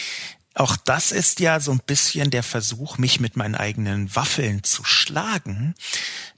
auch 0.59 0.75
das 0.75 1.11
ist 1.11 1.39
ja 1.39 1.61
so 1.61 1.71
ein 1.71 1.81
bisschen 1.85 2.31
der 2.31 2.43
Versuch, 2.43 2.97
mich 2.97 3.21
mit 3.21 3.37
meinen 3.37 3.55
eigenen 3.55 4.13
Waffeln 4.13 4.61
zu 4.63 4.83
schlagen, 4.83 5.73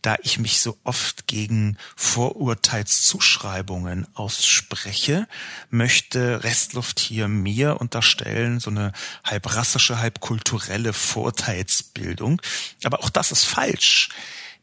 da 0.04 0.16
ich 0.22 0.38
mich 0.38 0.62
so 0.62 0.78
oft 0.84 1.26
gegen 1.26 1.76
Vorurteilszuschreibungen 1.96 4.06
ausspreche, 4.14 5.28
möchte 5.72 6.44
Restluft 6.44 7.00
hier 7.00 7.28
mir 7.28 7.82
unterstellen, 7.82 8.60
so 8.60 8.70
eine 8.70 8.92
halb 9.24 9.56
rassische, 9.56 9.98
halb 9.98 10.20
kulturelle 10.20 10.94
Vorteilsbildung. 10.94 12.44
Aber 12.84 13.04
auch 13.04 13.10
das 13.10 13.32
ist 13.32 13.46
falsch. 13.46 14.10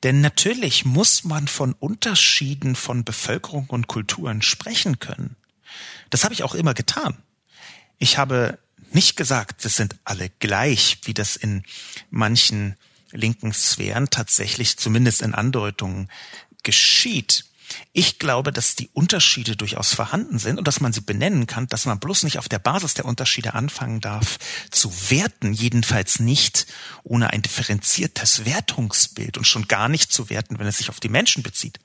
Denn 0.05 0.21
natürlich 0.21 0.85
muss 0.85 1.25
man 1.25 1.49
von 1.49 1.73
Unterschieden 1.73 2.77
von 2.77 3.03
Bevölkerung 3.03 3.67
und 3.71 3.89
Kulturen 3.89 4.41
sprechen 4.41 5.01
können. 5.01 5.35
Das 6.11 6.23
habe 6.23 6.33
ich 6.33 6.45
auch 6.45 6.55
immer 6.55 6.75
getan. 6.75 7.19
Ich 7.99 8.19
habe 8.19 8.61
nicht 8.95 9.17
gesagt, 9.17 9.65
das 9.65 9.77
sind 9.77 9.97
alle 10.05 10.31
gleich, 10.39 10.99
wie 11.05 11.15
das 11.15 11.37
in 11.37 11.63
manchen 12.11 12.77
linken 13.13 13.53
Sphären 13.53 14.11
tatsächlich 14.11 14.77
zumindest 14.77 15.23
in 15.23 15.35
Andeutungen 15.35 16.11
geschieht. 16.63 17.45
Ich 17.93 18.19
glaube, 18.19 18.53
dass 18.53 18.77
die 18.77 18.89
Unterschiede 18.95 19.55
durchaus 19.57 19.93
vorhanden 19.93 20.39
sind 20.39 20.59
und 20.59 20.67
dass 20.67 20.81
man 20.81 20.93
sie 20.93 21.03
benennen 21.03 21.47
kann, 21.47 21.67
dass 21.67 21.85
man 21.85 22.01
bloß 22.01 22.23
nicht 22.23 22.39
auf 22.39 22.49
der 22.49 22.59
Basis 22.59 22.95
der 22.95 23.05
Unterschiede 23.05 23.55
anfangen 23.55 24.01
darf 24.01 24.39
zu 24.71 24.91
werten, 25.11 25.53
jedenfalls 25.53 26.19
nicht 26.19 26.67
ohne 27.03 27.31
ein 27.31 27.43
differenziertes 27.43 28.47
Wertungsbild 28.47 29.37
und 29.37 29.47
schon 29.47 29.69
gar 29.69 29.89
nicht 29.89 30.13
zu 30.13 30.31
werten, 30.31 30.59
wenn 30.59 30.67
es 30.67 30.79
sich 30.79 30.89
auf 30.89 31.01
die 31.01 31.11
Menschen 31.11 31.43
bezieht. 31.43 31.79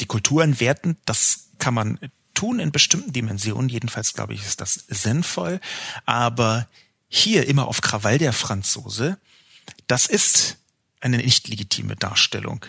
Die 0.00 0.06
Kulturen 0.06 0.60
werten, 0.60 0.96
das 1.04 1.48
kann 1.58 1.74
man 1.74 1.98
tun 2.34 2.60
in 2.60 2.72
bestimmten 2.72 3.12
Dimensionen, 3.12 3.68
jedenfalls 3.68 4.14
glaube 4.14 4.34
ich, 4.34 4.42
ist 4.42 4.60
das 4.60 4.84
sinnvoll, 4.88 5.60
aber 6.06 6.68
hier 7.08 7.46
immer 7.46 7.68
auf 7.68 7.80
Krawall 7.80 8.18
der 8.18 8.32
Franzose, 8.32 9.18
das 9.86 10.06
ist 10.06 10.56
eine 11.00 11.18
nicht 11.18 11.48
legitime 11.48 11.96
Darstellung. 11.96 12.64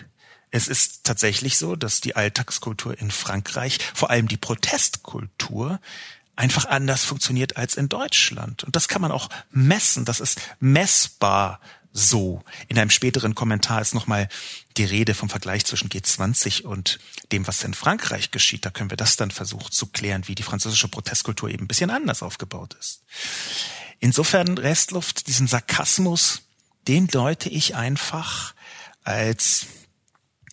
Es 0.50 0.68
ist 0.68 1.04
tatsächlich 1.04 1.56
so, 1.56 1.76
dass 1.76 2.00
die 2.00 2.14
Alltagskultur 2.14 2.98
in 2.98 3.10
Frankreich, 3.10 3.78
vor 3.94 4.10
allem 4.10 4.28
die 4.28 4.36
Protestkultur, 4.36 5.80
einfach 6.36 6.66
anders 6.66 7.04
funktioniert 7.04 7.56
als 7.56 7.76
in 7.76 7.88
Deutschland. 7.88 8.64
Und 8.64 8.76
das 8.76 8.88
kann 8.88 9.02
man 9.02 9.12
auch 9.12 9.28
messen. 9.50 10.04
Das 10.04 10.20
ist 10.20 10.40
messbar 10.60 11.60
so. 11.94 12.42
In 12.68 12.78
einem 12.78 12.90
späteren 12.90 13.36
Kommentar 13.36 13.80
ist 13.80 13.94
nochmal 13.94 14.28
die 14.76 14.84
Rede 14.84 15.14
vom 15.14 15.30
Vergleich 15.30 15.64
zwischen 15.64 15.88
G20 15.88 16.64
und 16.64 16.98
dem, 17.30 17.46
was 17.46 17.62
in 17.62 17.72
Frankreich 17.72 18.32
geschieht. 18.32 18.66
Da 18.66 18.70
können 18.70 18.90
wir 18.90 18.96
das 18.96 19.16
dann 19.16 19.30
versuchen 19.30 19.70
zu 19.70 19.86
klären, 19.86 20.26
wie 20.26 20.34
die 20.34 20.42
französische 20.42 20.88
Protestkultur 20.88 21.48
eben 21.48 21.64
ein 21.64 21.68
bisschen 21.68 21.90
anders 21.90 22.22
aufgebaut 22.22 22.74
ist. 22.78 23.04
Insofern 24.00 24.58
Restluft, 24.58 25.28
diesen 25.28 25.46
Sarkasmus, 25.46 26.42
den 26.88 27.06
deute 27.06 27.48
ich 27.48 27.76
einfach 27.76 28.54
als 29.04 29.66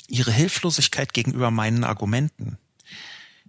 ihre 0.08 0.32
Hilflosigkeit 0.32 1.14
gegenüber 1.14 1.50
meinen 1.50 1.84
Argumenten. 1.84 2.60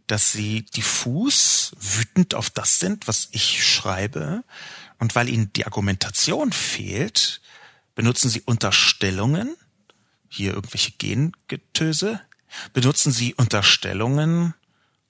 Dass 0.06 0.32
sie 0.32 0.62
diffus, 0.62 1.72
wütend 1.78 2.34
auf 2.34 2.48
das 2.48 2.80
sind, 2.80 3.06
was 3.06 3.28
ich 3.32 3.64
schreibe, 3.64 4.44
und 4.98 5.14
weil 5.14 5.28
ihnen 5.28 5.52
die 5.52 5.66
Argumentation 5.66 6.52
fehlt, 6.52 7.41
benutzen 7.94 8.30
sie 8.30 8.42
Unterstellungen, 8.42 9.56
hier 10.28 10.54
irgendwelche 10.54 10.92
Gengetöse, 10.92 12.20
benutzen 12.72 13.12
sie 13.12 13.34
Unterstellungen, 13.34 14.54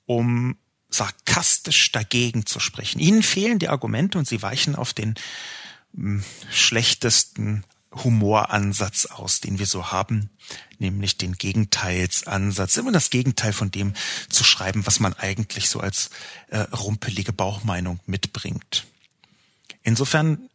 um 0.06 0.56
sarkastisch 0.88 1.92
dagegen 1.92 2.46
zu 2.46 2.60
sprechen. 2.60 2.98
Ihnen 2.98 3.22
fehlen 3.22 3.58
die 3.58 3.68
Argumente 3.68 4.18
und 4.18 4.28
sie 4.28 4.42
weichen 4.42 4.74
auf 4.74 4.92
den 4.92 5.14
hm, 5.94 6.24
schlechtesten 6.50 7.64
Humoransatz 7.92 9.06
aus, 9.06 9.40
den 9.40 9.58
wir 9.58 9.66
so 9.66 9.92
haben, 9.92 10.30
nämlich 10.78 11.18
den 11.18 11.34
Gegenteilsansatz, 11.34 12.76
immer 12.76 12.92
das 12.92 13.10
Gegenteil 13.10 13.52
von 13.52 13.70
dem 13.70 13.92
zu 14.28 14.44
schreiben, 14.44 14.86
was 14.86 14.98
man 14.98 15.14
eigentlich 15.14 15.68
so 15.68 15.80
als 15.80 16.10
äh, 16.48 16.58
rumpelige 16.58 17.32
Bauchmeinung 17.32 18.00
mitbringt. 18.06 18.86
Insofern 19.82 20.48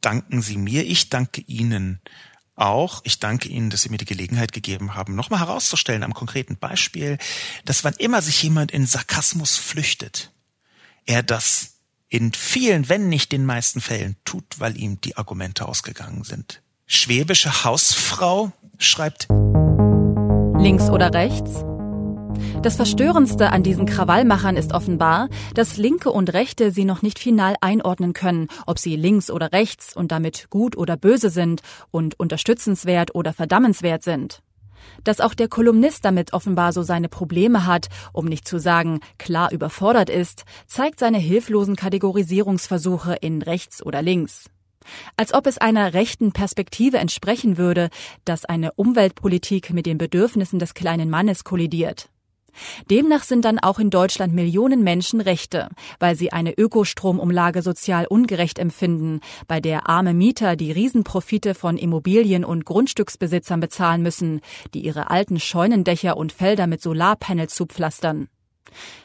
danken 0.00 0.42
Sie 0.42 0.56
mir, 0.56 0.86
ich 0.86 1.10
danke 1.10 1.42
Ihnen 1.42 2.00
auch. 2.60 3.00
Ich 3.04 3.18
danke 3.18 3.48
Ihnen, 3.48 3.70
dass 3.70 3.82
Sie 3.82 3.88
mir 3.88 3.96
die 3.96 4.04
Gelegenheit 4.04 4.52
gegeben 4.52 4.94
haben, 4.94 5.14
nochmal 5.14 5.40
herauszustellen 5.40 6.02
am 6.02 6.14
konkreten 6.14 6.56
Beispiel, 6.56 7.18
dass 7.64 7.84
wann 7.84 7.94
immer 7.94 8.22
sich 8.22 8.42
jemand 8.42 8.70
in 8.70 8.86
Sarkasmus 8.86 9.56
flüchtet, 9.56 10.30
er 11.06 11.22
das 11.22 11.74
in 12.08 12.32
vielen, 12.32 12.88
wenn 12.88 13.08
nicht 13.08 13.32
den 13.32 13.46
meisten 13.46 13.80
Fällen 13.80 14.16
tut, 14.24 14.58
weil 14.58 14.76
ihm 14.76 15.00
die 15.00 15.16
Argumente 15.16 15.66
ausgegangen 15.66 16.24
sind. 16.24 16.60
Schwäbische 16.86 17.64
Hausfrau 17.64 18.52
schreibt 18.78 19.28
Links 20.58 20.90
oder 20.90 21.14
rechts? 21.14 21.64
Das 22.62 22.76
Verstörendste 22.76 23.52
an 23.52 23.62
diesen 23.62 23.86
Krawallmachern 23.86 24.56
ist 24.56 24.74
offenbar, 24.74 25.28
dass 25.54 25.76
Linke 25.76 26.10
und 26.10 26.32
Rechte 26.32 26.70
sie 26.70 26.84
noch 26.84 27.02
nicht 27.02 27.18
final 27.18 27.54
einordnen 27.60 28.12
können, 28.12 28.48
ob 28.66 28.78
sie 28.78 28.96
links 28.96 29.30
oder 29.30 29.52
rechts 29.52 29.96
und 29.96 30.12
damit 30.12 30.48
gut 30.50 30.76
oder 30.76 30.96
böse 30.96 31.30
sind 31.30 31.62
und 31.90 32.20
unterstützenswert 32.20 33.14
oder 33.14 33.32
verdammenswert 33.32 34.02
sind. 34.02 34.42
Dass 35.04 35.20
auch 35.20 35.34
der 35.34 35.48
Kolumnist 35.48 36.04
damit 36.04 36.32
offenbar 36.32 36.72
so 36.72 36.82
seine 36.82 37.08
Probleme 37.08 37.66
hat, 37.66 37.88
um 38.12 38.26
nicht 38.26 38.46
zu 38.46 38.58
sagen 38.58 39.00
klar 39.18 39.52
überfordert 39.52 40.10
ist, 40.10 40.44
zeigt 40.66 41.00
seine 41.00 41.18
hilflosen 41.18 41.76
Kategorisierungsversuche 41.76 43.16
in 43.20 43.42
rechts 43.42 43.84
oder 43.84 44.02
links. 44.02 44.50
Als 45.16 45.34
ob 45.34 45.46
es 45.46 45.58
einer 45.58 45.94
rechten 45.94 46.32
Perspektive 46.32 46.98
entsprechen 46.98 47.58
würde, 47.58 47.90
dass 48.24 48.44
eine 48.44 48.72
Umweltpolitik 48.72 49.72
mit 49.72 49.86
den 49.86 49.98
Bedürfnissen 49.98 50.58
des 50.58 50.74
kleinen 50.74 51.10
Mannes 51.10 51.44
kollidiert. 51.44 52.08
Demnach 52.90 53.22
sind 53.22 53.44
dann 53.44 53.58
auch 53.58 53.78
in 53.78 53.90
Deutschland 53.90 54.34
Millionen 54.34 54.82
Menschen 54.82 55.20
Rechte, 55.20 55.68
weil 55.98 56.16
sie 56.16 56.32
eine 56.32 56.56
Ökostromumlage 56.56 57.62
sozial 57.62 58.06
ungerecht 58.06 58.58
empfinden, 58.58 59.20
bei 59.46 59.60
der 59.60 59.88
arme 59.88 60.14
Mieter 60.14 60.56
die 60.56 60.72
Riesenprofite 60.72 61.54
von 61.54 61.76
Immobilien 61.76 62.44
und 62.44 62.64
Grundstücksbesitzern 62.64 63.60
bezahlen 63.60 64.02
müssen, 64.02 64.40
die 64.74 64.80
ihre 64.80 65.10
alten 65.10 65.40
Scheunendächer 65.40 66.16
und 66.16 66.32
Felder 66.32 66.66
mit 66.66 66.82
Solarpanels 66.82 67.54
zupflastern. 67.54 68.28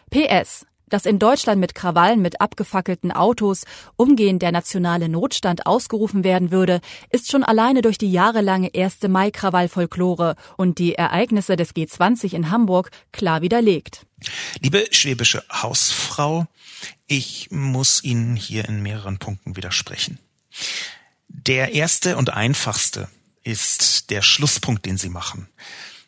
PS 0.09 0.65
dass 0.89 1.05
in 1.05 1.19
Deutschland 1.19 1.59
mit 1.59 1.75
Krawallen 1.75 2.21
mit 2.21 2.41
abgefackelten 2.41 3.11
Autos 3.11 3.63
umgehend 3.95 4.41
der 4.41 4.51
nationale 4.51 5.09
Notstand 5.09 5.65
ausgerufen 5.65 6.23
werden 6.23 6.51
würde, 6.51 6.81
ist 7.09 7.31
schon 7.31 7.43
alleine 7.43 7.81
durch 7.81 7.97
die 7.97 8.11
jahrelange 8.11 8.71
1. 8.75 9.03
Mai-Krawall-Folklore 9.07 10.35
und 10.57 10.79
die 10.79 10.95
Ereignisse 10.95 11.55
des 11.55 11.75
G20 11.75 12.33
in 12.33 12.51
Hamburg 12.51 12.91
klar 13.11 13.41
widerlegt. 13.41 14.05
Liebe 14.59 14.85
schwäbische 14.91 15.43
Hausfrau, 15.51 16.47
ich 17.07 17.49
muss 17.51 18.03
Ihnen 18.03 18.35
hier 18.35 18.67
in 18.67 18.81
mehreren 18.81 19.19
Punkten 19.19 19.55
widersprechen. 19.55 20.19
Der 21.27 21.73
erste 21.73 22.17
und 22.17 22.31
einfachste 22.31 23.07
ist 23.43 24.09
der 24.09 24.21
Schlusspunkt, 24.21 24.85
den 24.85 24.97
Sie 24.97 25.09
machen. 25.09 25.47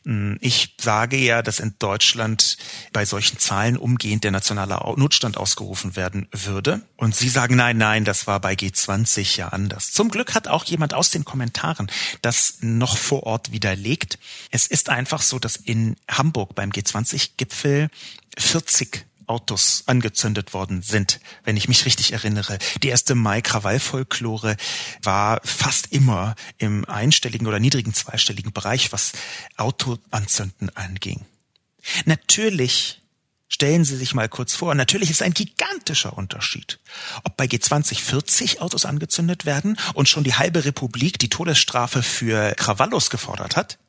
Hm, 0.08 0.38
ich 0.40 0.74
sage 0.80 1.18
ja, 1.18 1.42
dass 1.42 1.60
in 1.60 1.76
Deutschland 1.80 2.58
bei 2.94 3.04
solchen 3.04 3.40
Zahlen 3.40 3.76
umgehend 3.76 4.24
der 4.24 4.32
nationale 4.32 4.76
Notstand 4.96 5.36
ausgerufen 5.36 5.98
werden 5.98 6.30
würde. 6.32 6.82
Und 6.96 7.14
Sie 7.14 7.28
sagen, 7.28 7.58
nein, 7.58 7.78
nein, 7.78 8.06
das 8.06 8.26
war 8.26 8.40
bei 8.40 8.54
G20 8.54 9.38
ja 9.38 9.50
anders. 9.50 9.92
Zum 9.92 10.10
Glück 10.10 10.34
hat 10.34 10.48
auch 10.48 10.64
jemand 10.64 10.94
aus 10.94 11.12
den 11.12 11.26
Kommentaren 11.26 11.92
das 12.22 12.60
noch 12.62 12.96
vor 12.96 13.24
Ort 13.24 13.52
widerlegt. 13.52 14.18
Es 14.50 14.66
ist 14.66 14.88
einfach 14.88 15.22
so, 15.22 15.40
dass 15.40 15.58
in 15.58 15.98
Hamburg 16.10 16.56
beim 16.56 16.70
G20-Gipfel 16.70 17.90
40 18.38 19.06
Autos 19.28 19.84
angezündet 19.86 20.54
worden 20.54 20.82
sind, 20.82 21.20
wenn 21.44 21.58
ich 21.58 21.68
mich 21.68 21.86
richtig 21.86 22.14
erinnere. 22.14 22.58
Die 22.82 22.90
erste 22.90 23.14
Mai-Krawall-Folklore 23.16 24.58
war 25.04 25.42
fast 25.44 25.92
immer 25.92 26.36
im 26.58 26.86
einstelligen 26.86 27.48
oder 27.48 27.60
niedrigen 27.60 27.94
zweistelligen 27.94 28.54
Bereich, 28.54 28.92
was 28.92 29.12
Autoanzünden 29.58 30.76
anging. 30.76 31.26
Natürlich 32.06 33.02
Stellen 33.50 33.86
Sie 33.86 33.96
sich 33.96 34.14
mal 34.14 34.28
kurz 34.28 34.56
vor, 34.56 34.76
natürlich 34.76 35.10
ist 35.10 35.22
ein 35.22 35.34
gigantischer 35.34 36.18
Unterschied, 36.18 36.80
ob 37.24 37.38
bei 37.38 37.46
G20 37.46 38.02
40 38.02 38.62
Autos 38.62 38.86
angezündet 38.86 39.46
werden 39.46 39.78
und 39.94 40.10
schon 40.10 40.26
die 40.26 40.34
halbe 40.34 40.66
Republik 40.66 41.18
die 41.18 41.30
Todesstrafe 41.30 42.04
für 42.04 42.54
Krawallos 42.56 43.10
gefordert 43.10 43.56
hat, 43.56 43.80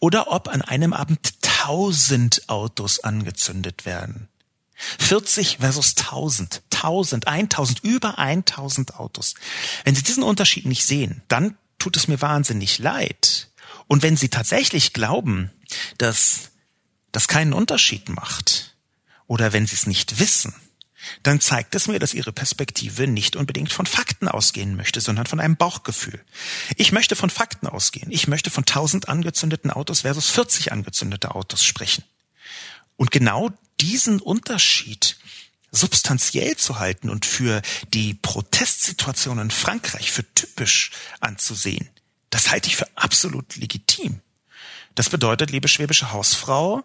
oder 0.00 0.30
ob 0.30 0.48
an 0.48 0.60
einem 0.60 0.92
Abend 0.92 1.32
1000 1.42 2.48
Autos 2.50 3.00
angezündet 3.00 3.86
werden. 3.86 4.28
40 4.98 5.58
versus 5.58 5.94
1000, 5.96 6.62
1000, 6.72 7.26
1000, 7.26 7.84
über 7.84 8.18
1000 8.18 8.96
Autos. 8.96 9.34
Wenn 9.84 9.94
Sie 9.94 10.02
diesen 10.02 10.22
Unterschied 10.22 10.66
nicht 10.66 10.84
sehen, 10.84 11.22
dann 11.28 11.56
tut 11.78 11.96
es 11.96 12.08
mir 12.08 12.20
wahnsinnig 12.20 12.78
leid. 12.78 13.50
Und 13.86 14.02
wenn 14.02 14.16
Sie 14.16 14.28
tatsächlich 14.28 14.92
glauben, 14.92 15.50
dass 15.98 16.50
das 17.12 17.28
keinen 17.28 17.52
Unterschied 17.52 18.08
macht, 18.08 18.76
oder 19.26 19.52
wenn 19.52 19.66
Sie 19.66 19.74
es 19.74 19.86
nicht 19.86 20.18
wissen, 20.18 20.54
dann 21.22 21.40
zeigt 21.40 21.74
es 21.74 21.88
mir, 21.88 21.98
dass 21.98 22.14
Ihre 22.14 22.32
Perspektive 22.32 23.06
nicht 23.06 23.36
unbedingt 23.36 23.72
von 23.72 23.86
Fakten 23.86 24.28
ausgehen 24.28 24.76
möchte, 24.76 25.00
sondern 25.00 25.26
von 25.26 25.40
einem 25.40 25.56
Bauchgefühl. 25.56 26.20
Ich 26.76 26.92
möchte 26.92 27.16
von 27.16 27.30
Fakten 27.30 27.66
ausgehen. 27.66 28.10
Ich 28.10 28.28
möchte 28.28 28.50
von 28.50 28.62
1000 28.62 29.08
angezündeten 29.08 29.70
Autos 29.70 30.02
versus 30.02 30.28
40 30.30 30.72
angezündete 30.72 31.34
Autos 31.34 31.64
sprechen. 31.64 32.04
Und 32.96 33.10
genau 33.10 33.50
diesen 33.80 34.20
Unterschied 34.20 35.16
substanziell 35.72 36.56
zu 36.56 36.78
halten 36.78 37.10
und 37.10 37.26
für 37.26 37.62
die 37.94 38.14
Protestsituation 38.14 39.38
in 39.38 39.50
Frankreich 39.50 40.10
für 40.10 40.24
typisch 40.34 40.90
anzusehen, 41.20 41.88
das 42.30 42.50
halte 42.50 42.68
ich 42.68 42.76
für 42.76 42.88
absolut 42.96 43.56
legitim. 43.56 44.20
Das 44.94 45.10
bedeutet, 45.10 45.50
liebe 45.50 45.68
schwäbische 45.68 46.12
Hausfrau, 46.12 46.82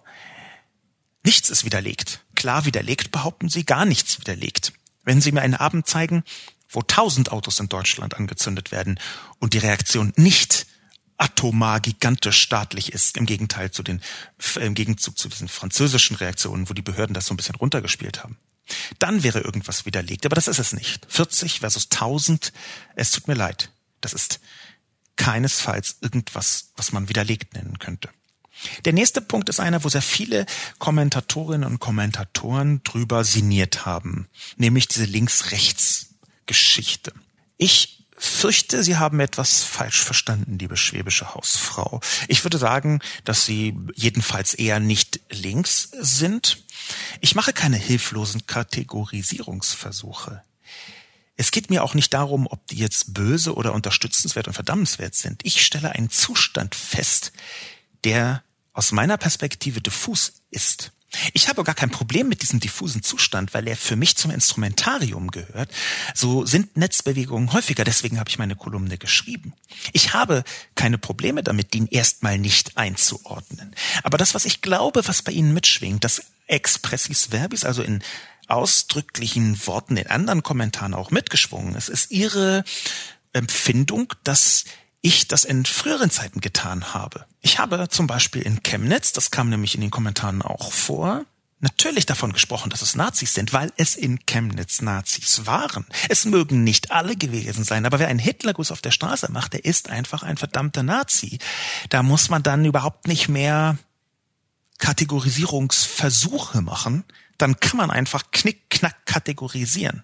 nichts 1.24 1.50
ist 1.50 1.66
widerlegt. 1.66 2.22
Klar 2.36 2.66
widerlegt, 2.66 3.12
behaupten 3.12 3.50
Sie, 3.50 3.66
gar 3.66 3.86
nichts 3.86 4.20
widerlegt. 4.20 4.74
Wenn 5.04 5.22
Sie 5.22 5.32
mir 5.32 5.42
einen 5.42 5.56
Abend 5.56 5.88
zeigen, 5.88 6.24
wo 6.70 6.82
tausend 6.82 7.32
Autos 7.32 7.60
in 7.60 7.70
Deutschland 7.70 8.16
angezündet 8.16 8.72
werden 8.72 9.00
und 9.40 9.54
die 9.54 9.60
Reaktion 9.60 10.14
nicht 10.16 10.68
atomar 11.18 11.80
gigantisch 11.80 12.40
staatlich 12.40 12.94
ist, 12.94 13.18
im 13.18 13.26
Gegenteil 13.26 13.72
zu 13.72 13.84
den, 13.84 14.02
im 14.60 14.74
Gegenzug 14.74 15.18
zu 15.18 15.30
diesen 15.30 15.48
französischen 15.48 16.18
Reaktionen, 16.18 16.70
wo 16.70 16.74
die 16.74 16.82
Behörden 16.82 17.14
das 17.14 17.26
so 17.26 17.34
ein 17.34 17.38
bisschen 17.38 17.56
runtergespielt 17.56 18.24
haben. 18.24 18.38
Dann 19.00 19.24
wäre 19.24 19.40
irgendwas 19.40 19.86
widerlegt, 19.86 20.26
aber 20.26 20.36
das 20.36 20.48
ist 20.48 20.60
es 20.60 20.74
nicht. 20.74 21.06
40 21.10 21.60
versus 21.60 21.90
1000, 21.92 22.52
es 22.96 23.12
tut 23.12 23.28
mir 23.28 23.36
leid. 23.36 23.72
Das 24.02 24.14
ist 24.14 24.40
keinesfalls 25.16 25.98
irgendwas, 26.02 26.72
was 26.76 26.92
man 26.92 27.10
widerlegt 27.10 27.54
nennen 27.54 27.80
könnte. 27.80 28.10
Der 28.86 28.94
nächste 28.94 29.20
Punkt 29.22 29.50
ist 29.50 29.60
einer, 29.60 29.84
wo 29.84 29.90
sehr 29.90 30.02
viele 30.02 30.46
Kommentatorinnen 30.80 31.70
und 31.70 31.80
Kommentatoren 31.80 32.82
drüber 32.84 33.26
sinniert 33.26 33.86
haben, 33.86 34.28
nämlich 34.56 34.88
diese 34.88 35.06
Links-Rechts-Geschichte. 35.06 37.14
Ich 37.58 37.95
fürchte, 38.18 38.84
Sie 38.84 38.98
haben 38.98 39.20
etwas 39.20 39.64
falsch 39.64 40.04
verstanden, 40.04 40.58
liebe 40.58 40.78
schwäbische 40.78 41.34
Hausfrau. 41.34 42.00
Ich 42.28 42.44
würde 42.44 42.58
sagen, 42.58 43.02
dass 43.24 43.46
Sie 43.46 43.78
jedenfalls 43.96 44.54
eher 44.54 44.80
nicht 44.80 45.20
links 45.30 45.90
sind. 46.00 46.64
Ich 47.22 47.36
mache 47.36 47.54
keine 47.54 47.78
hilflosen 47.78 48.46
Kategorisierungsversuche. 48.48 50.44
Es 51.38 51.52
geht 51.52 51.70
mir 51.70 51.84
auch 51.84 51.94
nicht 51.94 52.14
darum, 52.14 52.48
ob 52.48 52.66
die 52.68 52.78
jetzt 52.78 53.14
böse 53.14 53.56
oder 53.56 53.74
unterstützenswert 53.74 54.48
und 54.48 54.54
verdammenswert 54.54 55.16
sind. 55.16 55.42
Ich 55.44 55.66
stelle 55.66 55.92
einen 55.92 56.10
Zustand 56.10 56.76
fest, 56.76 57.34
der 58.06 58.44
aus 58.72 58.92
meiner 58.92 59.18
Perspektive 59.18 59.82
diffus 59.82 60.42
ist. 60.52 60.92
Ich 61.34 61.48
habe 61.48 61.64
gar 61.64 61.76
kein 61.76 61.92
Problem 61.92 62.28
mit 62.28 62.42
diesem 62.42 62.60
diffusen 62.60 63.02
Zustand, 63.02 63.54
weil 63.54 63.68
er 63.68 63.78
für 63.78 63.96
mich 63.96 64.18
zum 64.18 64.32
Instrumentarium 64.32 65.32
gehört. 65.32 65.70
So 66.14 66.46
sind 66.46 66.78
Netzbewegungen 66.78 67.54
häufiger, 67.54 67.84
deswegen 67.84 68.20
habe 68.20 68.30
ich 68.30 68.40
meine 68.40 68.56
Kolumne 68.56 68.98
geschrieben. 68.98 69.54
Ich 69.94 70.14
habe 70.14 70.44
keine 70.76 70.98
Probleme 70.98 71.44
damit, 71.44 71.74
den 71.74 71.88
erstmal 71.88 72.38
nicht 72.38 72.78
einzuordnen. 72.78 73.76
Aber 74.04 74.18
das, 74.18 74.34
was 74.36 74.46
ich 74.46 74.62
glaube, 74.62 75.08
was 75.08 75.22
bei 75.22 75.32
Ihnen 75.32 75.54
mitschwingt, 75.54 76.04
das 76.04 76.24
Expressis 76.48 77.32
Verbis, 77.32 77.64
also 77.64 77.82
in 77.82 78.04
ausdrücklichen 78.48 79.66
Worten 79.66 79.98
in 79.98 80.08
anderen 80.08 80.44
Kommentaren 80.44 80.94
auch 80.94 81.12
mitgeschwungen 81.12 81.76
ist, 81.76 81.90
ist 81.90 82.12
Ihre 82.12 82.64
Empfindung, 83.34 84.14
dass 84.24 84.66
ich 85.06 85.28
das 85.28 85.44
in 85.44 85.66
früheren 85.66 86.10
Zeiten 86.10 86.42
getan 86.42 86.96
habe. 86.96 87.26
Ich 87.42 87.60
habe 87.60 87.90
zum 87.90 88.08
Beispiel 88.08 88.42
in 88.42 88.64
Chemnitz, 88.64 89.12
das 89.12 89.30
kam 89.30 89.50
nämlich 89.50 89.76
in 89.76 89.82
den 89.82 89.92
Kommentaren 89.92 90.42
auch 90.42 90.74
vor, 90.74 91.26
natürlich 91.60 92.08
davon 92.08 92.34
gesprochen, 92.34 92.72
dass 92.72 92.82
es 92.82 92.96
Nazis 92.96 93.36
sind, 93.36 93.54
weil 93.54 93.72
es 93.78 93.96
in 93.96 94.26
Chemnitz 94.26 94.82
Nazis 94.82 95.46
waren. 95.46 95.86
Es 96.10 96.26
mögen 96.26 96.64
nicht 96.64 96.90
alle 96.90 97.16
gewesen 97.16 97.64
sein, 97.64 97.86
aber 97.86 98.00
wer 98.00 98.08
einen 98.08 98.18
Hitlergruß 98.18 98.72
auf 98.72 98.82
der 98.82 98.90
Straße 98.90 99.32
macht, 99.32 99.54
der 99.54 99.64
ist 99.64 99.92
einfach 99.92 100.24
ein 100.24 100.38
verdammter 100.38 100.82
Nazi. 100.82 101.38
Da 101.90 102.02
muss 102.02 102.32
man 102.32 102.42
dann 102.42 102.66
überhaupt 102.66 103.08
nicht 103.08 103.30
mehr 103.30 103.78
Kategorisierungsversuche 104.80 106.62
machen, 106.62 107.04
dann 107.38 107.60
kann 107.60 107.78
man 107.78 107.92
einfach 107.92 108.32
knick-knack 108.32 109.06
kategorisieren. 109.06 110.04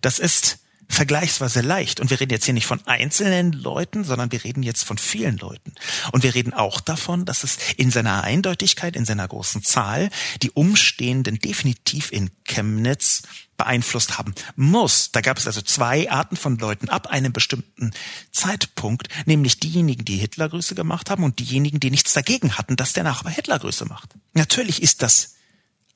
Das 0.00 0.18
ist 0.18 0.58
vergleichsweise 0.90 1.60
leicht. 1.60 2.00
Und 2.00 2.10
wir 2.10 2.20
reden 2.20 2.32
jetzt 2.32 2.44
hier 2.44 2.54
nicht 2.54 2.66
von 2.66 2.84
einzelnen 2.86 3.52
Leuten, 3.52 4.04
sondern 4.04 4.32
wir 4.32 4.44
reden 4.44 4.62
jetzt 4.62 4.84
von 4.84 4.98
vielen 4.98 5.38
Leuten. 5.38 5.72
Und 6.12 6.22
wir 6.24 6.34
reden 6.34 6.52
auch 6.52 6.80
davon, 6.80 7.24
dass 7.24 7.44
es 7.44 7.58
in 7.76 7.90
seiner 7.90 8.24
Eindeutigkeit, 8.24 8.96
in 8.96 9.04
seiner 9.04 9.26
großen 9.26 9.62
Zahl, 9.62 10.10
die 10.42 10.50
Umstehenden 10.50 11.38
definitiv 11.38 12.12
in 12.12 12.30
Chemnitz 12.44 13.22
beeinflusst 13.56 14.18
haben 14.18 14.34
muss. 14.56 15.12
Da 15.12 15.20
gab 15.20 15.38
es 15.38 15.46
also 15.46 15.60
zwei 15.60 16.10
Arten 16.10 16.36
von 16.36 16.58
Leuten 16.58 16.88
ab 16.88 17.06
einem 17.08 17.32
bestimmten 17.32 17.92
Zeitpunkt, 18.32 19.08
nämlich 19.26 19.60
diejenigen, 19.60 20.04
die 20.04 20.16
Hitlergrüße 20.16 20.74
gemacht 20.74 21.10
haben 21.10 21.24
und 21.24 21.38
diejenigen, 21.38 21.78
die 21.78 21.90
nichts 21.90 22.12
dagegen 22.14 22.56
hatten, 22.58 22.76
dass 22.76 22.94
der 22.94 23.04
Nachbar 23.04 23.32
Hitlergrüße 23.32 23.84
macht. 23.84 24.14
Natürlich 24.32 24.82
ist 24.82 25.02
das 25.02 25.34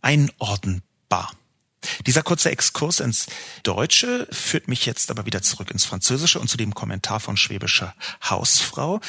einordnbar. 0.03 1.33
Dieser 2.07 2.22
kurze 2.22 2.51
Exkurs 2.51 3.01
ins 3.01 3.26
Deutsche 3.62 4.26
führt 4.30 4.68
mich 4.68 4.87
jetzt 4.87 5.11
aber 5.11 5.26
wieder 5.26 5.43
zurück 5.43 5.70
ins 5.70 5.85
Französische 5.85 6.41
und 6.41 6.49
zu 6.49 6.57
dem 6.57 6.74
Kommentar 6.74 7.20
von 7.20 7.37
schwäbischer 7.37 7.95
Hausfrau. 8.28 9.01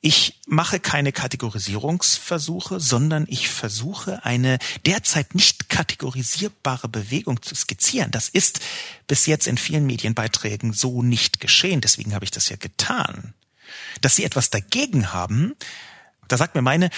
Ich 0.00 0.40
mache 0.46 0.80
keine 0.80 1.12
Kategorisierungsversuche, 1.12 2.80
sondern 2.80 3.26
ich 3.28 3.48
versuche 3.48 4.24
eine 4.24 4.58
derzeit 4.86 5.34
nicht 5.34 5.68
kategorisierbare 5.68 6.88
Bewegung 6.88 7.42
zu 7.42 7.54
skizzieren. 7.54 8.10
Das 8.10 8.28
ist 8.28 8.60
bis 9.06 9.26
jetzt 9.26 9.46
in 9.46 9.58
vielen 9.58 9.86
Medienbeiträgen 9.86 10.72
so 10.72 11.02
nicht 11.02 11.40
geschehen. 11.40 11.80
Deswegen 11.80 12.14
habe 12.14 12.24
ich 12.24 12.30
das 12.30 12.48
ja 12.48 12.56
getan. 12.56 13.34
Dass 14.00 14.16
Sie 14.16 14.24
etwas 14.24 14.50
dagegen 14.50 15.12
haben, 15.12 15.54
da 16.28 16.36
sagt 16.36 16.54
mir 16.54 16.62
meine 16.62 16.90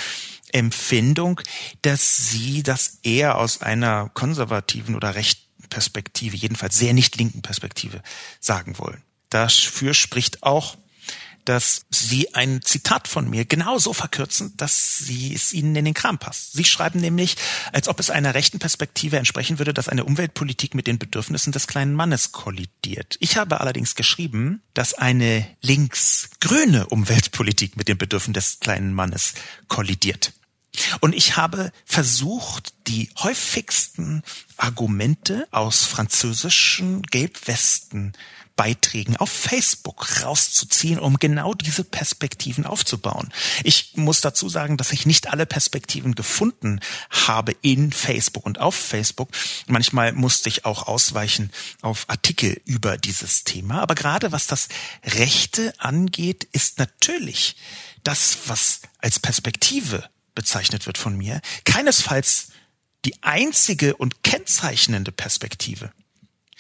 Empfindung, 0.53 1.41
dass 1.83 2.31
Sie 2.31 2.63
das 2.63 2.99
eher 3.03 3.39
aus 3.39 3.63
einer 3.63 4.11
konservativen 4.11 4.95
oder 4.95 5.15
rechten 5.15 5.69
Perspektive, 5.69 6.37
jedenfalls 6.37 6.79
sehr 6.79 6.95
nicht 6.95 7.17
linken 7.17 7.43
Perspektive 7.43 8.03
sagen 8.41 8.79
wollen. 8.79 9.03
Dafür 9.31 9.95
spricht 9.95 10.43
auch 10.43 10.77
dass 11.45 11.87
Sie 11.91 12.35
ein 12.35 12.63
Zitat 12.63 13.09
von 13.09 13.29
mir 13.29 13.45
genau 13.45 13.79
so 13.79 13.93
verkürzen, 13.93 14.57
dass 14.57 14.99
Sie 14.99 15.35
es 15.35 15.53
Ihnen 15.53 15.75
in 15.75 15.85
den 15.85 15.95
Kram 15.95 16.19
passt. 16.19 16.53
Sie 16.53 16.65
schreiben 16.65 17.01
nämlich, 17.01 17.37
als 17.73 17.89
ob 17.89 17.99
es 18.01 18.11
einer 18.11 18.35
rechten 18.35 18.59
Perspektive 18.59 19.17
entsprechen 19.17 19.59
würde, 19.59 19.75
dass 19.75 19.89
eine 19.89 20.05
Umweltpolitik 20.05 20.75
mit 20.75 20.87
den 20.87 20.99
Bedürfnissen 20.99 21.53
des 21.53 21.67
kleinen 21.67 21.95
Mannes 21.95 22.33
kollidiert. 22.33 23.17
Ich 23.21 23.37
habe 23.37 23.61
allerdings 23.61 23.95
geschrieben, 23.95 24.63
dass 24.75 24.95
eine 24.95 25.47
linksgrüne 25.61 26.87
Umweltpolitik 26.87 27.77
mit 27.77 27.89
den 27.89 27.99
Bedürfnissen 27.99 28.35
des 28.35 28.61
kleinen 28.61 28.95
Mannes 28.95 29.35
kollidiert. 29.69 30.33
Und 31.01 31.15
ich 31.15 31.37
habe 31.37 31.73
versucht, 31.85 32.75
die 32.87 33.11
häufigsten 33.19 34.23
Argumente 34.57 35.47
aus 35.51 35.85
französischen 35.85 37.03
Gelbwesten 37.03 38.13
Beiträgen 38.61 39.17
auf 39.17 39.31
Facebook 39.31 40.23
rauszuziehen, 40.23 40.99
um 40.99 41.19
genau 41.19 41.55
diese 41.55 41.83
Perspektiven 41.83 42.67
aufzubauen. 42.67 43.33
Ich 43.65 43.93
muss 43.95 44.21
dazu 44.21 44.51
sagen, 44.51 44.77
dass 44.77 44.93
ich 44.93 45.07
nicht 45.07 45.31
alle 45.31 45.47
Perspektiven 45.47 46.15
gefunden 46.15 46.81
habe 47.09 47.57
in 47.63 47.91
Facebook 47.91 48.45
und 48.45 48.61
auf 48.61 48.75
Facebook. 48.75 49.31
Manchmal 49.67 50.13
musste 50.13 50.51
ich 50.51 50.67
auch 50.67 50.89
ausweichen 50.89 51.51
auf 51.81 52.05
Artikel 52.09 52.61
über 52.67 52.99
dieses 52.99 53.45
Thema. 53.45 53.81
Aber 53.81 53.95
gerade 53.95 54.31
was 54.31 54.47
das 54.47 54.69
Rechte 55.07 55.73
angeht, 55.79 56.47
ist 56.53 56.79
natürlich 56.79 57.57
das, 58.05 58.37
was 58.45 58.83
als 58.99 59.19
Perspektive 59.19 60.05
bezeichnet 60.35 60.87
wird 60.87 60.99
von 60.99 61.17
mir, 61.17 61.41
keinesfalls 61.65 62.49
die 63.05 63.23
einzige 63.23 63.97
und 63.97 64.23
kennzeichnende 64.23 65.13
Perspektive. 65.13 65.93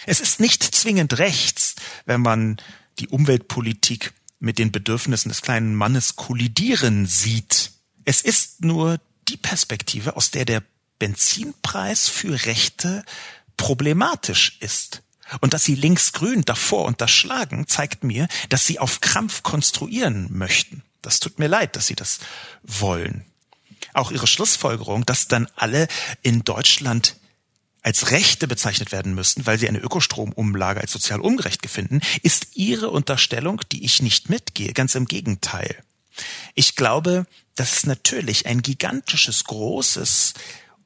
Es 0.06 0.20
ist 0.20 0.40
nicht 0.40 0.62
zwingend 0.62 1.18
rechts, 1.18 1.74
wenn 2.06 2.22
man 2.22 2.56
die 2.98 3.08
Umweltpolitik 3.08 4.12
mit 4.38 4.58
den 4.58 4.72
Bedürfnissen 4.72 5.28
des 5.28 5.42
kleinen 5.42 5.74
Mannes 5.74 6.16
kollidieren 6.16 7.06
sieht. 7.06 7.72
Es 8.04 8.22
ist 8.22 8.64
nur 8.64 8.98
die 9.28 9.36
Perspektive, 9.36 10.16
aus 10.16 10.30
der 10.30 10.46
der 10.46 10.62
Benzinpreis 10.98 12.08
für 12.08 12.46
Rechte 12.46 13.04
problematisch 13.56 14.56
ist. 14.60 15.02
Und 15.40 15.54
dass 15.54 15.64
sie 15.64 15.76
linksgrün 15.76 16.42
davor 16.42 16.86
unterschlagen, 16.86 17.68
zeigt 17.68 18.02
mir, 18.02 18.26
dass 18.48 18.66
sie 18.66 18.78
auf 18.78 19.00
Krampf 19.00 19.42
konstruieren 19.42 20.26
möchten. 20.30 20.82
Das 21.02 21.20
tut 21.20 21.38
mir 21.38 21.46
leid, 21.46 21.76
dass 21.76 21.86
sie 21.86 21.94
das 21.94 22.18
wollen. 22.62 23.24
Auch 23.94 24.10
ihre 24.10 24.26
Schlussfolgerung, 24.26 25.06
dass 25.06 25.28
dann 25.28 25.48
alle 25.56 25.88
in 26.22 26.42
Deutschland 26.44 27.16
als 27.82 28.10
Rechte 28.10 28.46
bezeichnet 28.46 28.92
werden 28.92 29.14
müssten, 29.14 29.46
weil 29.46 29.58
sie 29.58 29.68
eine 29.68 29.78
Ökostromumlage 29.78 30.80
als 30.80 30.92
sozial 30.92 31.20
ungerecht 31.20 31.62
befinden, 31.62 32.00
ist 32.22 32.56
ihre 32.56 32.90
Unterstellung, 32.90 33.60
die 33.72 33.84
ich 33.84 34.02
nicht 34.02 34.28
mitgehe. 34.28 34.72
Ganz 34.72 34.94
im 34.94 35.06
Gegenteil. 35.06 35.82
Ich 36.54 36.76
glaube, 36.76 37.26
dass 37.54 37.78
es 37.78 37.86
natürlich 37.86 38.46
ein 38.46 38.62
gigantisches, 38.62 39.44
großes, 39.44 40.34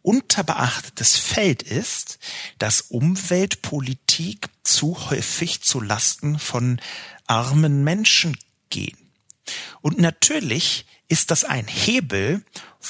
unterbeachtetes 0.03 1.17
Feld 1.17 1.63
ist, 1.63 2.19
dass 2.59 2.83
Umweltpolitik 2.83 4.49
zu 4.63 5.11
häufig 5.11 5.63
zu 5.63 5.81
Lasten 5.81 6.39
von 6.39 6.81
armen 7.27 7.85
Menschen 7.85 8.37
gehen. 8.71 8.99
Und 9.81 9.99
natürlich 9.99 10.85
ist 11.09 11.31
das 11.31 11.45
ein 11.45 11.67
Hebel, 11.67 12.45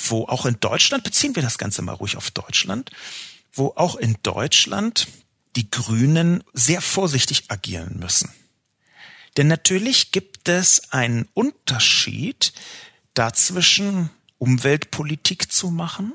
wo 0.08 0.24
auch 0.26 0.46
in 0.46 0.58
Deutschland, 0.60 1.04
beziehen 1.04 1.34
wir 1.36 1.42
das 1.42 1.58
Ganze 1.58 1.82
mal 1.82 1.92
ruhig 1.92 2.16
auf 2.16 2.30
Deutschland, 2.30 2.90
wo 3.52 3.72
auch 3.76 3.96
in 3.96 4.16
Deutschland 4.22 5.06
die 5.56 5.70
Grünen 5.70 6.42
sehr 6.52 6.80
vorsichtig 6.80 7.44
agieren 7.48 7.98
müssen. 7.98 8.32
Denn 9.36 9.46
natürlich 9.46 10.12
gibt 10.12 10.48
es 10.48 10.92
einen 10.92 11.28
Unterschied 11.34 12.52
dazwischen, 13.14 14.10
Umweltpolitik 14.38 15.50
zu 15.52 15.70
machen, 15.70 16.12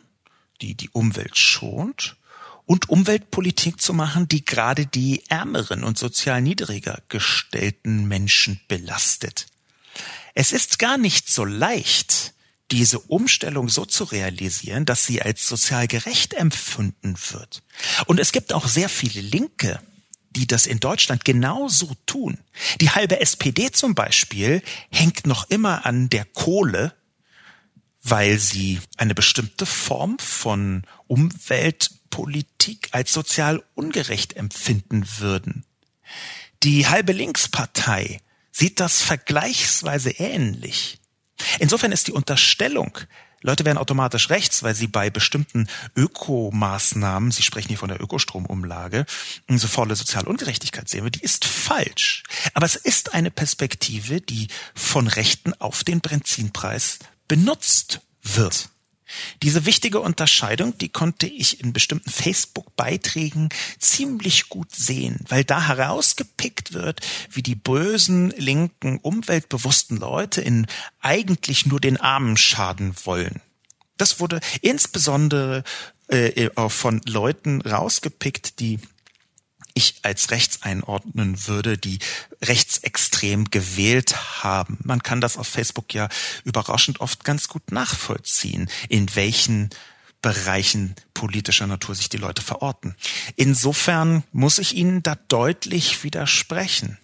die 0.61 0.75
die 0.75 0.89
Umwelt 0.89 1.37
schont, 1.37 2.17
und 2.65 2.87
Umweltpolitik 2.87 3.81
zu 3.81 3.93
machen, 3.95 4.27
die 4.27 4.45
gerade 4.45 4.85
die 4.85 5.23
ärmeren 5.27 5.83
und 5.83 5.97
sozial 5.97 6.39
niedriger 6.41 7.01
gestellten 7.09 8.07
Menschen 8.07 8.61
belastet. 8.67 9.47
Es 10.35 10.51
ist 10.51 10.77
gar 10.77 10.99
nicht 10.99 11.29
so 11.29 11.45
leicht, 11.45 12.35
diese 12.71 12.99
Umstellung 12.99 13.69
so 13.69 13.85
zu 13.85 14.03
realisieren, 14.03 14.85
dass 14.85 15.05
sie 15.05 15.21
als 15.21 15.47
sozial 15.47 15.87
gerecht 15.87 16.33
empfunden 16.33 17.15
wird. 17.31 17.63
Und 18.05 18.19
es 18.19 18.31
gibt 18.31 18.53
auch 18.53 18.67
sehr 18.67 18.89
viele 18.89 19.21
Linke, 19.21 19.79
die 20.31 20.45
das 20.45 20.67
in 20.67 20.79
Deutschland 20.79 21.25
genauso 21.25 21.95
tun. 22.05 22.37
Die 22.79 22.91
halbe 22.91 23.19
SPD 23.19 23.71
zum 23.71 23.95
Beispiel 23.95 24.61
hängt 24.91 25.25
noch 25.25 25.49
immer 25.49 25.85
an 25.85 26.09
der 26.09 26.25
Kohle, 26.25 26.93
weil 28.03 28.39
sie 28.39 28.79
eine 28.97 29.15
bestimmte 29.15 29.65
Form 29.65 30.19
von 30.19 30.83
Umweltpolitik 31.07 32.89
als 32.91 33.11
sozial 33.11 33.63
ungerecht 33.75 34.35
empfinden 34.35 35.05
würden. 35.17 35.65
Die 36.63 36.87
halbe 36.87 37.13
Linkspartei 37.13 38.19
sieht 38.51 38.79
das 38.79 39.01
vergleichsweise 39.01 40.11
ähnlich. 40.11 40.98
Insofern 41.59 41.91
ist 41.91 42.07
die 42.07 42.11
Unterstellung, 42.11 42.97
Leute 43.41 43.63
werden 43.63 43.77
automatisch 43.77 44.29
rechts, 44.29 44.63
weil 44.63 44.75
sie 44.75 44.87
bei 44.87 45.09
bestimmten 45.09 45.67
Ökomaßnahmen, 45.95 47.31
Sie 47.31 47.43
sprechen 47.43 47.69
hier 47.69 47.77
von 47.77 47.89
der 47.89 48.01
Ökostromumlage, 48.01 49.05
so 49.47 49.67
volle 49.67 49.95
Sozialungerechtigkeit 49.95 50.89
sehen 50.89 51.05
wir, 51.05 51.11
die 51.11 51.23
ist 51.23 51.45
falsch. 51.45 52.23
Aber 52.53 52.65
es 52.65 52.75
ist 52.75 53.13
eine 53.13 53.31
Perspektive, 53.31 54.19
die 54.19 54.49
von 54.75 55.07
Rechten 55.07 55.53
auf 55.53 55.83
den 55.83 56.01
Benzinpreis 56.01 56.99
benutzt 57.27 58.01
wird. 58.23 58.69
Diese 59.41 59.65
wichtige 59.65 59.99
Unterscheidung, 59.99 60.77
die 60.77 60.89
konnte 60.89 61.27
ich 61.27 61.61
in 61.61 61.73
bestimmten 61.73 62.09
Facebook-Beiträgen 62.09 63.49
ziemlich 63.79 64.49
gut 64.49 64.73
sehen, 64.73 65.19
weil 65.27 65.43
da 65.43 65.67
herausgepickt 65.67 66.73
wird, 66.73 67.01
wie 67.29 67.43
die 67.43 67.55
bösen, 67.55 68.31
linken, 68.31 68.99
umweltbewussten 68.99 69.97
Leute 69.97 70.41
in 70.41 70.67
eigentlich 71.01 71.65
nur 71.65 71.79
den 71.79 71.97
Armen 71.97 72.37
schaden 72.37 72.95
wollen. 73.03 73.41
Das 73.97 74.19
wurde 74.19 74.39
insbesondere 74.61 75.63
äh, 76.07 76.49
von 76.69 77.01
Leuten 77.05 77.61
rausgepickt, 77.61 78.59
die 78.59 78.79
ich 79.73 79.95
als 80.03 80.31
rechts 80.31 80.61
einordnen 80.61 81.47
würde, 81.47 81.77
die 81.77 81.99
rechtsextrem 82.41 83.49
gewählt 83.51 84.43
haben. 84.43 84.77
Man 84.83 85.03
kann 85.03 85.21
das 85.21 85.37
auf 85.37 85.47
Facebook 85.47 85.93
ja 85.93 86.09
überraschend 86.43 87.01
oft 87.01 87.23
ganz 87.23 87.47
gut 87.47 87.71
nachvollziehen, 87.71 88.69
in 88.89 89.15
welchen 89.15 89.69
Bereichen 90.21 90.95
politischer 91.13 91.67
Natur 91.67 91.95
sich 91.95 92.09
die 92.09 92.17
Leute 92.17 92.41
verorten. 92.41 92.95
Insofern 93.35 94.23
muss 94.33 94.59
ich 94.59 94.75
Ihnen 94.75 95.01
da 95.01 95.15
deutlich 95.15 96.03
widersprechen. 96.03 96.97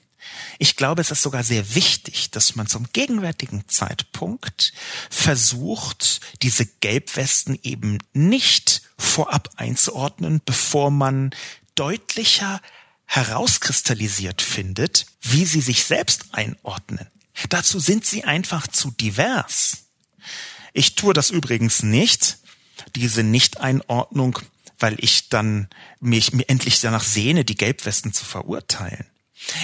Ich 0.58 0.76
glaube, 0.76 1.02
es 1.02 1.12
ist 1.12 1.22
sogar 1.22 1.44
sehr 1.44 1.76
wichtig, 1.76 2.32
dass 2.32 2.56
man 2.56 2.68
zum 2.68 2.88
gegenwärtigen 2.92 3.68
Zeitpunkt 3.68 4.74
versucht, 5.10 6.22
diese 6.42 6.66
Gelbwesten 6.66 7.58
eben 7.64 8.00
nicht 8.14 8.82
vorab 8.98 9.50
einzuordnen, 9.58 10.42
bevor 10.46 10.92
man 10.92 11.32
deutlicher 11.76 12.62
herauskristallisiert 13.06 14.42
findet, 14.42 15.06
wie 15.22 15.46
sie 15.46 15.62
sich 15.62 15.84
selbst 15.84 16.34
einordnen. 16.34 17.08
Dazu 17.50 17.80
sind 17.80 18.06
sie 18.06 18.24
einfach 18.24 18.68
zu 18.68 18.92
divers. 18.92 19.86
Ich 20.74 20.96
tue 20.96 21.14
das 21.14 21.30
übrigens 21.30 21.84
nicht, 21.84 22.40
diese 22.96 23.24
Nicht-Einordnung, 23.24 24.40
weil 24.80 24.96
ich 25.00 25.30
dann 25.30 25.70
mich 26.00 26.34
mir 26.34 26.50
endlich 26.50 26.82
danach 26.82 27.04
sehne, 27.04 27.46
die 27.46 27.56
Gelbwesten 27.56 28.14
zu 28.14 28.26
verurteilen. 28.26 29.06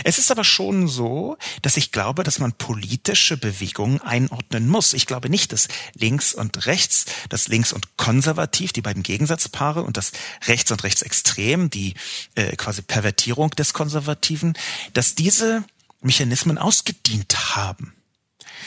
Es 0.04 0.18
ist 0.18 0.32
aber 0.32 0.44
schon 0.44 0.88
so, 0.88 1.38
dass 1.62 1.78
ich 1.78 1.92
glaube, 1.92 2.24
dass 2.24 2.40
man 2.40 2.54
politische 2.54 3.38
Bewegungen 3.38 4.02
einordnen 4.02 4.68
muss. 4.68 4.94
Ich 4.94 5.06
glaube 5.06 5.30
nicht, 5.30 5.52
dass 5.54 5.68
links 5.94 6.34
und 6.34 6.66
rechts, 6.66 7.06
dass 7.30 7.48
links 7.48 7.74
und 7.74 7.98
konservativ, 7.98 8.74
die 8.74 8.82
beiden 8.82 9.04
Gegensatzpaare 9.04 9.84
und 9.84 9.98
das 9.98 10.12
rechts 10.48 10.72
und 10.72 10.84
rechtsextrem, 10.84 11.70
die 11.70 11.96
äh, 12.36 12.56
quasi 12.56 12.82
Pervertierung 12.82 13.52
des 13.52 13.74
Konservativen, 13.74 14.54
dass 14.94 15.16
diese 15.16 15.64
Mechanismen 16.02 16.58
ausgedient 16.58 17.56
haben. 17.56 17.94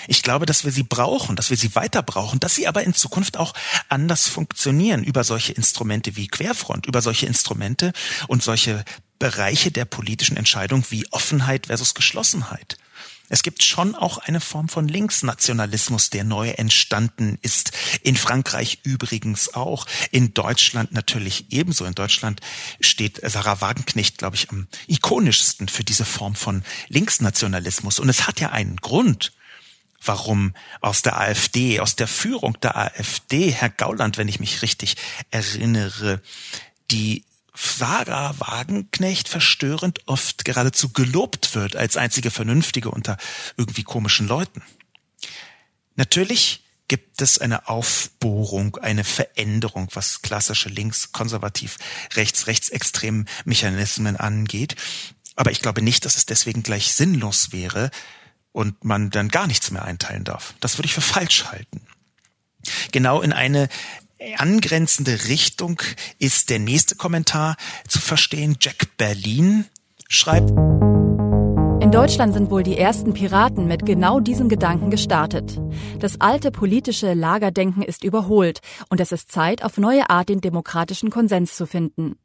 Ich 0.08 0.22
glaube, 0.22 0.46
dass 0.46 0.64
wir 0.64 0.72
sie 0.72 0.82
brauchen, 0.82 1.36
dass 1.36 1.50
wir 1.50 1.56
sie 1.56 1.74
weiter 1.74 2.02
brauchen, 2.02 2.40
dass 2.40 2.54
sie 2.54 2.66
aber 2.66 2.82
in 2.82 2.94
Zukunft 2.94 3.36
auch 3.36 3.54
anders 3.88 4.28
funktionieren 4.28 5.02
über 5.04 5.24
solche 5.24 5.52
Instrumente 5.52 6.16
wie 6.16 6.28
Querfront, 6.28 6.86
über 6.86 7.00
solche 7.00 7.26
Instrumente 7.26 7.92
und 8.28 8.42
solche 8.42 8.84
Bereiche 9.24 9.70
der 9.70 9.86
politischen 9.86 10.36
Entscheidung 10.36 10.84
wie 10.90 11.10
Offenheit 11.10 11.68
versus 11.68 11.94
Geschlossenheit. 11.94 12.76
Es 13.30 13.42
gibt 13.42 13.62
schon 13.62 13.94
auch 13.94 14.18
eine 14.18 14.38
Form 14.38 14.68
von 14.68 14.86
Linksnationalismus, 14.86 16.10
der 16.10 16.24
neu 16.24 16.50
entstanden 16.50 17.38
ist. 17.40 17.72
In 18.02 18.16
Frankreich 18.16 18.80
übrigens 18.82 19.54
auch. 19.54 19.86
In 20.10 20.34
Deutschland 20.34 20.92
natürlich 20.92 21.46
ebenso. 21.52 21.86
In 21.86 21.94
Deutschland 21.94 22.42
steht 22.80 23.18
Sarah 23.24 23.62
Wagenknecht, 23.62 24.18
glaube 24.18 24.36
ich, 24.36 24.50
am 24.50 24.68
ikonischsten 24.88 25.68
für 25.68 25.84
diese 25.84 26.04
Form 26.04 26.34
von 26.34 26.62
Linksnationalismus. 26.88 28.00
Und 28.00 28.10
es 28.10 28.26
hat 28.26 28.40
ja 28.40 28.50
einen 28.50 28.76
Grund 28.76 29.32
warum 30.06 30.52
aus 30.82 31.00
der 31.00 31.18
AfD, 31.18 31.80
aus 31.80 31.96
der 31.96 32.08
Führung 32.08 32.60
der 32.60 32.76
AfD, 32.76 33.50
Herr 33.52 33.70
Gauland, 33.70 34.18
wenn 34.18 34.28
ich 34.28 34.38
mich 34.38 34.60
richtig 34.60 34.96
erinnere, 35.30 36.20
die 36.90 37.24
Sarah 37.54 38.38
Wagenknecht 38.38 39.28
verstörend 39.28 40.00
oft 40.06 40.44
geradezu 40.44 40.88
gelobt 40.92 41.54
wird 41.54 41.76
als 41.76 41.96
einzige 41.96 42.30
Vernünftige 42.30 42.90
unter 42.90 43.16
irgendwie 43.56 43.84
komischen 43.84 44.26
Leuten. 44.26 44.62
Natürlich 45.94 46.64
gibt 46.88 47.22
es 47.22 47.38
eine 47.38 47.68
Aufbohrung, 47.68 48.76
eine 48.76 49.04
Veränderung, 49.04 49.88
was 49.94 50.22
klassische 50.22 50.68
links, 50.68 51.12
konservativ, 51.12 51.78
rechts, 52.14 52.46
rechtsextremen 52.46 53.28
Mechanismen 53.44 54.16
angeht. 54.16 54.76
Aber 55.36 55.50
ich 55.50 55.60
glaube 55.60 55.82
nicht, 55.82 56.04
dass 56.04 56.16
es 56.16 56.26
deswegen 56.26 56.62
gleich 56.62 56.92
sinnlos 56.92 57.52
wäre 57.52 57.90
und 58.52 58.84
man 58.84 59.10
dann 59.10 59.28
gar 59.28 59.46
nichts 59.46 59.70
mehr 59.70 59.84
einteilen 59.84 60.24
darf. 60.24 60.54
Das 60.60 60.76
würde 60.76 60.86
ich 60.86 60.94
für 60.94 61.00
falsch 61.00 61.46
halten. 61.46 61.86
Genau 62.92 63.20
in 63.20 63.32
eine 63.32 63.68
angrenzende 64.38 65.28
Richtung 65.28 65.80
ist 66.18 66.50
der 66.50 66.58
nächste 66.58 66.96
Kommentar 66.96 67.56
zu 67.88 68.00
verstehen. 68.00 68.56
Jack 68.60 68.96
Berlin 68.96 69.66
schreibt, 70.08 70.50
in 71.80 71.90
Deutschland 71.90 72.32
sind 72.32 72.50
wohl 72.50 72.62
die 72.62 72.78
ersten 72.78 73.12
Piraten 73.12 73.66
mit 73.66 73.84
genau 73.84 74.18
diesem 74.18 74.48
Gedanken 74.48 74.90
gestartet. 74.90 75.60
Das 75.98 76.20
alte 76.20 76.50
politische 76.50 77.12
Lagerdenken 77.12 77.82
ist 77.82 78.04
überholt 78.04 78.60
und 78.88 79.00
es 79.00 79.12
ist 79.12 79.30
Zeit, 79.30 79.62
auf 79.62 79.76
neue 79.76 80.08
Art 80.08 80.30
den 80.30 80.40
demokratischen 80.40 81.10
Konsens 81.10 81.56
zu 81.56 81.66
finden. 81.66 82.16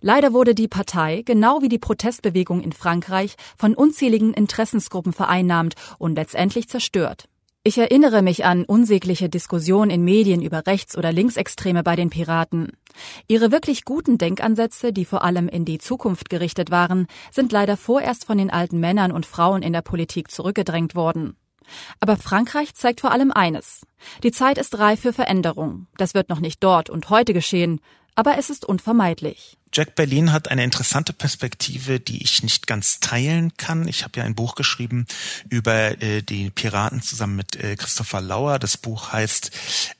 Leider 0.00 0.32
wurde 0.32 0.54
die 0.54 0.68
Partei, 0.68 1.22
genau 1.24 1.60
wie 1.60 1.68
die 1.68 1.78
Protestbewegung 1.78 2.62
in 2.62 2.72
Frankreich, 2.72 3.34
von 3.58 3.74
unzähligen 3.74 4.32
Interessensgruppen 4.32 5.12
vereinnahmt 5.12 5.74
und 5.98 6.14
letztendlich 6.14 6.68
zerstört. 6.68 7.29
Ich 7.62 7.76
erinnere 7.76 8.22
mich 8.22 8.46
an 8.46 8.64
unsägliche 8.64 9.28
Diskussionen 9.28 9.90
in 9.90 10.02
Medien 10.02 10.40
über 10.40 10.66
Rechts- 10.66 10.96
oder 10.96 11.12
Linksextreme 11.12 11.82
bei 11.82 11.94
den 11.94 12.08
Piraten. 12.08 12.72
Ihre 13.28 13.52
wirklich 13.52 13.84
guten 13.84 14.16
Denkansätze, 14.16 14.94
die 14.94 15.04
vor 15.04 15.22
allem 15.24 15.46
in 15.46 15.66
die 15.66 15.76
Zukunft 15.76 16.30
gerichtet 16.30 16.70
waren, 16.70 17.06
sind 17.30 17.52
leider 17.52 17.76
vorerst 17.76 18.24
von 18.24 18.38
den 18.38 18.48
alten 18.48 18.80
Männern 18.80 19.12
und 19.12 19.26
Frauen 19.26 19.60
in 19.62 19.74
der 19.74 19.82
Politik 19.82 20.30
zurückgedrängt 20.30 20.94
worden. 20.94 21.36
Aber 22.00 22.16
Frankreich 22.16 22.72
zeigt 22.72 23.02
vor 23.02 23.12
allem 23.12 23.30
eines. 23.30 23.82
Die 24.22 24.32
Zeit 24.32 24.56
ist 24.56 24.78
reif 24.78 25.00
für 25.00 25.12
Veränderung. 25.12 25.86
Das 25.98 26.14
wird 26.14 26.30
noch 26.30 26.40
nicht 26.40 26.64
dort 26.64 26.88
und 26.88 27.10
heute 27.10 27.34
geschehen, 27.34 27.80
aber 28.20 28.36
es 28.36 28.50
ist 28.50 28.66
unvermeidlich. 28.66 29.56
Jack 29.72 29.94
Berlin 29.94 30.30
hat 30.30 30.48
eine 30.48 30.62
interessante 30.62 31.14
Perspektive, 31.14 32.00
die 32.00 32.22
ich 32.22 32.42
nicht 32.42 32.66
ganz 32.66 33.00
teilen 33.00 33.56
kann. 33.56 33.88
Ich 33.88 34.04
habe 34.04 34.18
ja 34.18 34.26
ein 34.26 34.34
Buch 34.34 34.56
geschrieben 34.56 35.06
über 35.48 36.02
äh, 36.02 36.20
die 36.20 36.50
Piraten 36.50 37.00
zusammen 37.00 37.36
mit 37.36 37.56
äh, 37.56 37.76
Christopher 37.76 38.20
Lauer. 38.20 38.58
Das 38.58 38.76
Buch 38.76 39.12
heißt 39.12 39.52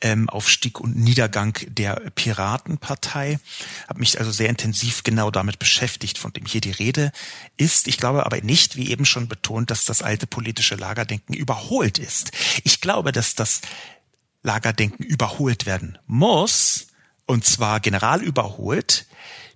ähm, 0.03 0.29
Aufstieg 0.29 0.81
und 0.81 0.97
Niedergang 0.97 1.59
der 1.67 1.95
Piratenpartei. 2.15 3.39
Habe 3.89 4.01
mich 4.01 4.19
also 4.19 4.33
sehr 4.33 4.51
intensiv 4.51 5.03
genau 5.03 5.31
damit 5.31 5.59
beschäftigt, 5.59 6.19
von 6.19 6.35
dem 6.35 6.45
hier 6.45 6.61
die 6.61 6.73
Rede 6.73 7.13
ist. 7.57 7.89
Ich 7.89 7.97
glaube 7.97 8.27
aber 8.27 8.43
nicht, 8.43 8.77
wie 8.77 8.91
eben 8.91 9.07
schon 9.07 9.29
betont, 9.29 9.71
dass 9.71 9.87
das 9.87 10.03
alte 10.03 10.27
politische 10.27 10.75
Lagerdenken 10.75 11.35
überholt 11.35 11.99
ist. 11.99 12.33
Ich 12.65 12.83
glaube, 12.83 13.13
dass 13.13 13.35
das 13.35 13.63
Lagerdenken 14.43 15.07
überholt 15.07 15.65
werden 15.65 15.97
muss, 16.07 16.90
und 17.31 17.45
zwar 17.45 17.79
general 17.79 18.23
überholt, 18.23 19.07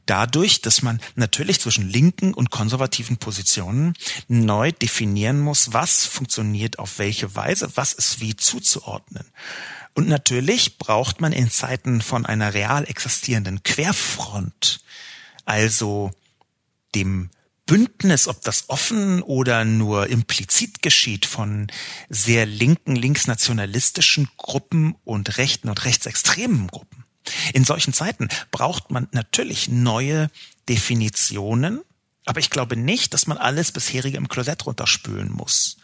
dadurch, 0.07 0.62
dass 0.62 0.83
man 0.83 1.01
natürlich 1.16 1.61
zwischen 1.61 1.89
linken 1.89 2.33
und 2.33 2.51
konservativen 2.51 3.16
Positionen 3.16 3.95
neu 4.29 4.70
definieren 4.70 5.41
muss, 5.41 5.72
was 5.72 6.05
funktioniert 6.05 6.79
auf 6.79 6.99
welche 7.01 7.35
Weise, 7.35 7.68
was 7.75 7.93
ist 7.93 8.20
wie 8.20 8.37
zuzuordnen. 8.37 9.25
Und 9.95 10.07
natürlich 10.07 10.79
braucht 10.79 11.20
man 11.20 11.33
in 11.33 11.51
Zeiten 11.51 12.01
von 12.01 12.27
einer 12.27 12.55
real 12.55 12.85
existierenden 12.85 13.64
Querfront, 13.64 14.81
also 15.45 16.12
dem 16.95 17.31
Bündnis, 17.66 18.29
ob 18.29 18.43
das 18.43 18.68
offen 18.68 19.20
oder 19.20 19.64
nur 19.64 20.09
implizit 20.09 20.81
geschieht 20.81 21.27
von 21.27 21.68
sehr 22.09 22.47
linken, 22.47 22.95
linksnationalistischen 22.95 24.29
Gruppen 24.37 24.95
und 25.03 25.39
rechten 25.39 25.68
und 25.68 25.85
rechtsextremen 25.85 26.68
Gruppen. 26.68 27.03
In 27.53 27.64
solchen 27.64 27.93
Zeiten 27.93 28.29
braucht 28.51 28.91
man 28.91 29.09
natürlich 29.12 29.68
neue 29.68 30.31
Definitionen, 30.68 31.81
aber 32.27 32.41
ich 32.41 32.51
glaube 32.51 32.77
nicht, 32.77 33.12
dass 33.12 33.27
man 33.27 33.37
alles 33.37 33.70
bisherige 33.72 34.16
im 34.16 34.29
Klosett 34.29 34.64
runterspülen 34.64 35.31
muss. 35.31 35.77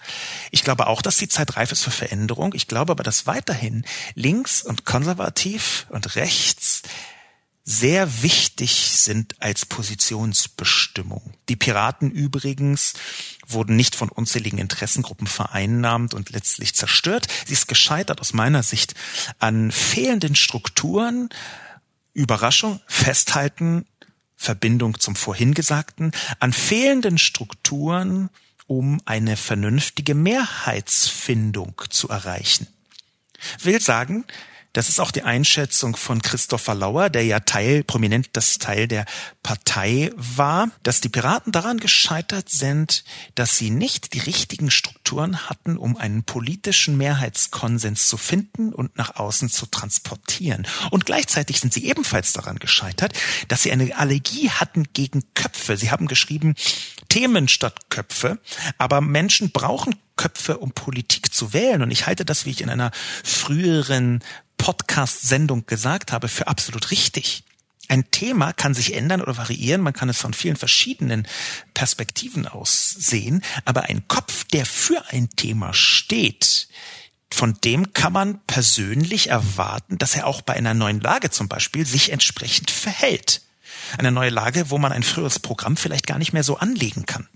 Ich 0.50 0.64
glaube 0.64 0.86
auch, 0.86 1.02
dass 1.02 1.18
die 1.18 1.28
Zeit 1.28 1.56
reif 1.56 1.70
ist 1.70 1.82
für 1.82 1.90
Veränderung. 1.90 2.54
Ich 2.54 2.66
glaube 2.66 2.92
aber, 2.92 3.02
dass 3.02 3.26
weiterhin 3.26 3.84
links 4.14 4.62
und 4.62 4.86
konservativ 4.86 5.86
und 5.90 6.16
rechts 6.16 6.82
sehr 7.62 8.22
wichtig 8.22 8.90
sind 8.96 9.40
als 9.42 9.66
Positionsbestimmung. 9.66 11.34
Die 11.48 11.56
Piraten 11.56 12.10
übrigens 12.10 12.94
wurden 13.52 13.76
nicht 13.76 13.96
von 13.96 14.08
unzähligen 14.08 14.58
Interessengruppen 14.58 15.26
vereinnahmt 15.26 16.14
und 16.14 16.30
letztlich 16.30 16.74
zerstört. 16.74 17.26
Sie 17.46 17.52
ist 17.52 17.68
gescheitert 17.68 18.20
aus 18.20 18.32
meiner 18.32 18.62
Sicht 18.62 18.94
an 19.38 19.70
fehlenden 19.70 20.34
Strukturen, 20.34 21.28
Überraschung, 22.12 22.80
Festhalten, 22.86 23.86
Verbindung 24.36 24.98
zum 24.98 25.16
Vorhingesagten, 25.16 26.12
an 26.38 26.52
fehlenden 26.52 27.18
Strukturen, 27.18 28.30
um 28.66 29.00
eine 29.04 29.36
vernünftige 29.36 30.14
Mehrheitsfindung 30.14 31.82
zu 31.90 32.08
erreichen. 32.08 32.66
Will 33.62 33.80
sagen, 33.80 34.24
das 34.72 34.88
ist 34.88 35.00
auch 35.00 35.10
die 35.10 35.22
Einschätzung 35.22 35.96
von 35.96 36.22
Christopher 36.22 36.74
Lauer, 36.74 37.10
der 37.10 37.24
ja 37.24 37.40
Teil, 37.40 37.82
prominent 37.82 38.30
das 38.34 38.58
Teil 38.58 38.86
der 38.86 39.04
Partei 39.42 40.10
war, 40.14 40.70
dass 40.82 41.00
die 41.00 41.08
Piraten 41.08 41.52
daran 41.52 41.78
gescheitert 41.78 42.48
sind, 42.48 43.04
dass 43.34 43.56
sie 43.56 43.70
nicht 43.70 44.14
die 44.14 44.20
richtigen 44.20 44.70
Strukturen 44.70 45.48
hatten, 45.48 45.76
um 45.76 45.96
einen 45.96 46.22
politischen 46.22 46.96
Mehrheitskonsens 46.96 48.06
zu 48.06 48.16
finden 48.16 48.72
und 48.72 48.96
nach 48.96 49.16
außen 49.16 49.50
zu 49.50 49.66
transportieren. 49.66 50.66
Und 50.90 51.04
gleichzeitig 51.04 51.60
sind 51.60 51.74
sie 51.74 51.86
ebenfalls 51.86 52.32
daran 52.32 52.58
gescheitert, 52.58 53.12
dass 53.48 53.62
sie 53.62 53.72
eine 53.72 53.96
Allergie 53.96 54.50
hatten 54.50 54.84
gegen 54.92 55.24
Köpfe. 55.34 55.76
Sie 55.76 55.90
haben 55.90 56.06
geschrieben, 56.06 56.54
Themen 57.08 57.48
statt 57.48 57.90
Köpfe, 57.90 58.38
aber 58.78 59.00
Menschen 59.00 59.50
brauchen 59.50 59.96
Köpfe, 60.20 60.58
um 60.58 60.72
Politik 60.72 61.32
zu 61.32 61.54
wählen. 61.54 61.80
Und 61.80 61.90
ich 61.90 62.06
halte 62.06 62.26
das, 62.26 62.44
wie 62.44 62.50
ich 62.50 62.60
in 62.60 62.68
einer 62.68 62.90
früheren 63.24 64.22
Podcast-Sendung 64.70 65.66
gesagt 65.66 66.12
habe, 66.12 66.28
für 66.28 66.46
absolut 66.46 66.92
richtig. 66.92 67.42
Ein 67.88 68.08
Thema 68.12 68.52
kann 68.52 68.72
sich 68.72 68.94
ändern 68.94 69.20
oder 69.20 69.36
variieren, 69.36 69.80
man 69.80 69.94
kann 69.94 70.08
es 70.08 70.18
von 70.18 70.32
vielen 70.32 70.54
verschiedenen 70.54 71.26
Perspektiven 71.74 72.46
aus 72.46 72.88
sehen, 72.88 73.42
aber 73.64 73.82
ein 73.88 74.06
Kopf, 74.06 74.44
der 74.44 74.64
für 74.64 75.02
ein 75.08 75.28
Thema 75.30 75.74
steht, 75.74 76.68
von 77.32 77.54
dem 77.64 77.94
kann 77.94 78.12
man 78.12 78.38
persönlich 78.46 79.30
erwarten, 79.30 79.98
dass 79.98 80.14
er 80.14 80.28
auch 80.28 80.40
bei 80.40 80.54
einer 80.54 80.74
neuen 80.74 81.00
Lage 81.00 81.30
zum 81.30 81.48
Beispiel 81.48 81.84
sich 81.84 82.12
entsprechend 82.12 82.70
verhält. 82.70 83.42
Eine 83.98 84.12
neue 84.12 84.30
Lage, 84.30 84.70
wo 84.70 84.78
man 84.78 84.92
ein 84.92 85.02
früheres 85.02 85.40
Programm 85.40 85.76
vielleicht 85.76 86.06
gar 86.06 86.18
nicht 86.18 86.32
mehr 86.32 86.44
so 86.44 86.58
anlegen 86.58 87.06
kann. 87.06 87.28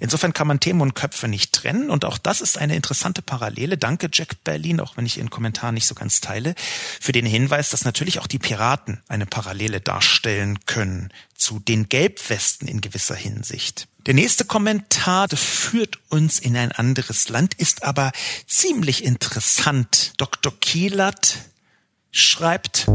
Insofern 0.00 0.32
kann 0.32 0.46
man 0.46 0.60
Themen 0.60 0.80
und 0.80 0.94
Köpfe 0.94 1.28
nicht 1.28 1.52
trennen 1.52 1.90
und 1.90 2.04
auch 2.04 2.18
das 2.18 2.40
ist 2.40 2.58
eine 2.58 2.76
interessante 2.76 3.22
Parallele. 3.22 3.78
Danke 3.78 4.08
Jack 4.12 4.44
Berlin, 4.44 4.80
auch 4.80 4.96
wenn 4.96 5.06
ich 5.06 5.18
Ihren 5.18 5.30
Kommentar 5.30 5.72
nicht 5.72 5.86
so 5.86 5.94
ganz 5.94 6.20
teile, 6.20 6.54
für 7.00 7.12
den 7.12 7.26
Hinweis, 7.26 7.70
dass 7.70 7.84
natürlich 7.84 8.18
auch 8.18 8.26
die 8.26 8.38
Piraten 8.38 9.02
eine 9.08 9.26
Parallele 9.26 9.80
darstellen 9.80 10.58
können 10.66 11.10
zu 11.34 11.58
den 11.58 11.88
Gelbwesten 11.88 12.68
in 12.68 12.80
gewisser 12.80 13.14
Hinsicht. 13.14 13.88
Der 14.06 14.14
nächste 14.14 14.44
Kommentar 14.44 15.28
führt 15.28 15.98
uns 16.08 16.38
in 16.38 16.56
ein 16.56 16.70
anderes 16.72 17.28
Land, 17.28 17.54
ist 17.54 17.82
aber 17.82 18.12
ziemlich 18.46 19.04
interessant. 19.04 20.12
Dr. 20.16 20.52
Kielert 20.60 21.38
schreibt, 22.12 22.86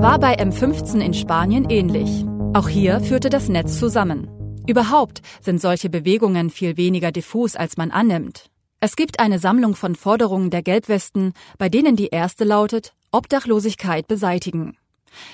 war 0.00 0.20
bei 0.20 0.38
M15 0.38 1.00
in 1.00 1.12
Spanien 1.12 1.68
ähnlich. 1.68 2.24
Auch 2.54 2.68
hier 2.68 3.00
führte 3.00 3.30
das 3.30 3.48
Netz 3.48 3.78
zusammen. 3.80 4.37
Überhaupt 4.68 5.22
sind 5.40 5.62
solche 5.62 5.88
Bewegungen 5.88 6.50
viel 6.50 6.76
weniger 6.76 7.10
diffus, 7.10 7.56
als 7.56 7.78
man 7.78 7.90
annimmt. 7.90 8.50
Es 8.80 8.96
gibt 8.96 9.18
eine 9.18 9.38
Sammlung 9.38 9.74
von 9.74 9.96
Forderungen 9.96 10.50
der 10.50 10.62
Gelbwesten, 10.62 11.32
bei 11.56 11.70
denen 11.70 11.96
die 11.96 12.08
erste 12.08 12.44
lautet 12.44 12.92
Obdachlosigkeit 13.10 14.06
beseitigen. 14.06 14.76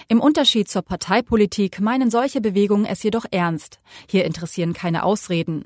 Im 0.07 0.21
Unterschied 0.21 0.69
zur 0.69 0.83
Parteipolitik 0.83 1.81
meinen 1.81 2.13
solche 2.13 2.41
Bewegungen 2.41 2.85
es 2.85 3.03
jedoch 3.03 3.25
ernst. 3.33 3.81
Hier 4.09 4.25
interessieren 4.25 4.73
keine 4.73 5.03
Ausreden. 5.03 5.65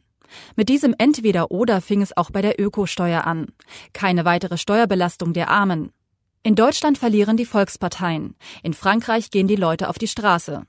Mit 0.56 0.70
diesem 0.70 0.94
Entweder-Oder 0.96 1.82
fing 1.82 2.00
es 2.00 2.16
auch 2.16 2.30
bei 2.30 2.40
der 2.40 2.58
Ökosteuer 2.58 3.26
an. 3.26 3.48
Keine 3.92 4.24
weitere 4.24 4.56
Steuerbelastung 4.56 5.34
der 5.34 5.50
Armen. 5.50 5.92
In 6.42 6.54
Deutschland 6.54 6.96
verlieren 6.96 7.36
die 7.36 7.44
Volksparteien. 7.44 8.34
In 8.62 8.72
Frankreich 8.72 9.30
gehen 9.30 9.46
die 9.46 9.56
Leute 9.56 9.90
auf 9.90 9.98
die 9.98 10.08
Straße. 10.08 10.62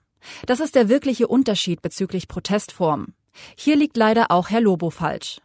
Das 0.45 0.59
ist 0.59 0.75
der 0.75 0.89
wirkliche 0.89 1.27
Unterschied 1.27 1.81
bezüglich 1.81 2.27
Protestform. 2.27 3.13
Hier 3.55 3.75
liegt 3.75 3.97
leider 3.97 4.31
auch 4.31 4.49
Herr 4.49 4.61
Lobo 4.61 4.89
falsch. 4.89 5.39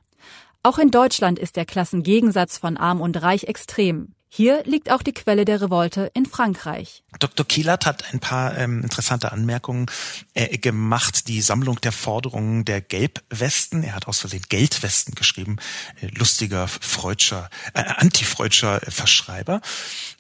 Auch 0.63 0.79
in 0.79 0.91
Deutschland 0.91 1.39
ist 1.39 1.57
der 1.57 1.67
Klassengegensatz 1.67 2.59
von 2.59 2.77
Arm 2.77 3.01
und 3.01 3.21
Reich 3.21 3.45
extrem. 3.45 4.15
Hier 4.37 4.65
liegt 4.65 4.91
auch 4.91 5.05
die 5.05 5.13
Quelle 5.13 5.45
der 5.45 5.61
Revolte 5.61 6.11
in 6.13 6.27
Frankreich. 6.27 7.05
Dr. 7.21 7.47
Kielert 7.47 7.87
hat 7.87 8.13
ein 8.13 8.19
paar 8.19 8.59
ähm, 8.59 8.83
interessante 8.83 9.31
Anmerkungen 9.31 9.87
äh, 10.35 10.59
gemacht. 10.59 11.29
Die 11.29 11.41
Sammlung 11.41 11.81
der 11.81 11.93
Forderungen 11.93 12.65
der 12.65 12.81
Gelbwesten. 12.81 13.85
Er 13.85 13.95
hat 13.95 14.09
aus 14.09 14.19
Versehen 14.19 14.43
Geldwesten 14.49 15.15
geschrieben. 15.15 15.59
Äh, 16.01 16.09
lustiger 16.19 16.67
Freudscher, 16.67 17.49
äh, 17.75 17.85
antifreudscher 17.85 18.81
Verschreiber. 18.89 19.61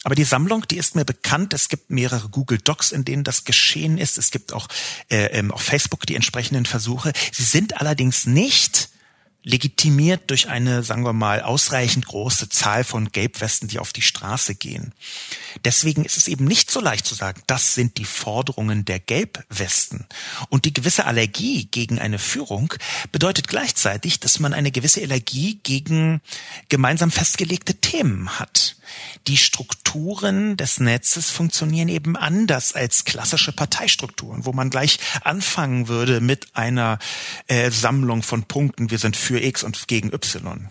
Aber 0.04 0.14
die 0.14 0.22
Sammlung, 0.22 0.64
die 0.68 0.76
ist 0.76 0.94
mir 0.94 1.04
bekannt. 1.04 1.52
Es 1.52 1.68
gibt 1.68 1.90
mehrere 1.90 2.28
Google 2.28 2.58
Docs, 2.58 2.92
in 2.92 3.04
denen 3.04 3.24
das 3.24 3.42
geschehen 3.42 3.98
ist. 3.98 4.16
Es 4.16 4.30
gibt 4.30 4.52
auch 4.52 4.68
äh, 5.10 5.24
ähm, 5.36 5.50
auf 5.50 5.62
Facebook 5.62 6.06
die 6.06 6.14
entsprechenden 6.14 6.66
Versuche. 6.66 7.12
Sie 7.32 7.42
sind 7.42 7.80
allerdings 7.80 8.26
nicht 8.26 8.90
legitimiert 9.44 10.30
durch 10.30 10.48
eine, 10.48 10.82
sagen 10.82 11.04
wir 11.04 11.12
mal, 11.12 11.42
ausreichend 11.42 12.06
große 12.06 12.48
Zahl 12.48 12.82
von 12.82 13.12
Gelbwesten, 13.12 13.68
die 13.68 13.78
auf 13.78 13.92
die 13.92 14.02
Straße 14.02 14.54
gehen. 14.54 14.92
Deswegen 15.64 16.04
ist 16.04 16.16
es 16.16 16.28
eben 16.28 16.46
nicht 16.46 16.70
so 16.70 16.80
leicht 16.80 17.06
zu 17.06 17.14
sagen, 17.14 17.42
das 17.46 17.74
sind 17.74 17.98
die 17.98 18.06
Forderungen 18.06 18.84
der 18.86 18.98
Gelbwesten. 18.98 20.06
Und 20.48 20.64
die 20.64 20.72
gewisse 20.72 21.04
Allergie 21.04 21.66
gegen 21.66 21.98
eine 21.98 22.18
Führung 22.18 22.74
bedeutet 23.12 23.46
gleichzeitig, 23.46 24.18
dass 24.18 24.40
man 24.40 24.54
eine 24.54 24.72
gewisse 24.72 25.02
Allergie 25.02 25.60
gegen 25.62 26.22
gemeinsam 26.70 27.10
festgelegte 27.10 27.74
Themen 27.74 28.38
hat. 28.38 28.76
Die 29.26 29.36
Strukturen 29.94 30.56
des 30.56 30.80
Netzes 30.80 31.30
funktionieren 31.30 31.88
eben 31.88 32.16
anders 32.16 32.74
als 32.74 33.04
klassische 33.04 33.52
Parteistrukturen, 33.52 34.44
wo 34.44 34.52
man 34.52 34.68
gleich 34.68 34.98
anfangen 35.22 35.86
würde 35.86 36.20
mit 36.20 36.48
einer 36.56 36.98
äh, 37.46 37.70
Sammlung 37.70 38.24
von 38.24 38.42
Punkten, 38.42 38.90
wir 38.90 38.98
sind 38.98 39.16
für 39.16 39.40
X 39.40 39.62
und 39.62 39.86
gegen 39.86 40.12
Y. 40.12 40.68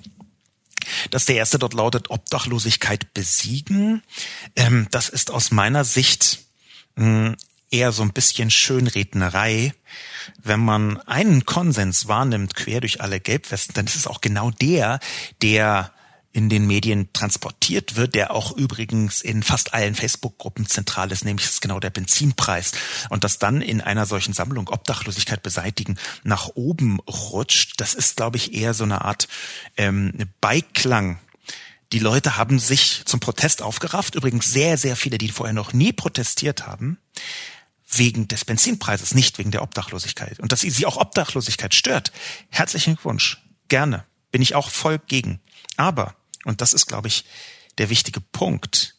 Dass 1.09 1.23
der 1.23 1.37
erste 1.37 1.57
dort 1.57 1.73
lautet 1.73 2.09
Obdachlosigkeit 2.09 3.13
besiegen. 3.13 4.03
Ähm, 4.57 4.87
das 4.91 5.07
ist 5.07 5.31
aus 5.31 5.51
meiner 5.51 5.85
Sicht 5.85 6.39
mh, 6.95 7.05
hm, 7.05 7.35
eher 7.71 7.93
so 7.93 8.03
ein 8.03 8.11
bisschen 8.11 8.51
Schönrednerei. 8.51 9.73
Wenn 10.43 10.59
man 10.59 10.99
einen 11.03 11.45
Konsens 11.45 12.09
wahrnimmt, 12.09 12.55
quer 12.55 12.81
durch 12.81 12.99
alle 12.99 13.21
Gelbwesten, 13.21 13.73
dann 13.73 13.85
ist 13.85 13.95
es 13.95 14.05
auch 14.05 14.19
genau 14.19 14.51
der, 14.51 14.99
der 15.41 15.93
in 16.33 16.49
den 16.49 16.65
Medien 16.65 17.13
transportiert 17.13 17.95
wird, 17.95 18.15
der 18.15 18.31
auch 18.31 18.51
übrigens 18.57 19.21
in 19.21 19.43
fast 19.43 19.73
allen 19.73 19.95
Facebook-Gruppen 19.95 20.67
zentral 20.67 21.11
ist, 21.11 21.23
nämlich 21.23 21.45
ist 21.45 21.61
genau 21.61 21.79
der 21.79 21.91
Benzinpreis. 21.91 22.71
Und 23.09 23.23
das 23.23 23.37
dann 23.37 23.61
in 23.61 23.81
einer 23.81 24.07
solchen 24.07 24.33
Sammlung 24.33 24.67
Obdachlosigkeit 24.67 25.43
beseitigen 25.43 25.97
nach 26.23 26.49
oben 26.55 26.99
rutscht, 27.01 27.79
das 27.79 27.93
ist, 27.93 28.17
glaube 28.17 28.37
ich, 28.37 28.53
eher 28.53 28.73
so 28.73 28.83
eine 28.83 29.05
Art 29.05 29.27
ähm, 29.77 30.11
Beiklang 30.41 31.19
die 31.93 31.99
Leute 31.99 32.37
haben 32.37 32.57
sich 32.57 33.03
zum 33.05 33.19
Protest 33.19 33.61
aufgerafft. 33.61 34.15
Übrigens 34.15 34.51
sehr, 34.51 34.79
sehr 34.79 34.95
viele, 34.95 35.19
die 35.19 35.29
vorher 35.29 35.53
noch 35.53 35.73
nie 35.73 35.93
protestiert 35.93 36.65
haben, 36.65 36.97
wegen 37.87 38.27
des 38.27 38.45
Benzinpreises, 38.45 39.13
nicht 39.13 39.37
wegen 39.37 39.51
der 39.51 39.61
Obdachlosigkeit. 39.61 40.39
Und 40.39 40.51
dass 40.51 40.61
sie 40.61 40.85
auch 40.87 40.97
Obdachlosigkeit 40.97 41.75
stört. 41.75 42.11
Herzlichen 42.49 42.95
Glückwunsch. 42.95 43.43
Gerne. 43.67 44.05
Bin 44.31 44.41
ich 44.41 44.55
auch 44.55 44.71
voll 44.71 44.99
gegen. 45.07 45.39
Aber 45.77 46.15
und 46.45 46.61
das 46.61 46.73
ist, 46.73 46.85
glaube 46.87 47.07
ich, 47.07 47.25
der 47.77 47.89
wichtige 47.89 48.21
Punkt. 48.21 48.95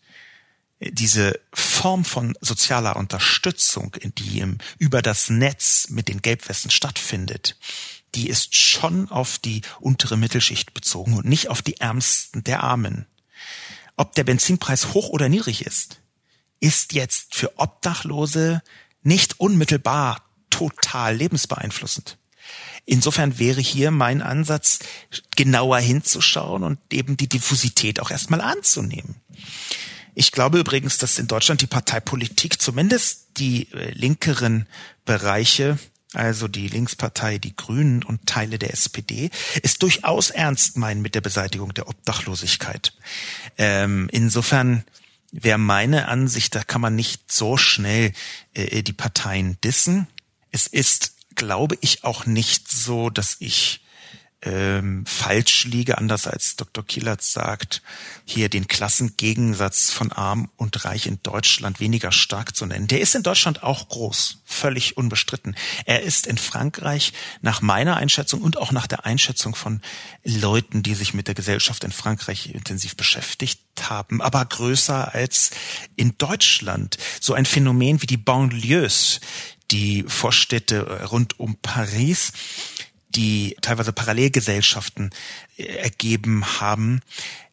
Diese 0.80 1.40
Form 1.53 2.05
von 2.05 2.36
sozialer 2.40 2.97
Unterstützung, 2.97 3.97
die 4.18 4.40
im, 4.40 4.59
über 4.78 5.03
das 5.03 5.30
Netz 5.30 5.88
mit 5.88 6.09
den 6.09 6.20
Gelbwesten 6.20 6.70
stattfindet, 6.70 7.57
die 8.14 8.28
ist 8.28 8.55
schon 8.55 9.09
auf 9.11 9.38
die 9.38 9.62
untere 9.80 10.16
Mittelschicht 10.16 10.74
bezogen 10.74 11.14
und 11.14 11.26
nicht 11.26 11.49
auf 11.49 11.62
die 11.62 11.78
Ärmsten 11.78 12.45
der 12.45 12.62
Armen. 12.62 13.07
Ob 13.97 14.14
der 14.14 14.24
Benzinpreis 14.24 14.92
hoch 14.95 15.09
oder 15.09 15.28
niedrig 15.28 15.64
ist, 15.64 16.01
ist 16.61 16.92
jetzt 16.92 17.34
für 17.34 17.59
Obdachlose 17.59 18.62
nicht 19.03 19.38
unmittelbar 19.40 20.22
total 20.51 21.16
lebensbeeinflussend. 21.16 22.16
Insofern 22.87 23.39
wäre 23.39 23.61
hier 23.61 23.91
mein 23.91 24.20
Ansatz, 24.20 24.80
genauer 25.37 25.78
hinzuschauen 25.78 26.62
und 26.62 26.78
eben 26.93 27.16
die 27.16 27.28
Diffusität 27.28 28.01
auch 28.01 28.11
erstmal 28.11 28.41
anzunehmen. 28.41 29.16
Ich 30.14 30.32
glaube 30.32 30.59
übrigens, 30.59 30.99
dass 30.99 31.18
in 31.18 31.26
Deutschland 31.26 31.61
die 31.61 31.66
Parteipolitik, 31.66 32.61
zumindest 32.61 33.39
die 33.39 33.72
äh, 33.72 33.91
linkeren 33.93 34.66
Bereiche, 35.05 35.78
also 36.12 36.47
die 36.47 36.68
Linkspartei, 36.68 37.39
die 37.39 37.57
Grünen 37.57 38.05
und 38.05 38.26
Teile 38.26 38.59
der 38.59 38.72
SPD, 38.72 39.30
es 39.62 39.78
durchaus 39.78 40.30
ernst 40.30 40.76
meinen 40.76 41.03
mit 41.03 41.14
der 41.14 41.20
Beseitigung 41.20 41.74
der 41.74 41.89
Obdachlosigkeit. 41.89 42.93
Ähm, 43.59 44.09
insofern 44.12 44.85
wäre 45.32 45.59
meine 45.59 46.07
Ansicht, 46.07 46.55
da 46.55 46.62
kann 46.62 46.80
man 46.80 46.95
nicht 46.95 47.32
so 47.32 47.57
schnell 47.57 48.12
äh, 48.55 48.82
die 48.82 48.93
Parteien 48.93 49.59
dissen. 49.64 50.07
Es 50.53 50.68
ist, 50.68 51.13
glaube 51.35 51.76
ich, 51.80 52.05
auch 52.05 52.26
nicht 52.26 52.70
so, 52.70 53.11
dass 53.11 53.37
ich 53.39 53.85
ähm, 54.45 55.07
falsch 55.07 55.64
liege, 55.64 55.97
anders 55.99 56.26
als 56.26 56.57
Dr. 56.57 56.85
Kielert 56.85 57.22
sagt, 57.22 57.82
hier 58.24 58.49
den 58.49 58.68
Klassengegensatz 58.68 59.91
von 59.91 60.12
Arm 60.12 60.51
und 60.57 60.85
Reich 60.85 61.07
in 61.07 61.18
Deutschland 61.22 61.80
weniger 61.80 62.12
stark 62.12 62.55
zu 62.55 62.66
nennen. 62.66 62.87
Der 62.87 63.01
ist 63.01 63.14
in 63.14 63.22
Deutschland 63.22 63.62
auch 63.62 63.89
groß, 63.89 64.39
völlig 64.45 64.97
unbestritten. 64.97 65.57
Er 65.87 66.03
ist 66.03 66.26
in 66.26 66.37
Frankreich 66.37 67.12
nach 67.41 67.62
meiner 67.62 67.97
Einschätzung 67.97 68.43
und 68.43 68.59
auch 68.59 68.70
nach 68.70 68.87
der 68.87 69.07
Einschätzung 69.07 69.55
von 69.55 69.80
Leuten, 70.24 70.82
die 70.82 70.95
sich 70.95 71.14
mit 71.14 71.26
der 71.26 71.35
Gesellschaft 71.35 71.82
in 71.82 71.93
Frankreich 71.93 72.55
intensiv 72.55 72.97
beschäftigt 72.97 73.61
haben, 73.80 74.20
aber 74.20 74.45
größer 74.45 75.14
als 75.14 75.51
in 75.97 76.16
Deutschland. 76.18 76.99
So 77.20 77.35
ein 77.35 77.47
Phänomen 77.47 78.03
wie 78.03 78.07
die 78.07 78.16
Banlieues, 78.16 79.20
die 79.70 80.04
Vorstädte 80.06 81.04
rund 81.10 81.38
um 81.40 81.56
Paris, 81.56 82.32
die 83.10 83.56
teilweise 83.60 83.92
Parallelgesellschaften 83.92 85.10
äh, 85.56 85.64
ergeben 85.64 86.60
haben. 86.60 87.00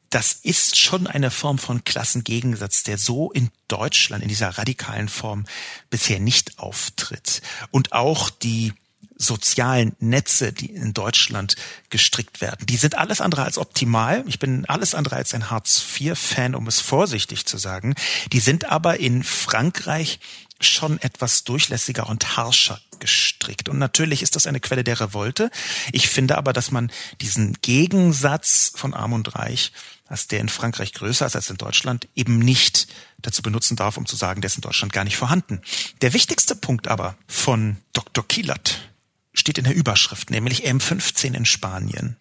Das 0.09 0.34
ist 0.34 0.78
schon 0.78 1.07
eine 1.07 1.32
Form 1.32 1.57
von 1.57 1.86
Klassengegensatz, 1.86 2.84
der 2.84 2.97
so 2.97 3.32
in 3.32 3.49
Deutschland 3.70 4.24
in 4.24 4.30
dieser 4.30 4.49
radikalen 4.49 5.07
Form 5.07 5.45
bisher 5.89 6.20
nicht 6.20 6.59
auftritt. 6.59 7.41
Und 7.72 7.93
auch 7.93 8.30
die 8.30 8.74
sozialen 9.22 9.95
Netze, 9.99 10.51
die 10.51 10.72
in 10.72 10.93
Deutschland 10.93 11.55
gestrickt 11.89 12.41
werden. 12.41 12.66
Die 12.66 12.78
sind 12.78 12.97
alles 12.97 13.22
andere 13.22 13.43
als 13.43 13.57
optimal. 13.57 14.24
Ich 14.28 14.39
bin 14.39 14.66
alles 14.66 14.95
andere 14.95 15.16
als 15.16 15.34
ein 15.34 15.49
Hartz-IV-Fan, 15.49 16.55
um 16.55 16.68
es 16.68 16.82
vorsichtig 16.82 17.45
zu 17.45 17.57
sagen. 17.57 17.95
Die 18.34 18.39
sind 18.39 18.66
aber 18.66 18.99
in 18.99 19.24
Frankreich 19.24 20.20
schon 20.62 20.99
etwas 21.01 21.43
durchlässiger 21.43 22.07
und 22.07 22.38
harscher 22.38 22.80
gestrickt. 22.99 23.68
Und 23.68 23.80
natürlich 23.80 24.22
ist 24.22 24.36
das 24.36 24.47
eine 24.47 24.59
Quelle 24.59 24.84
der 24.84 24.99
Revolte. 24.99 25.49
Ich 25.91 26.07
finde 26.07 26.38
aber, 26.38 26.53
dass 26.53 26.72
man 26.72 26.91
diesen 27.20 27.57
Gegensatz 27.62 28.72
von 28.76 28.93
Arm 28.93 29.14
und 29.14 29.36
Reich, 29.36 29.72
dass 30.07 30.28
der 30.28 30.39
in 30.39 30.49
Frankreich 30.49 30.93
größer 30.93 31.26
ist 31.26 31.36
als 31.36 31.49
in 31.49 31.57
Deutschland, 31.57 32.07
eben 32.16 32.38
nicht 32.39 32.88
dazu 33.20 33.41
benutzen 33.41 33.76
darf, 33.76 33.97
um 33.97 34.05
zu 34.05 34.16
sagen, 34.16 34.41
der 34.41 34.47
ist 34.47 34.55
in 34.55 34.62
Deutschland 34.62 34.93
gar 34.93 35.03
nicht 35.03 35.18
vorhanden. 35.18 35.62
Der 36.01 36.14
wichtigste 36.14 36.55
Punkt 36.55 36.88
aber 36.88 37.18
von 37.28 37.78
Dr. 37.93 38.28
Kielert 38.28 38.91
steht 39.34 39.58
in 39.58 39.64
der 39.64 39.76
Überschrift, 39.76 40.30
nämlich 40.30 40.68
M15 40.68 41.34
in 41.34 41.46
Spanien. 41.46 42.18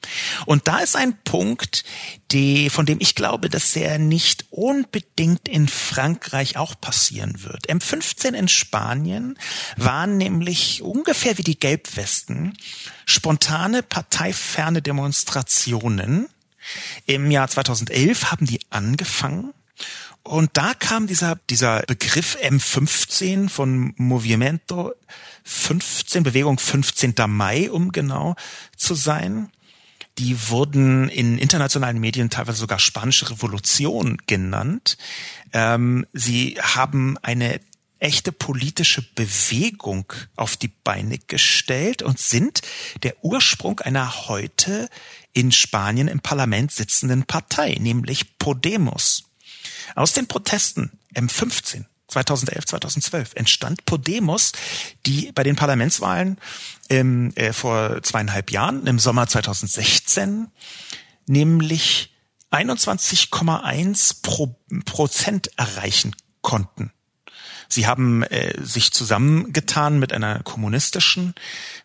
Und 0.47 0.69
da 0.69 0.79
ist 0.79 0.95
ein 0.95 1.19
Punkt, 1.25 1.85
die, 2.31 2.71
von 2.71 2.87
dem 2.87 2.99
ich 3.01 3.17
glaube, 3.17 3.51
dass 3.51 3.75
er 3.75 3.99
nicht 3.99 4.47
unbedingt 4.51 5.49
in 5.49 5.67
Frankreich 5.67 6.57
auch 6.57 6.81
passieren 6.81 7.43
wird. 7.43 7.69
M15 7.69 8.35
in 8.35 8.49
Spanien 8.49 9.39
waren 9.77 10.19
nämlich 10.19 10.83
ungefähr 10.83 11.37
wie 11.39 11.43
die 11.43 11.59
Gelbwesten 11.59 12.57
spontane 13.07 13.83
parteiferne 13.83 14.81
Demonstrationen. 14.81 16.29
Im 17.07 17.31
Jahr 17.31 17.49
2011 17.49 18.31
haben 18.31 18.47
die 18.47 18.61
angefangen 18.71 19.53
und 20.23 20.51
da 20.55 20.75
kam 20.75 21.07
dieser, 21.07 21.37
dieser 21.49 21.81
Begriff 21.83 22.37
M15 22.43 23.49
von 23.49 23.95
Movimento 23.97 24.93
15, 25.45 26.23
Bewegung 26.23 26.59
15. 26.59 27.15
Mai, 27.29 27.71
um 27.71 27.91
genau 27.93 28.37
zu 28.77 28.95
sein. 28.95 29.51
Die 30.19 30.51
wurden 30.51 31.09
in 31.09 31.39
internationalen 31.39 31.99
Medien 31.99 32.29
teilweise 32.29 32.59
sogar 32.59 32.79
spanische 32.79 33.31
Revolution 33.31 34.19
genannt. 34.27 34.99
Ähm, 35.53 36.07
sie 36.13 36.59
haben 36.61 37.17
eine 37.23 37.61
echte 37.99 38.33
politische 38.33 39.03
Bewegung 39.15 40.13
auf 40.37 40.57
die 40.57 40.69
Beine 40.69 41.19
gestellt 41.19 42.03
und 42.03 42.19
sind 42.19 42.63
der 43.03 43.15
Ursprung 43.23 43.81
einer 43.81 44.29
heute 44.29 44.89
in 45.33 45.53
Spanien 45.53 46.09
im 46.09 46.21
Parlament 46.21 46.73
sitzenden 46.73 47.25
Partei, 47.25 47.77
nämlich 47.79 48.39
Podemos. 48.39 49.30
Aus 49.95 50.13
den 50.13 50.27
Protesten 50.27 50.99
M15 51.15 51.85
2011, 52.11 52.67
2012 52.67 53.35
entstand 53.35 53.85
Podemos, 53.87 54.53
die 55.07 55.33
bei 55.33 55.43
den 55.43 55.57
Parlamentswahlen 55.57 56.39
ähm, 56.89 57.33
äh, 57.37 57.53
vor 57.53 58.03
zweieinhalb 58.03 58.51
Jahren, 58.51 58.87
im 58.87 58.99
Sommer 58.99 59.27
2016, 59.27 60.49
nämlich 61.27 62.15
21,1 62.51 64.23
Pro 64.23 64.57
Prozent 64.85 65.51
erreichen 65.57 66.17
konnten. 66.43 66.93
Sie 67.69 67.87
haben 67.87 68.25
äh, 68.25 68.61
sich 68.61 68.93
zusammengetan 68.93 70.01
mit 70.01 70.13
einer 70.13 70.43
kommunistischen 70.43 71.35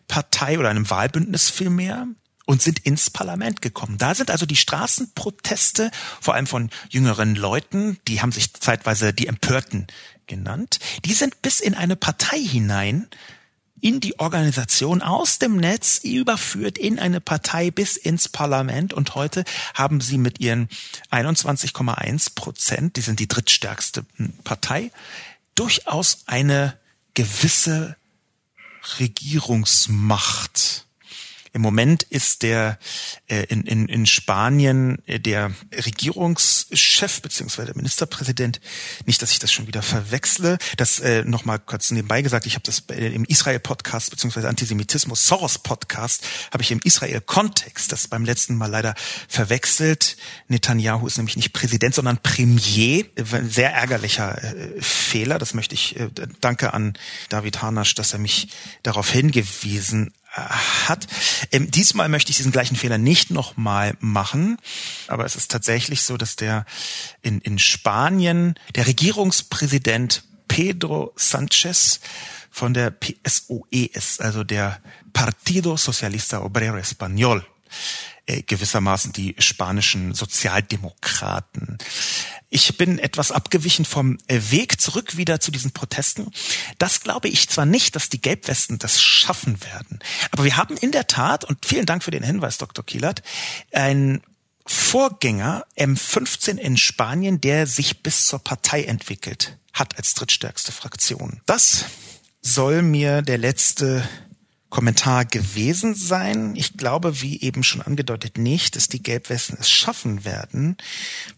Partei 0.08 0.58
oder 0.58 0.68
einem 0.68 0.90
Wahlbündnis 0.90 1.48
vielmehr 1.50 2.08
und 2.46 2.62
sind 2.62 2.78
ins 2.78 3.10
Parlament 3.10 3.60
gekommen. 3.60 3.98
Da 3.98 4.14
sind 4.14 4.30
also 4.30 4.46
die 4.46 4.56
Straßenproteste, 4.56 5.90
vor 6.20 6.34
allem 6.34 6.46
von 6.46 6.70
jüngeren 6.88 7.34
Leuten, 7.34 7.98
die 8.08 8.22
haben 8.22 8.32
sich 8.32 8.54
zeitweise 8.54 9.12
die 9.12 9.26
Empörten 9.26 9.88
genannt, 10.26 10.78
die 11.04 11.12
sind 11.12 11.42
bis 11.42 11.60
in 11.60 11.74
eine 11.74 11.96
Partei 11.96 12.40
hinein 12.40 13.08
in 13.80 14.00
die 14.00 14.18
Organisation 14.18 15.02
aus 15.02 15.38
dem 15.38 15.56
Netz 15.58 16.00
überführt 16.02 16.78
in 16.78 16.98
eine 16.98 17.20
Partei 17.20 17.70
bis 17.70 17.96
ins 17.96 18.28
Parlament 18.28 18.94
und 18.94 19.14
heute 19.14 19.44
haben 19.74 20.00
sie 20.00 20.16
mit 20.18 20.40
ihren 20.40 20.68
21,1 21.10 22.34
Prozent, 22.34 22.96
die 22.96 23.02
sind 23.02 23.20
die 23.20 23.28
drittstärkste 23.28 24.06
Partei, 24.44 24.90
durchaus 25.54 26.20
eine 26.26 26.78
gewisse 27.14 27.96
Regierungsmacht. 28.98 30.85
Im 31.56 31.62
Moment 31.62 32.02
ist 32.02 32.42
der 32.42 32.78
äh, 33.28 33.44
in, 33.44 33.62
in, 33.62 33.88
in 33.88 34.04
Spanien 34.04 34.98
äh, 35.06 35.18
der 35.18 35.52
Regierungschef 35.74 37.22
beziehungsweise 37.22 37.68
der 37.68 37.76
Ministerpräsident, 37.76 38.60
nicht, 39.06 39.22
dass 39.22 39.30
ich 39.30 39.38
das 39.38 39.52
schon 39.52 39.66
wieder 39.66 39.80
verwechsle, 39.80 40.58
das 40.76 41.00
äh, 41.00 41.24
nochmal 41.24 41.58
kurz 41.58 41.90
nebenbei 41.90 42.20
gesagt, 42.20 42.44
ich 42.44 42.56
habe 42.56 42.64
das 42.64 42.80
im 42.90 43.24
Israel-Podcast 43.24 44.10
beziehungsweise 44.10 44.50
Antisemitismus 44.50 45.26
Soros-Podcast, 45.26 46.26
habe 46.52 46.62
ich 46.62 46.72
im 46.72 46.80
Israel-Kontext 46.84 47.90
das 47.90 48.06
beim 48.06 48.26
letzten 48.26 48.54
Mal 48.56 48.66
leider 48.66 48.94
verwechselt. 49.26 50.18
Netanyahu 50.48 51.06
ist 51.06 51.16
nämlich 51.16 51.36
nicht 51.36 51.54
Präsident, 51.54 51.94
sondern 51.94 52.18
Premier. 52.18 53.06
Ein 53.32 53.48
sehr 53.48 53.72
ärgerlicher 53.72 54.44
äh, 54.44 54.82
Fehler. 54.82 55.38
Das 55.38 55.54
möchte 55.54 55.74
ich, 55.74 55.98
äh, 55.98 56.10
danke 56.42 56.74
an 56.74 56.98
David 57.30 57.62
Harnasch, 57.62 57.94
dass 57.94 58.12
er 58.12 58.18
mich 58.18 58.48
darauf 58.82 59.10
hingewiesen 59.10 60.12
hat. 60.36 61.06
Ähm, 61.50 61.70
diesmal 61.70 62.08
möchte 62.08 62.30
ich 62.30 62.36
diesen 62.36 62.52
gleichen 62.52 62.76
Fehler 62.76 62.98
nicht 62.98 63.30
nochmal 63.30 63.96
machen, 64.00 64.58
aber 65.08 65.24
es 65.24 65.36
ist 65.36 65.50
tatsächlich 65.50 66.02
so, 66.02 66.16
dass 66.16 66.36
der 66.36 66.66
in, 67.22 67.40
in 67.40 67.58
Spanien 67.58 68.54
der 68.74 68.86
Regierungspräsident 68.86 70.24
Pedro 70.48 71.12
Sanchez 71.16 72.00
von 72.50 72.72
der 72.72 72.90
PSOE 72.90 73.86
ist, 73.92 74.20
also 74.20 74.44
der 74.44 74.80
Partido 75.12 75.76
Socialista 75.76 76.42
Obrero 76.42 76.76
Español 76.76 77.42
äh, 78.26 78.42
gewissermaßen 78.42 79.12
die 79.12 79.34
spanischen 79.38 80.14
Sozialdemokraten. 80.14 81.78
Ich 82.50 82.76
bin 82.76 82.98
etwas 82.98 83.32
abgewichen 83.32 83.84
vom 83.84 84.18
äh, 84.26 84.40
Weg 84.50 84.80
zurück 84.80 85.16
wieder 85.16 85.40
zu 85.40 85.50
diesen 85.50 85.72
Protesten. 85.72 86.30
Das 86.78 87.00
glaube 87.00 87.28
ich 87.28 87.48
zwar 87.48 87.66
nicht, 87.66 87.96
dass 87.96 88.08
die 88.08 88.20
Gelbwesten 88.20 88.78
das 88.78 89.00
schaffen 89.00 89.60
werden, 89.62 90.00
aber 90.32 90.44
wir 90.44 90.56
haben 90.56 90.76
in 90.76 90.92
der 90.92 91.06
Tat, 91.06 91.44
und 91.44 91.64
vielen 91.64 91.86
Dank 91.86 92.02
für 92.02 92.10
den 92.10 92.22
Hinweis, 92.22 92.58
Dr. 92.58 92.84
Kielert, 92.84 93.22
ein 93.72 94.22
Vorgänger 94.66 95.64
M15 95.78 96.56
in 96.56 96.76
Spanien, 96.76 97.40
der 97.40 97.68
sich 97.68 98.02
bis 98.02 98.26
zur 98.26 98.40
Partei 98.40 98.84
entwickelt 98.84 99.56
hat 99.72 99.96
als 99.98 100.14
drittstärkste 100.14 100.72
Fraktion. 100.72 101.40
Das 101.46 101.84
soll 102.42 102.82
mir 102.82 103.22
der 103.22 103.38
letzte 103.38 104.08
Kommentar 104.68 105.24
gewesen 105.24 105.94
sein. 105.94 106.56
Ich 106.56 106.76
glaube, 106.76 107.22
wie 107.22 107.40
eben 107.40 107.62
schon 107.62 107.82
angedeutet, 107.82 108.36
nicht, 108.36 108.76
dass 108.76 108.88
die 108.88 109.02
Gelbwesten 109.02 109.56
es 109.60 109.70
schaffen 109.70 110.24
werden, 110.24 110.76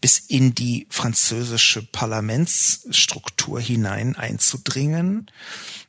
bis 0.01 0.19
in 0.19 0.55
die 0.55 0.87
französische 0.91 1.83
Parlamentsstruktur 1.83 3.61
hinein 3.61 4.17
einzudringen. 4.17 5.31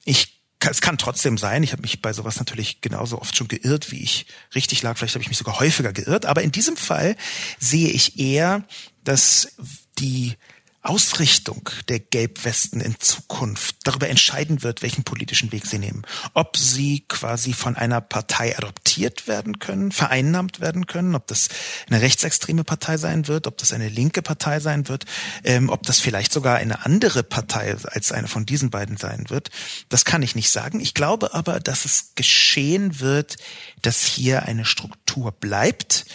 Ich 0.04 0.40
es 0.68 0.82
kann 0.82 0.98
trotzdem 0.98 1.38
sein, 1.38 1.64
ich 1.64 1.72
habe 1.72 1.84
mich 1.84 2.02
bei 2.02 2.12
sowas 2.12 2.38
natürlich 2.38 2.82
genauso 2.82 3.22
oft 3.22 3.36
schon 3.36 3.48
geirrt, 3.48 3.92
wie 3.92 4.04
ich 4.04 4.26
richtig 4.54 4.82
lag. 4.82 4.98
Vielleicht 4.98 5.16
habe 5.16 5.22
ich 5.22 5.30
mich 5.30 5.38
sogar 5.38 5.60
häufiger 5.60 5.94
geirrt. 5.94 6.26
Aber 6.26 6.42
in 6.42 6.52
diesem 6.52 6.76
Fall 6.76 7.16
sehe 7.60 7.90
ich 7.90 8.20
eher, 8.20 8.66
dass 9.06 9.54
die 10.00 10.36
Ausrichtung 10.82 11.70
der 11.90 12.00
Gelbwesten 12.00 12.80
in 12.80 12.98
Zukunft 13.00 13.76
darüber 13.84 14.08
entscheiden 14.08 14.64
wird, 14.64 14.82
welchen 14.82 15.04
politischen 15.04 15.52
Weg 15.52 15.66
sie 15.66 15.78
nehmen. 15.78 16.04
Ob 16.34 16.56
sie 16.56 17.04
quasi 17.08 17.52
von 17.52 17.76
einer 17.76 18.00
Partei 18.00 18.58
adoptiert 18.58 19.28
werden 19.28 19.60
können, 19.60 19.92
vereinnahmt 19.92 20.62
werden 20.62 20.88
können, 20.88 21.16
ob 21.16 21.28
das 21.28 21.50
eine 21.90 22.02
rechtsextreme 22.02 22.64
Partei 22.64 22.98
sein 22.98 23.28
wird, 23.28 23.46
ob 23.46 23.58
das 23.58 23.74
eine 23.74 23.90
linke 23.90 24.22
Partei 24.22 24.62
sein 24.62 24.88
wird, 24.88 25.06
ähm, 25.44 25.70
ob 25.70 25.84
das 25.84 26.00
vielleicht 26.00 26.32
sogar 26.32 26.58
eine 26.58 26.86
andere 26.86 27.24
Partei 27.24 27.76
als 27.84 28.14
eine 28.14 28.30
von 28.30 28.46
diesen 28.46 28.70
beiden 28.70 28.96
sein 28.96 29.30
wird. 29.30 29.50
Das 29.90 30.06
kann 30.06 30.24
ich 30.24 30.36
nicht 30.36 30.50
sagen. 30.50 30.80
Ich 30.80 30.94
glaube 30.94 31.34
aber, 31.34 31.60
dass 31.60 31.84
es 31.84 32.14
geschehen 32.16 33.02
wird, 33.02 33.36
dass 33.82 34.04
hier 34.04 34.44
eine 34.44 34.64
Struktur 34.64 35.34
bleibt, 35.34 36.06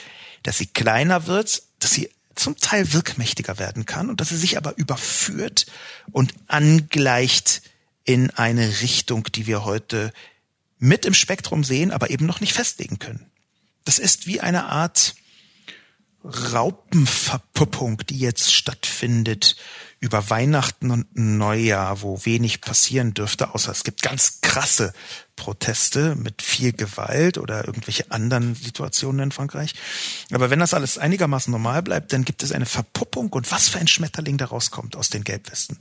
dass 0.43 0.57
sie 0.59 0.67
kleiner 0.67 1.27
wird, 1.27 1.63
dass 1.81 1.93
sie 1.93 2.11
zum 2.35 2.57
Teil 2.57 2.93
wirkmächtiger 2.93 3.59
werden 3.59 3.87
kann 3.87 4.09
und 4.09 4.21
dass 4.21 4.31
sie 4.31 4.37
sich 4.37 4.57
aber 4.57 4.77
überführt 4.77 5.67
und 6.13 6.35
angleicht 6.47 7.63
in 8.05 8.31
eine 8.31 8.81
Richtung, 8.81 9.25
die 9.25 9.47
wir 9.47 9.65
heute 9.65 10.13
mit 10.79 11.07
im 11.07 11.15
Spektrum 11.15 11.65
sehen, 11.65 11.91
aber 11.91 12.11
eben 12.11 12.27
noch 12.27 12.41
nicht 12.41 12.53
festlegen 12.53 12.99
können. 12.99 13.31
Das 13.85 13.99
ist 13.99 14.27
wie 14.27 14.41
eine 14.41 14.67
Art 14.67 15.15
Raupenverpuppung, 16.25 17.99
die 18.09 18.19
jetzt 18.19 18.53
stattfindet 18.53 19.57
über 20.05 20.29
Weihnachten 20.29 20.91
und 20.91 21.07
Neujahr, 21.17 22.03
wo 22.03 22.21
wenig 22.27 22.61
passieren 22.61 23.15
dürfte, 23.15 23.55
außer 23.55 23.73
es 23.73 23.85
gibt 23.85 24.03
ganz 24.03 24.43
krasse 24.43 24.93
Proteste 25.35 26.15
mit 26.15 26.43
viel 26.43 26.73
Gewalt 26.73 27.39
oder 27.39 27.67
irgendwelche 27.67 28.11
anderen 28.11 28.55
Situationen 28.55 29.23
in 29.23 29.33
Frankreich. 29.33 29.75
Aber 30.31 30.51
wenn 30.51 30.59
das 30.59 30.75
alles 30.75 30.99
einigermaßen 30.99 31.51
normal 31.51 31.83
bleibt, 31.83 32.13
dann 32.13 32.27
gibt 32.27 32.43
es 32.43 32.53
eine 32.53 32.67
Verpuppung 32.67 33.33
und 33.33 33.51
was 33.51 33.71
für 33.71 33.79
ein 33.79 33.89
Schmetterling 33.89 34.37
daraus 34.37 34.71
kommt 34.71 34.95
aus 34.95 35.09
den 35.09 35.25
Gelbwesten. 35.25 35.79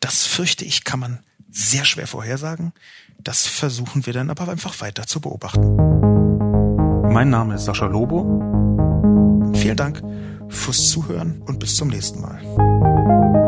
Das 0.00 0.26
fürchte 0.26 0.64
ich, 0.64 0.82
kann 0.82 0.98
man 0.98 1.20
sehr 1.48 1.84
schwer 1.84 2.08
vorhersagen. 2.08 2.72
Das 3.18 3.46
versuchen 3.46 4.04
wir 4.04 4.12
dann 4.12 4.30
aber 4.30 4.48
einfach 4.48 4.80
weiter 4.80 5.06
zu 5.06 5.20
beobachten. 5.20 5.76
Mein 7.12 7.30
Name 7.30 7.54
ist 7.54 7.66
Sascha 7.66 7.86
Lobo. 7.86 9.52
Vielen 9.54 9.76
Dank 9.76 10.02
fürs 10.48 10.88
Zuhören 10.88 11.40
und 11.42 11.60
bis 11.60 11.76
zum 11.76 11.86
nächsten 11.86 12.20
Mal. 12.20 13.39